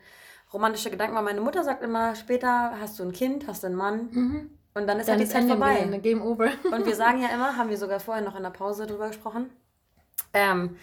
romantische 0.54 0.90
Gedanken, 0.90 1.16
weil 1.16 1.24
meine 1.24 1.42
Mutter 1.42 1.64
sagt 1.64 1.84
immer, 1.84 2.16
später 2.16 2.80
hast 2.80 3.00
du 3.00 3.04
ein 3.04 3.12
Kind, 3.12 3.48
hast 3.48 3.64
du 3.64 3.68
einen 3.68 3.76
Mann. 3.76 4.10
Mhm. 4.12 4.50
Und 4.74 4.88
dann 4.88 5.00
ist 5.00 5.08
dann 5.08 5.18
halt 5.18 5.28
die 5.28 5.32
Zeit 5.32 5.46
vorbei. 5.46 6.00
Game 6.02 6.22
over. 6.22 6.50
und 6.72 6.86
wir 6.86 6.96
sagen 6.96 7.22
ja 7.22 7.30
immer, 7.34 7.58
haben 7.58 7.70
wir 7.70 7.78
sogar 7.78 8.00
vorher 8.00 8.24
noch 8.24 8.36
in 8.36 8.44
der 8.44 8.50
Pause 8.50 8.86
drüber 8.86 9.08
gesprochen, 9.08 9.50
ähm, 10.34 10.76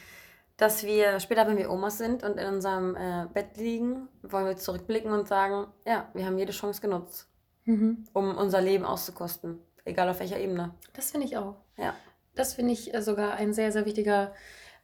dass 0.56 0.84
wir 0.84 1.20
später, 1.20 1.46
wenn 1.46 1.58
wir 1.58 1.70
Omas 1.70 1.98
sind 1.98 2.22
und 2.22 2.38
in 2.38 2.46
unserem 2.46 2.96
äh, 2.96 3.26
Bett 3.32 3.56
liegen, 3.56 4.08
wollen 4.22 4.46
wir 4.46 4.56
zurückblicken 4.56 5.12
und 5.12 5.28
sagen, 5.28 5.66
ja, 5.86 6.08
wir 6.14 6.24
haben 6.24 6.38
jede 6.38 6.52
Chance 6.52 6.80
genutzt, 6.80 7.28
mhm. 7.64 8.06
um 8.12 8.36
unser 8.36 8.60
Leben 8.60 8.84
auszukosten. 8.84 9.58
Egal 9.84 10.08
auf 10.08 10.20
welcher 10.20 10.38
Ebene. 10.38 10.74
Das 10.94 11.10
finde 11.10 11.26
ich 11.26 11.36
auch. 11.36 11.56
Ja. 11.76 11.94
Das 12.34 12.54
finde 12.54 12.72
ich 12.72 12.94
äh, 12.94 13.02
sogar 13.02 13.34
ein 13.34 13.52
sehr, 13.52 13.72
sehr 13.72 13.84
wichtiger 13.84 14.32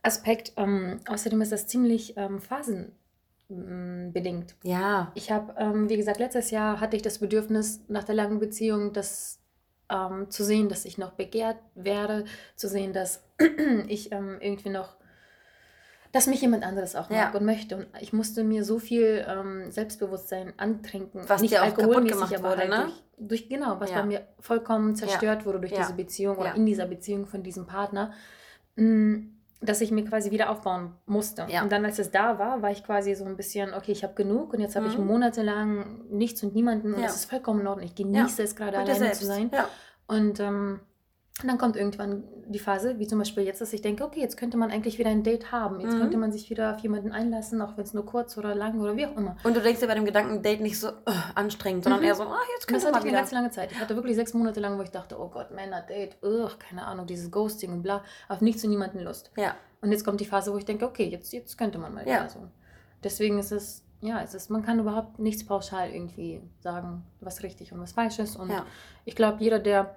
Aspekt. 0.02 0.52
Ähm, 0.56 1.00
außerdem 1.08 1.40
ist 1.40 1.52
das 1.52 1.66
ziemlich 1.66 2.16
ähm, 2.16 2.40
phasen 2.40 2.92
Bedingt. 4.12 4.55
Ja. 4.62 5.12
Ich 5.14 5.31
habe, 5.31 5.55
ähm, 5.59 5.88
wie 5.88 5.97
gesagt, 5.97 6.18
letztes 6.18 6.51
Jahr 6.51 6.81
hatte 6.81 6.97
ich 6.97 7.03
das 7.03 7.18
Bedürfnis, 7.18 7.81
nach 7.88 8.05
der 8.05 8.14
langen 8.14 8.38
Beziehung 8.38 8.92
das 8.92 9.40
ähm, 9.90 10.31
zu 10.31 10.44
sehen, 10.44 10.68
dass 10.68 10.85
ich 10.85 10.99
noch 10.99 11.12
begehrt 11.12 11.59
werde, 11.75 12.25
zu 12.57 12.68
sehen, 12.68 12.92
dass 12.92 13.23
ich 13.88 14.12
ähm, 14.12 14.38
irgendwie 14.40 14.71
noch, 14.71 14.97
dass 16.12 16.27
mich 16.27 16.40
jemand 16.40 16.64
anderes 16.64 16.97
auch 16.97 17.11
mag 17.11 17.33
ja. 17.33 17.38
und 17.38 17.44
möchte. 17.44 17.77
Und 17.77 17.87
ich 18.01 18.12
musste 18.12 18.44
mir 18.44 18.64
so 18.64 18.79
viel 18.79 19.25
ähm, 19.29 19.71
Selbstbewusstsein 19.71 20.53
antrinken. 20.57 21.23
Was 21.27 21.42
nicht 21.42 21.55
dir 21.55 21.62
auch 21.64 21.75
kaputt 21.75 22.09
gemacht 22.09 22.35
aber 22.35 22.51
wurde, 22.51 22.61
halt 22.61 22.71
ne? 22.71 22.92
durch, 23.16 23.29
durch, 23.29 23.49
genau, 23.49 23.81
was 23.81 23.90
ja. 23.90 24.01
bei 24.01 24.07
mir 24.07 24.27
vollkommen 24.40 24.94
zerstört 24.97 25.40
ja. 25.40 25.47
wurde 25.47 25.61
durch 25.61 25.73
diese 25.73 25.94
Beziehung 25.94 26.37
oder 26.37 26.55
in 26.55 26.66
dieser 26.66 26.87
Beziehung 26.87 27.27
von 27.27 27.42
diesem 27.42 27.66
Partner. 27.66 28.12
Mhm 28.77 29.38
dass 29.61 29.81
ich 29.81 29.90
mir 29.90 30.05
quasi 30.05 30.31
wieder 30.31 30.51
aufbauen 30.51 30.94
musste. 31.07 31.47
Ja. 31.49 31.62
Und 31.62 31.73
dann, 31.73 31.85
als 31.85 31.99
es 31.99 32.11
da 32.11 32.38
war, 32.38 32.62
war 32.62 32.71
ich 32.71 32.85
quasi 32.85 33.14
so 33.14 33.25
ein 33.25 33.37
bisschen, 33.37 33.75
okay, 33.75 33.92
ich 33.92 34.05
habe 34.05 34.14
genug 34.14 34.53
und 34.53 34.61
jetzt 34.61 34.77
habe 34.77 34.87
mhm. 34.87 34.92
ich 34.92 34.99
monatelang 34.99 36.05
nichts 36.11 36.42
und 36.42 36.55
niemanden 36.55 36.94
und 36.94 37.01
ja. 37.01 37.07
das 37.07 37.16
ist 37.16 37.31
vollkommen 37.31 37.61
in 37.61 37.66
Ordnung. 37.66 37.87
Ich 37.87 37.94
genieße 37.94 38.42
ja. 38.42 38.44
es 38.44 38.55
gerade 38.55 38.79
alleine 38.79 39.12
zu 39.12 39.27
sein. 39.27 39.51
Und 40.07 40.40
ähm, 40.40 40.81
und 41.40 41.48
dann 41.48 41.59
kommt 41.59 41.77
irgendwann 41.77 42.24
die 42.48 42.59
Phase, 42.59 42.98
wie 42.98 43.07
zum 43.07 43.18
Beispiel 43.18 43.44
jetzt, 43.44 43.61
dass 43.61 43.72
ich 43.72 43.81
denke, 43.81 44.05
okay, 44.05 44.20
jetzt 44.20 44.37
könnte 44.37 44.57
man 44.57 44.70
eigentlich 44.70 44.98
wieder 44.98 45.11
ein 45.11 45.22
Date 45.22 45.53
haben. 45.53 45.81
Jetzt 45.81 45.94
mhm. 45.94 46.01
könnte 46.01 46.16
man 46.16 46.33
sich 46.33 46.51
wieder 46.51 46.74
auf 46.74 46.81
jemanden 46.81 47.12
einlassen, 47.12 47.62
auch 47.62 47.77
wenn 47.77 47.85
es 47.85 47.94
nur 47.94 48.05
kurz 48.05 48.37
oder 48.37 48.55
lang 48.57 48.81
oder 48.81 48.96
wie 48.96 49.07
auch 49.07 49.16
immer. 49.16 49.37
Und 49.44 49.57
du 49.57 49.61
denkst 49.61 49.81
dir 49.81 49.87
bei 49.87 49.94
dem 49.94 50.05
Gedanken 50.05 50.42
Date 50.42 50.61
nicht 50.61 50.81
so 50.81 50.88
uh, 50.88 51.12
anstrengend, 51.37 51.85
sondern 51.85 52.01
mhm. 52.01 52.09
eher 52.09 52.14
so, 52.16 52.24
ah, 52.24 52.40
jetzt 52.55 52.66
könnte 52.66 52.87
man 52.87 52.92
Das 52.92 53.01
hatte 53.01 53.07
ich 53.09 53.12
eine 53.12 53.22
ganz 53.22 53.33
lange 53.33 53.51
Zeit. 53.51 53.70
Ich 53.70 53.79
hatte 53.79 53.94
wirklich 53.94 54.16
sechs 54.16 54.35
Monate 54.35 54.59
lang, 54.59 54.79
wo 54.79 54.83
ich 54.83 54.90
dachte, 54.90 55.20
oh 55.20 55.29
Gott, 55.29 55.53
Männer, 55.53 55.83
Date, 55.83 56.16
ugh, 56.22 56.51
keine 56.59 56.85
Ahnung, 56.85 57.07
dieses 57.07 57.31
Ghosting 57.31 57.72
und 57.72 57.83
bla, 57.83 58.03
auf 58.29 58.40
nichts 58.40 58.64
und 58.64 58.70
niemanden 58.70 59.01
Lust. 59.01 59.31
Ja. 59.37 59.55
Und 59.81 59.92
jetzt 59.92 60.05
kommt 60.05 60.20
die 60.20 60.27
Phase, 60.27 60.53
wo 60.53 60.57
ich 60.57 60.64
denke, 60.64 60.87
okay, 60.87 61.05
jetzt, 61.05 61.33
jetzt 61.33 61.57
könnte 61.57 61.79
man 61.79 61.94
mal 61.94 62.07
ja. 62.09 62.14
wieder 62.16 62.31
so. 62.31 62.40
Deswegen 63.05 63.38
ist 63.38 63.53
es, 63.53 63.85
ja, 64.01 64.20
es 64.22 64.35
ist, 64.35 64.51
man 64.51 64.64
kann 64.64 64.81
überhaupt 64.81 65.20
nichts 65.20 65.46
pauschal 65.46 65.90
irgendwie 65.90 66.40
sagen, 66.59 67.05
was 67.20 67.44
richtig 67.44 67.72
und 67.72 67.81
was 67.81 67.92
falsch 67.92 68.18
ist. 68.18 68.35
Und 68.35 68.51
ja. 68.51 68.66
ich 69.05 69.14
glaube, 69.14 69.37
jeder, 69.40 69.61
der 69.61 69.94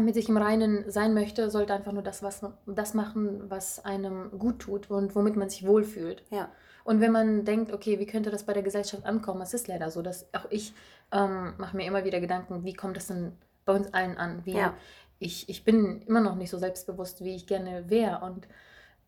mit 0.00 0.14
sich 0.14 0.28
im 0.28 0.36
Reinen 0.36 0.90
sein 0.90 1.14
möchte, 1.14 1.50
sollte 1.50 1.74
einfach 1.74 1.92
nur 1.92 2.02
das, 2.02 2.22
was, 2.22 2.42
das 2.66 2.94
machen, 2.94 3.50
was 3.50 3.84
einem 3.84 4.30
gut 4.38 4.60
tut 4.60 4.90
und 4.90 5.14
womit 5.14 5.36
man 5.36 5.50
sich 5.50 5.66
wohlfühlt. 5.66 6.22
Ja. 6.30 6.50
Und 6.84 7.00
wenn 7.00 7.10
man 7.10 7.44
denkt, 7.44 7.72
okay, 7.72 7.98
wie 7.98 8.06
könnte 8.06 8.30
das 8.30 8.44
bei 8.44 8.52
der 8.52 8.62
Gesellschaft 8.62 9.04
ankommen, 9.04 9.42
es 9.42 9.54
ist 9.54 9.66
leider 9.66 9.90
so, 9.90 10.02
dass 10.02 10.32
auch 10.32 10.46
ich 10.50 10.72
ähm, 11.10 11.54
mache 11.58 11.76
mir 11.76 11.86
immer 11.86 12.04
wieder 12.04 12.20
Gedanken, 12.20 12.64
wie 12.64 12.74
kommt 12.74 12.96
das 12.96 13.08
denn 13.08 13.32
bei 13.64 13.74
uns 13.74 13.92
allen 13.92 14.16
an? 14.16 14.42
Wie, 14.44 14.54
ja. 14.54 14.74
ich, 15.18 15.48
ich 15.48 15.64
bin 15.64 16.02
immer 16.02 16.20
noch 16.20 16.36
nicht 16.36 16.50
so 16.50 16.58
selbstbewusst, 16.58 17.24
wie 17.24 17.34
ich 17.34 17.46
gerne 17.46 17.90
wäre. 17.90 18.24
Und 18.24 18.46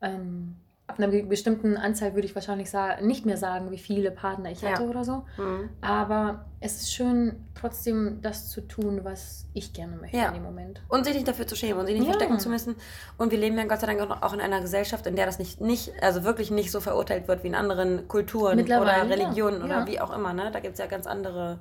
ähm, 0.01 0.57
ab 0.89 0.99
einer 0.99 1.09
bestimmten 1.09 1.77
Anzahl 1.77 2.15
würde 2.15 2.27
ich 2.27 2.35
wahrscheinlich 2.35 2.71
nicht 3.03 3.27
mehr 3.27 3.37
sagen, 3.37 3.71
wie 3.71 3.79
viele 3.79 4.11
Partner 4.11 4.51
ich 4.51 4.65
hatte 4.65 4.83
ja. 4.83 4.89
oder 4.89 5.05
so. 5.05 5.27
Mhm. 5.37 5.69
Aber 5.83 6.47
es 6.61 6.81
ist 6.81 6.95
schön, 6.95 7.45
trotzdem 7.55 8.21
das 8.23 8.49
zu 8.49 8.63
tun, 8.63 9.01
was 9.05 9.47
ich 9.53 9.75
gerne 9.75 9.97
möchte 9.97 10.17
ja. 10.17 10.29
in 10.29 10.35
dem 10.35 10.43
Moment. 10.43 10.81
Und 10.89 11.05
sich 11.05 11.15
nicht 11.15 11.29
dafür 11.29 11.47
zu 11.47 11.57
schämen 11.57 11.79
und 11.79 11.87
sich 11.87 11.95
nicht 11.95 12.07
ja. 12.07 12.13
verstecken 12.13 12.41
zu 12.41 12.49
müssen. 12.49 12.75
Und 13.19 13.31
wir 13.31 13.39
leben 13.39 13.59
ja 13.59 13.65
Gott 13.65 13.81
sei 13.81 13.95
Dank 13.95 14.01
auch 14.01 14.33
in 14.33 14.41
einer 14.41 14.63
Gesellschaft, 14.63 15.07
in 15.07 15.15
der 15.15 15.27
das 15.27 15.39
nicht, 15.39 15.61
nicht 15.61 15.93
also 16.03 16.25
wirklich 16.25 16.51
nicht 16.51 16.71
so 16.71 16.81
verurteilt 16.81 17.29
wird 17.29 17.45
wie 17.45 17.49
in 17.49 17.55
anderen 17.55 18.09
Kulturen 18.09 18.59
oder 18.59 19.11
Religionen 19.11 19.63
oder 19.63 19.87
wie 19.87 20.01
auch 20.01 20.13
immer. 20.13 20.33
Ne? 20.33 20.51
Da 20.51 20.61
gibt 20.61 20.73
es 20.73 20.79
ja 20.79 20.87
ganz 20.87 21.07
andere, 21.07 21.61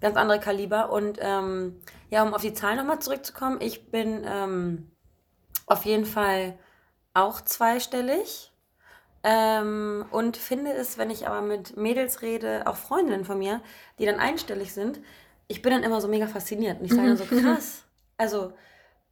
ganz 0.00 0.16
andere 0.16 0.38
Kaliber. 0.38 0.92
Und 0.92 1.18
ähm, 1.20 1.80
ja, 2.10 2.22
um 2.22 2.32
auf 2.32 2.42
die 2.42 2.54
Zahlen 2.54 2.76
nochmal 2.76 3.00
zurückzukommen, 3.00 3.56
ich 3.60 3.90
bin 3.90 4.24
ähm, 4.24 4.92
auf 5.66 5.84
jeden 5.84 6.06
Fall 6.06 6.54
auch 7.12 7.40
zweistellig 7.40 8.51
ähm, 9.24 10.04
und 10.10 10.36
finde 10.36 10.72
es, 10.72 10.98
wenn 10.98 11.10
ich 11.10 11.26
aber 11.28 11.42
mit 11.42 11.76
Mädels 11.76 12.22
rede, 12.22 12.66
auch 12.66 12.76
Freundinnen 12.76 13.24
von 13.24 13.38
mir, 13.38 13.60
die 13.98 14.06
dann 14.06 14.18
einstellig 14.18 14.72
sind, 14.72 15.00
ich 15.48 15.62
bin 15.62 15.72
dann 15.72 15.82
immer 15.82 16.00
so 16.00 16.08
mega 16.08 16.26
fasziniert. 16.26 16.80
Und 16.80 16.86
ich 16.86 16.92
sage 16.92 17.08
dann 17.08 17.16
so, 17.16 17.24
krass. 17.40 17.84
Also, 18.16 18.52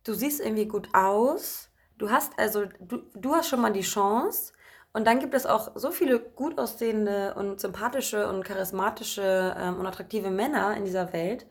du 0.05 0.14
siehst 0.14 0.40
irgendwie 0.40 0.66
gut 0.66 0.88
aus. 0.94 1.68
Du 1.99 2.11
hast 2.11 2.33
also, 2.38 2.64
du, 2.81 3.03
du 3.14 3.35
hast 3.35 3.49
schon 3.49 3.61
mal 3.61 3.73
die 3.73 3.83
Chance. 3.83 4.53
Und 4.92 5.07
dann 5.07 5.20
gibt 5.20 5.35
es 5.35 5.46
auch 5.46 5.73
so 5.77 5.92
viele 5.92 6.18
gut 6.18 6.59
aussehende 6.59 7.35
und 7.35 7.61
sympathische 7.61 8.29
und 8.29 8.44
charismatische 8.44 9.55
ähm, 9.57 9.79
und 9.79 9.87
attraktive 9.87 10.31
Männer 10.31 10.77
in 10.77 10.85
dieser 10.85 11.12
Welt, 11.12 11.46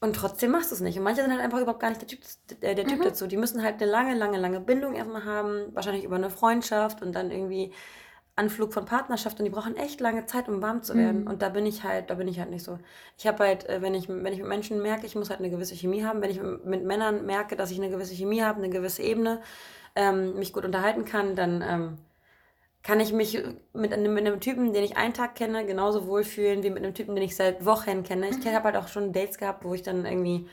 und 0.00 0.16
trotzdem 0.16 0.50
machst 0.50 0.70
du 0.70 0.74
es 0.74 0.80
nicht. 0.80 0.96
Und 0.96 1.04
manche 1.04 1.20
sind 1.22 1.30
halt 1.30 1.42
einfach 1.42 1.60
überhaupt 1.60 1.80
gar 1.80 1.90
nicht 1.90 2.00
der 2.00 2.08
Typ, 2.08 2.20
der, 2.62 2.74
der 2.74 2.86
typ 2.86 3.00
mhm. 3.00 3.04
dazu. 3.04 3.26
Die 3.26 3.36
müssen 3.36 3.62
halt 3.62 3.82
eine 3.82 3.90
lange, 3.90 4.14
lange, 4.14 4.38
lange 4.38 4.60
Bindung 4.60 4.94
erstmal 4.94 5.24
haben, 5.24 5.66
wahrscheinlich 5.74 6.04
über 6.04 6.16
eine 6.16 6.30
Freundschaft 6.30 7.02
und 7.02 7.12
dann 7.12 7.30
irgendwie 7.30 7.72
Anflug 8.34 8.72
von 8.72 8.86
Partnerschaft 8.86 9.38
und 9.38 9.44
die 9.44 9.50
brauchen 9.50 9.76
echt 9.76 10.00
lange 10.00 10.24
Zeit, 10.24 10.48
um 10.48 10.62
warm 10.62 10.82
zu 10.82 10.94
werden. 10.94 11.22
Mhm. 11.22 11.26
Und 11.26 11.42
da 11.42 11.50
bin 11.50 11.66
ich 11.66 11.84
halt, 11.84 12.08
da 12.08 12.14
bin 12.14 12.28
ich 12.28 12.38
halt 12.38 12.48
nicht 12.48 12.64
so. 12.64 12.78
Ich 13.18 13.26
habe 13.26 13.44
halt, 13.44 13.68
äh, 13.68 13.82
wenn 13.82 13.94
ich, 13.94 14.08
wenn 14.08 14.32
ich 14.32 14.38
mit 14.38 14.48
Menschen 14.48 14.80
merke, 14.80 15.04
ich 15.04 15.14
muss 15.14 15.28
halt 15.28 15.40
eine 15.40 15.50
gewisse 15.50 15.74
Chemie 15.74 16.02
haben, 16.02 16.22
wenn 16.22 16.30
ich 16.30 16.40
mit 16.40 16.82
Männern 16.84 17.26
merke, 17.26 17.54
dass 17.54 17.70
ich 17.70 17.78
eine 17.78 17.90
gewisse 17.90 18.14
Chemie 18.14 18.42
habe, 18.42 18.58
eine 18.58 18.70
gewisse 18.70 19.02
Ebene, 19.02 19.42
ähm, 19.94 20.38
mich 20.38 20.54
gut 20.54 20.64
unterhalten 20.64 21.04
kann, 21.04 21.36
dann 21.36 21.62
ähm, 21.66 21.98
kann 22.82 23.00
ich 23.00 23.12
mich 23.12 23.42
mit 23.72 23.92
einem, 23.92 24.14
mit 24.14 24.26
einem 24.26 24.40
Typen, 24.40 24.72
den 24.72 24.84
ich 24.84 24.96
einen 24.96 25.12
Tag 25.12 25.34
kenne, 25.34 25.66
genauso 25.66 26.06
wohlfühlen 26.06 26.62
wie 26.62 26.70
mit 26.70 26.82
einem 26.82 26.94
Typen, 26.94 27.14
den 27.14 27.24
ich 27.24 27.36
seit 27.36 27.64
Wochen 27.66 28.02
kenne. 28.02 28.28
Ich 28.30 28.38
mhm. 28.38 28.54
habe 28.54 28.64
halt 28.64 28.76
auch 28.76 28.88
schon 28.88 29.12
Dates 29.12 29.38
gehabt, 29.38 29.64
wo 29.64 29.74
ich 29.74 29.82
dann 29.82 30.06
irgendwie 30.06 30.48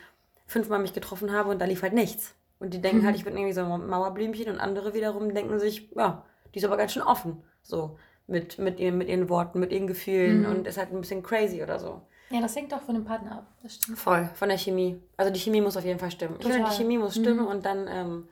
fünfmal 0.46 0.80
mich 0.80 0.94
getroffen 0.94 1.32
habe 1.32 1.50
und 1.50 1.60
da 1.60 1.66
lief 1.66 1.82
halt 1.84 1.94
nichts. 1.94 2.36
Und 2.60 2.74
die 2.74 2.82
denken 2.82 3.04
halt, 3.06 3.16
mhm. 3.16 3.20
ich 3.20 3.26
bin 3.26 3.36
irgendwie 3.36 3.54
so 3.54 3.62
ein 3.62 3.88
Mauerblümchen 3.88 4.50
und 4.50 4.60
andere 4.60 4.94
wiederum 4.94 5.34
denken 5.34 5.60
sich, 5.60 5.90
ja, 5.96 6.26
Die 6.54 6.60
ist 6.60 6.66
aber 6.66 6.78
ganz 6.78 6.94
schön 6.94 7.04
offen. 7.04 7.44
So. 7.62 7.98
Mit, 8.26 8.58
mit, 8.60 8.80
ihren, 8.80 8.98
mit 8.98 9.08
ihren 9.08 9.30
Worten, 9.30 9.60
mit 9.60 9.72
ihren 9.72 9.88
Gefühlen 9.88 10.42
Mhm. 10.42 10.46
und 10.48 10.68
ist 10.68 10.78
halt 10.78 10.92
ein 10.92 11.00
bisschen 11.00 11.24
crazy 11.24 11.64
oder 11.64 11.80
so. 11.80 12.02
Ja, 12.30 12.42
das 12.42 12.56
hängt 12.58 12.74
auch 12.74 12.82
von 12.82 12.96
dem 12.96 13.06
Partner 13.06 13.38
ab. 13.38 13.48
Das 13.64 13.76
stimmt. 13.76 13.98
Voll, 13.98 14.30
von 14.34 14.50
der 14.50 14.58
Chemie. 14.58 15.02
Also 15.16 15.32
die 15.32 15.40
Chemie 15.40 15.62
muss 15.62 15.78
auf 15.78 15.86
jeden 15.86 16.00
Fall 16.00 16.12
stimmen. 16.12 16.36
Ich 16.40 16.46
finde, 16.46 16.58
Total. 16.58 16.72
die 16.76 16.84
Chemie 16.84 16.98
muss 16.98 17.16
stimmen 17.16 17.48
und 17.48 17.66
dann 17.66 17.88
ähm, 17.90 18.28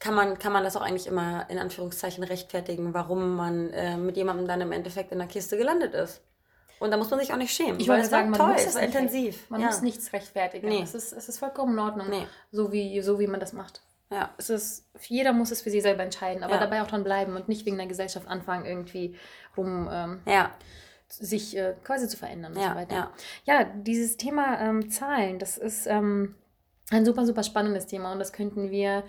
kann, 0.00 0.14
man, 0.14 0.38
kann 0.38 0.52
man 0.52 0.64
das 0.64 0.76
auch 0.76 0.82
eigentlich 0.82 1.06
immer 1.06 1.48
in 1.48 1.58
Anführungszeichen 1.58 2.24
rechtfertigen, 2.24 2.94
warum 2.94 3.36
man 3.36 3.70
äh, 3.70 3.96
mit 3.96 4.16
jemandem 4.16 4.48
dann 4.48 4.60
im 4.62 4.72
Endeffekt 4.72 5.12
in 5.12 5.18
der 5.18 5.28
Kiste 5.28 5.56
gelandet 5.56 5.94
ist. 5.94 6.22
Und 6.80 6.90
da 6.90 6.96
muss 6.96 7.10
man 7.10 7.20
sich 7.20 7.30
auch 7.32 7.36
nicht 7.36 7.54
schämen. 7.54 7.78
Ich 7.78 7.88
wollte 7.88 8.06
sagen, 8.06 8.30
man 8.30 8.40
toll, 8.40 8.52
muss 8.54 8.64
es 8.64 8.72
das 8.72 8.76
nicht 8.76 8.94
intensiv. 8.94 9.50
Man 9.50 9.60
ja. 9.60 9.66
muss 9.66 9.82
nichts 9.82 10.12
rechtfertigen. 10.14 10.66
Nee. 10.68 10.82
Es, 10.82 10.94
ist, 10.94 11.12
es 11.12 11.28
ist 11.28 11.38
vollkommen 11.38 11.74
in 11.74 11.78
Ordnung, 11.78 12.08
Nee. 12.08 12.26
so, 12.50 12.72
wie, 12.72 13.00
so 13.02 13.20
wie 13.20 13.26
man 13.26 13.38
das 13.38 13.52
macht. 13.52 13.82
Ja. 14.10 14.30
Es 14.38 14.48
ist, 14.48 14.88
jeder 15.06 15.34
muss 15.34 15.50
es 15.50 15.60
für 15.60 15.70
sich 15.70 15.82
selber 15.82 16.02
entscheiden, 16.02 16.42
aber 16.42 16.54
Ja. 16.54 16.60
dabei 16.60 16.82
auch 16.82 16.86
dran 16.86 17.04
bleiben 17.04 17.36
und 17.36 17.48
nicht 17.48 17.66
wegen 17.66 17.76
der 17.76 17.86
Gesellschaft 17.86 18.26
anfangen, 18.26 18.64
irgendwie 18.64 19.14
rum 19.56 19.88
ähm, 19.92 20.20
Ja, 20.24 20.52
sich 21.08 21.56
äh, 21.56 21.74
quasi 21.84 22.08
zu 22.08 22.16
verändern 22.16 22.54
und 22.54 22.62
Ja, 22.62 22.70
so 22.70 22.76
weiter. 22.76 22.94
ja. 22.94 23.10
ja 23.44 23.64
dieses 23.64 24.16
Thema 24.16 24.58
ähm, 24.60 24.90
Zahlen, 24.90 25.38
das 25.38 25.58
ist 25.58 25.86
ähm, 25.86 26.34
ein 26.90 27.04
super, 27.04 27.26
super 27.26 27.42
spannendes 27.42 27.86
Thema 27.86 28.12
und 28.12 28.18
das 28.18 28.32
könnten 28.32 28.70
wir 28.70 29.04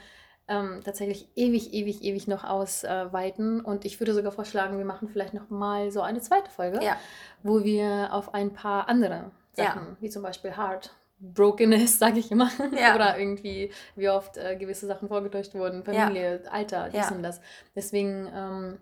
ähm, 0.48 0.82
tatsächlich 0.84 1.28
ewig, 1.36 1.74
ewig, 1.74 2.04
ewig 2.04 2.28
noch 2.28 2.44
ausweiten. 2.44 3.62
Und 3.62 3.86
ich 3.86 4.00
würde 4.00 4.14
sogar 4.14 4.32
vorschlagen, 4.32 4.78
wir 4.78 4.86
machen 4.86 5.08
vielleicht 5.10 5.34
noch 5.34 5.50
mal 5.50 5.92
so 5.92 6.02
eine 6.02 6.20
zweite 6.22 6.50
Folge, 6.52 6.84
ja, 6.84 6.98
wo 7.44 7.64
wir 7.64 8.10
auf 8.12 8.34
ein 8.34 8.54
paar 8.54 8.90
andere 8.90 9.32
Ja. 9.56 9.66
Sachen, 9.66 9.98
wie 10.00 10.10
zum 10.10 10.24
Beispiel 10.24 10.56
Heart, 10.58 10.94
Brokenness, 11.20 12.00
sage 12.00 12.20
ich 12.20 12.32
immer, 12.32 12.50
Ja. 12.78 12.96
oder 12.96 13.18
irgendwie, 13.20 13.72
wie 13.96 14.10
oft 14.10 14.38
äh, 14.38 14.56
gewisse 14.56 14.88
Sachen 14.88 15.08
vorgetäuscht 15.08 15.54
wurden, 15.54 15.84
Familie, 15.84 16.42
Alter, 16.52 16.90
dies 16.90 17.10
Ja. 17.10 17.16
und 17.16 17.24
das. 17.24 17.40
Deswegen, 17.76 18.28
ähm, 18.34 18.78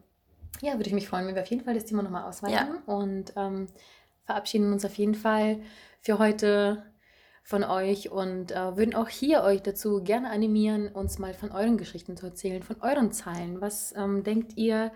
ja, 0.61 0.73
würde 0.73 0.87
ich 0.87 0.93
mich 0.93 1.07
freuen, 1.07 1.27
wenn 1.27 1.35
wir 1.35 1.41
auf 1.43 1.49
jeden 1.49 1.63
Fall 1.63 1.73
das 1.75 1.85
Thema 1.85 2.01
nochmal 2.03 2.23
ausweiten 2.23 2.77
und 2.85 3.33
ähm, 3.35 3.67
verabschieden 4.25 4.71
uns 4.73 4.85
auf 4.85 4.95
jeden 4.95 5.15
Fall 5.15 5.59
für 6.01 6.17
heute 6.19 6.83
von 7.49 7.63
euch 7.63 8.11
und 8.11 8.51
äh, 8.51 8.77
würden 8.77 8.93
auch 8.93 9.09
hier 9.09 9.41
euch 9.41 9.63
dazu 9.63 10.03
gerne 10.03 10.29
animieren, 10.29 10.87
uns 10.87 11.17
mal 11.17 11.33
von 11.33 11.51
euren 11.51 11.77
Geschichten 11.77 12.15
zu 12.15 12.27
erzählen, 12.27 12.61
von 12.61 12.75
euren 12.81 13.11
Zahlen. 13.11 13.59
Was 13.59 13.91
ähm, 13.97 14.23
denkt 14.23 14.55
ihr, 14.55 14.91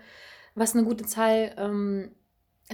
was 0.54 0.76
eine 0.76 0.84
gute 0.84 1.04
Zahl 1.04 1.52
ähm, 1.58 2.12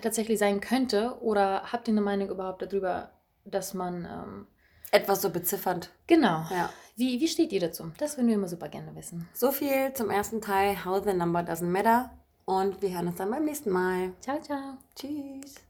tatsächlich 0.03 0.39
sein 0.39 0.61
könnte? 0.61 1.17
Oder 1.23 1.73
habt 1.73 1.89
ihr 1.89 1.93
eine 1.93 2.03
Meinung 2.03 2.29
überhaupt 2.29 2.61
darüber, 2.61 3.13
dass 3.47 3.73
man 3.73 4.05
ähm, 4.05 4.47
etwas 4.91 5.23
so 5.23 5.31
beziffernd. 5.31 5.91
genau. 6.07 6.45
Ja. 6.51 6.69
Wie, 6.97 7.19
wie 7.19 7.29
steht 7.29 7.51
ihr 7.51 7.61
dazu? 7.61 7.91
Das 7.97 8.19
würden 8.19 8.29
wir 8.29 8.35
immer 8.35 8.49
super 8.49 8.69
gerne 8.69 8.95
wissen. 8.95 9.31
So 9.33 9.51
viel 9.51 9.95
zum 9.95 10.11
ersten 10.11 10.43
Teil. 10.43 10.85
How 10.85 11.03
the 11.03 11.15
number 11.15 11.41
doesn't 11.41 11.65
matter. 11.65 12.11
Und 12.45 12.83
wir 12.83 12.91
hören 12.93 13.07
uns 13.07 13.17
dann 13.17 13.31
beim 13.31 13.47
nächsten 13.47 13.71
Mal. 13.71 14.13
Ciao, 14.21 14.39
ciao. 14.43 14.77
Tschüss. 14.95 15.65